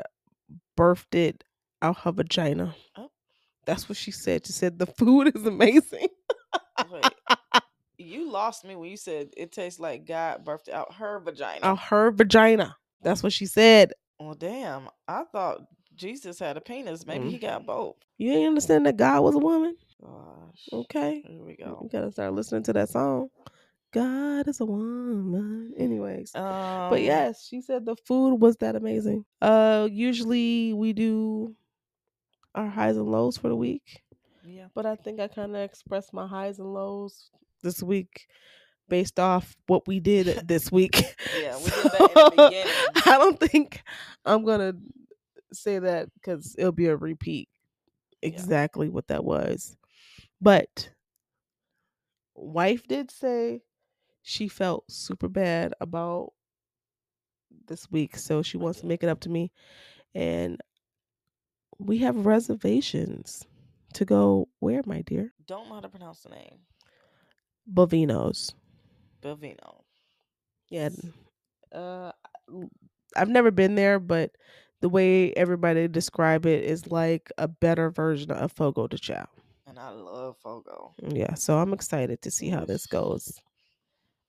birthed 0.77 1.13
it 1.15 1.43
out 1.81 1.99
her 1.99 2.11
vagina. 2.11 2.75
Oh. 2.97 3.11
That's 3.72 3.88
what 3.88 3.97
she 3.97 4.11
said. 4.11 4.45
She 4.45 4.51
said 4.51 4.78
the 4.78 4.86
food 4.86 5.34
is 5.34 5.45
amazing. 5.45 6.09
Wait, 6.91 7.13
you 7.97 8.30
lost 8.30 8.65
me 8.65 8.76
when 8.76 8.89
you 8.89 8.97
said 8.97 9.30
it 9.38 9.53
tastes 9.53 9.80
like 9.80 10.05
God 10.05 10.43
birthed 10.43 10.67
out 10.67 10.93
her 10.95 11.22
vagina. 11.22 11.65
Out 11.65 11.80
her 11.80 12.11
vagina. 12.11 12.76
That's 13.01 13.24
what 13.24 13.32
she 13.32 13.45
said. 13.45 13.93
Well, 14.19 14.34
damn. 14.34 14.89
I 15.07 15.24
thought 15.32 15.61
Jesus 15.95 16.38
had 16.38 16.57
a 16.57 16.61
penis. 16.61 17.05
Maybe 17.05 17.28
Mm. 17.28 17.32
he 17.32 17.38
got 17.38 17.65
both. 17.65 17.95
You 18.17 18.34
ain't 18.34 18.49
understand 18.49 18.86
that 18.88 18.97
God 18.97 19.22
was 19.24 19.36
a 19.36 19.39
woman? 19.39 19.78
Gosh. 20.03 20.67
Okay. 20.74 21.24
Here 21.26 21.41
we 21.41 21.55
go. 21.55 21.80
You 21.84 21.89
go. 21.89 21.99
gotta 21.99 22.11
start 22.11 22.34
listening 22.34 22.63
to 22.63 22.74
that 22.74 22.89
song. 22.89 23.30
God 23.93 24.49
is 24.49 24.59
a 24.59 24.65
woman. 24.65 25.74
Anyways. 25.78 26.36
Um, 26.36 26.89
But 26.89 27.03
yes, 27.03 27.47
she 27.47 27.61
said 27.61 27.86
the 27.86 27.95
food 27.95 28.36
was 28.36 28.57
that 28.57 28.76
amazing. 28.76 29.24
Uh 29.41 29.88
usually 29.89 30.74
we 30.74 30.91
do 30.91 31.55
our 32.55 32.67
highs 32.67 32.97
and 32.97 33.07
lows 33.07 33.37
for 33.37 33.49
the 33.49 33.55
week. 33.55 34.01
Yeah. 34.45 34.67
But 34.73 34.85
I 34.85 34.95
think 34.95 35.19
I 35.19 35.27
kind 35.27 35.55
of 35.55 35.61
expressed 35.61 36.13
my 36.13 36.27
highs 36.27 36.59
and 36.59 36.73
lows 36.73 37.29
this 37.63 37.81
week 37.83 38.27
based 38.89 39.19
off 39.19 39.55
what 39.67 39.87
we 39.87 39.99
did 39.99 40.27
this 40.47 40.71
week. 40.71 41.03
Yeah, 41.39 41.57
we 41.57 41.63
did 41.63 41.73
that 41.73 42.01
in 42.01 42.13
the 42.13 42.31
beginning. 42.31 42.73
I 43.05 43.17
don't 43.17 43.39
think 43.39 43.81
I'm 44.25 44.43
gonna 44.45 44.73
say 45.53 45.79
that 45.79 46.09
because 46.15 46.55
it'll 46.57 46.71
be 46.71 46.87
a 46.87 46.95
repeat 46.95 47.49
exactly 48.21 48.89
what 48.89 49.07
that 49.07 49.23
was. 49.23 49.75
But 50.39 50.89
wife 52.35 52.87
did 52.87 53.11
say 53.11 53.61
she 54.23 54.47
felt 54.47 54.83
super 54.89 55.27
bad 55.27 55.73
about 55.79 56.33
this 57.67 57.89
week, 57.91 58.17
so 58.17 58.41
she 58.41 58.57
wants 58.57 58.81
to 58.81 58.85
make 58.87 59.03
it 59.03 59.09
up 59.09 59.21
to 59.21 59.29
me. 59.29 59.51
And 60.13 60.59
we 61.86 61.97
have 61.99 62.25
reservations 62.25 63.45
to 63.93 64.05
go 64.05 64.47
where, 64.59 64.82
my 64.86 65.01
dear? 65.01 65.34
Don't 65.47 65.67
know 65.67 65.75
how 65.75 65.82
to 65.82 65.89
pronounce 65.89 66.21
the 66.21 66.29
name. 66.29 66.59
Bovino's. 67.71 68.53
Bovino. 69.21 69.84
Yeah. 70.69 70.89
Uh, 71.71 72.11
I've 73.15 73.29
never 73.29 73.51
been 73.51 73.75
there, 73.75 73.99
but 73.99 74.32
the 74.82 74.89
way 74.89 75.32
everybody 75.34 75.88
describe 75.88 76.45
it 76.45 76.63
is 76.63 76.91
like 76.91 77.32
a 77.38 77.47
better 77.47 77.89
version 77.89 78.32
of 78.32 78.51
Fogo 78.51 78.88
de 78.88 78.97
Chao. 78.97 79.27
And 79.67 79.77
I 79.77 79.89
love 79.89 80.38
Fogo. 80.41 80.93
Yeah, 81.01 81.34
so 81.36 81.57
I'm 81.57 81.73
excited 81.73 82.21
to 82.23 82.32
see 82.32 82.49
how 82.49 82.65
this 82.65 82.88
goes. 82.88 83.39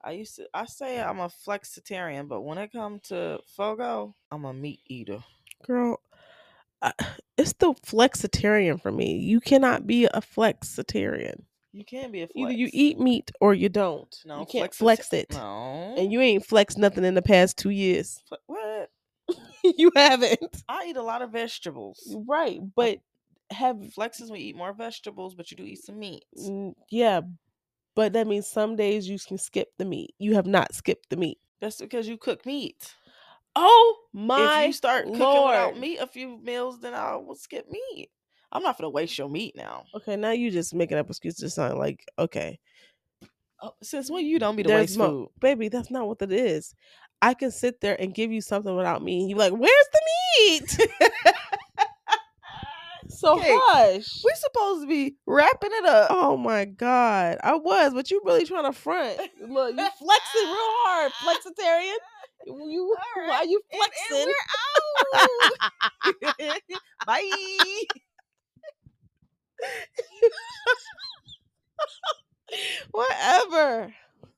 I 0.04 0.12
used 0.12 0.36
to 0.36 0.48
I 0.52 0.66
say 0.66 1.00
I'm 1.00 1.20
a 1.20 1.28
flexitarian, 1.28 2.28
but 2.28 2.42
when 2.42 2.58
it 2.58 2.72
comes 2.72 3.02
to 3.08 3.38
Fogo, 3.56 4.14
I'm 4.30 4.44
a 4.44 4.52
meat 4.52 4.80
eater. 4.86 5.22
Girl, 5.64 6.00
I, 6.82 6.92
it's 7.38 7.52
the 7.54 7.74
flexitarian 7.86 8.80
for 8.80 8.92
me. 8.92 9.16
You 9.16 9.40
cannot 9.40 9.86
be 9.86 10.06
a 10.06 10.20
flexitarian. 10.20 11.44
You 11.72 11.84
can 11.84 12.12
be 12.12 12.22
a 12.22 12.26
flex. 12.26 12.36
Either 12.36 12.52
you 12.52 12.68
eat 12.72 12.98
meat 12.98 13.30
or 13.40 13.54
you 13.54 13.68
don't. 13.68 14.14
no, 14.26 14.40
you 14.40 14.46
can't 14.46 14.74
flex 14.74 15.12
it. 15.12 15.32
No. 15.32 15.94
And 15.96 16.12
you 16.12 16.20
ain't 16.20 16.44
flexed 16.44 16.76
nothing 16.76 17.04
in 17.04 17.14
the 17.14 17.22
past 17.22 17.56
two 17.56 17.70
years. 17.70 18.22
What? 18.46 18.90
you 19.64 19.90
haven't. 19.96 20.62
I 20.68 20.86
eat 20.88 20.96
a 20.96 21.02
lot 21.02 21.22
of 21.22 21.30
vegetables. 21.30 22.14
Right, 22.26 22.60
but 22.74 22.98
have 23.50 23.76
Flexes 23.76 24.30
we 24.30 24.40
eat 24.40 24.56
more 24.56 24.72
vegetables, 24.72 25.34
but 25.34 25.50
you 25.50 25.56
do 25.56 25.64
eat 25.64 25.84
some 25.84 25.98
meat. 25.98 26.24
Yeah, 26.90 27.22
but 27.94 28.12
that 28.14 28.26
means 28.26 28.46
some 28.46 28.76
days 28.76 29.08
you 29.08 29.18
can 29.18 29.38
skip 29.38 29.68
the 29.78 29.84
meat. 29.84 30.14
You 30.18 30.34
have 30.34 30.46
not 30.46 30.74
skipped 30.74 31.10
the 31.10 31.16
meat. 31.16 31.38
That's 31.60 31.80
because 31.80 32.08
you 32.08 32.16
cook 32.16 32.44
meat. 32.44 32.94
Oh 33.54 33.96
my! 34.12 34.60
if 34.62 34.66
you 34.68 34.72
start 34.72 35.04
cooking 35.06 35.20
Lord. 35.20 35.50
without 35.50 35.78
meat 35.78 35.98
a 35.98 36.06
few 36.06 36.38
meals, 36.42 36.80
then 36.80 36.94
I 36.94 37.16
will 37.16 37.34
skip 37.34 37.66
meat. 37.70 38.08
I'm 38.50 38.62
not 38.62 38.78
gonna 38.78 38.90
waste 38.90 39.16
your 39.18 39.28
meat 39.28 39.54
now. 39.56 39.84
Okay, 39.94 40.16
now 40.16 40.30
you 40.30 40.50
just 40.50 40.74
making 40.74 40.98
up 40.98 41.08
excuses 41.08 41.40
to 41.40 41.50
sound 41.50 41.78
like 41.78 42.04
okay. 42.18 42.58
Oh, 43.62 43.72
since 43.82 44.10
when 44.10 44.26
you 44.26 44.38
don't 44.38 44.56
be 44.56 44.62
There's 44.62 44.80
waste 44.80 44.98
mo- 44.98 45.08
food? 45.08 45.28
baby. 45.40 45.68
That's 45.68 45.90
not 45.90 46.08
what 46.08 46.20
it 46.20 46.32
is. 46.32 46.74
I 47.22 47.34
can 47.34 47.52
sit 47.52 47.80
there 47.80 47.98
and 48.00 48.12
give 48.12 48.32
you 48.32 48.40
something 48.40 48.74
without 48.74 49.02
me, 49.02 49.26
you 49.26 49.36
like, 49.36 49.52
"Where's 49.52 49.88
the 49.92 50.00
meat?" 50.38 50.88
so 53.08 53.38
Okay, 53.38 53.56
hush. 53.62 54.22
We 54.24 54.32
supposed 54.34 54.82
to 54.82 54.88
be 54.88 55.14
wrapping 55.26 55.70
it 55.72 55.86
up. 55.86 56.08
Oh 56.10 56.36
my 56.36 56.64
god, 56.64 57.38
I 57.42 57.54
was, 57.54 57.94
but 57.94 58.10
you 58.10 58.20
really 58.24 58.44
trying 58.44 58.64
to 58.64 58.72
front. 58.72 59.18
Look, 59.40 59.76
you 59.76 59.88
flexing 59.98 60.48
real 60.48 60.72
hard, 60.82 61.12
flexitarian. 61.22 61.96
You, 62.46 62.96
All 63.16 63.22
why 63.28 63.42
you 63.42 63.60
And- 63.70 63.80
and 63.82 63.92
flexing? 64.08 64.26
we're 64.26 64.34
out. 66.30 66.60
Bye. 67.06 67.82
Whatever. 72.90 73.94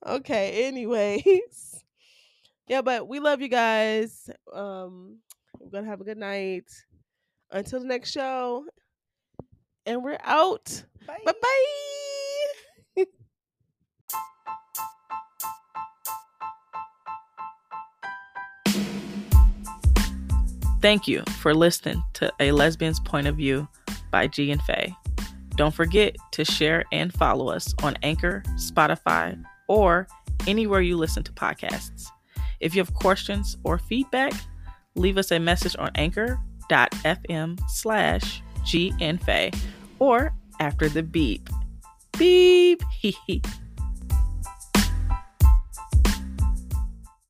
Okay, 0.07 0.67
anyways. 0.67 1.85
Yeah, 2.69 2.83
but 2.83 3.09
we 3.09 3.21
love 3.21 3.41
you 3.41 3.49
guys. 3.49 4.29
Um 4.53 5.19
we're 5.59 5.71
gonna 5.71 5.87
have 5.89 6.01
a 6.01 6.05
good 6.05 6.19
night. 6.19 6.71
Until 7.51 7.81
the 7.81 7.87
next 7.87 8.11
show. 8.13 8.65
And 9.87 10.03
we're 10.03 10.19
out. 10.23 10.85
Bye 11.07 11.19
bye. 11.25 11.65
Thank 20.85 21.09
you 21.09 21.22
for 21.39 21.55
listening 21.55 22.05
to 22.12 22.30
A 22.41 22.53
Lesbian's 22.53 23.01
Point 23.01 23.26
of 23.26 23.37
View 23.37 23.66
by 24.11 24.26
Ghee 24.26 24.51
and 24.51 24.61
Fae. 24.61 24.95
Don't 25.57 25.72
forget 25.74 26.14
to 26.32 26.45
share 26.45 26.85
and 26.93 27.11
follow 27.11 27.49
us 27.49 27.72
on 27.82 27.97
Anchor, 28.03 28.43
Spotify, 28.57 29.43
or 29.66 30.07
anywhere 30.47 30.82
you 30.82 30.99
listen 30.99 31.22
to 31.22 31.32
podcasts. 31.32 32.09
If 32.61 32.74
you 32.74 32.82
have 32.82 32.93
questions 32.93 33.57
or 33.64 33.78
feedback, 33.78 34.35
leave 34.95 35.16
us 35.16 35.32
a 35.32 35.39
message 35.39 35.74
on 35.78 35.91
anchor.fm 35.95 37.61
slash 37.70 38.43
Ghee 38.70 38.93
and 39.01 39.22
Fae 39.22 39.53
or 40.01 40.35
after 40.61 40.91
the 40.91 41.03
beep. 41.03 41.49
Beep. 42.18 42.82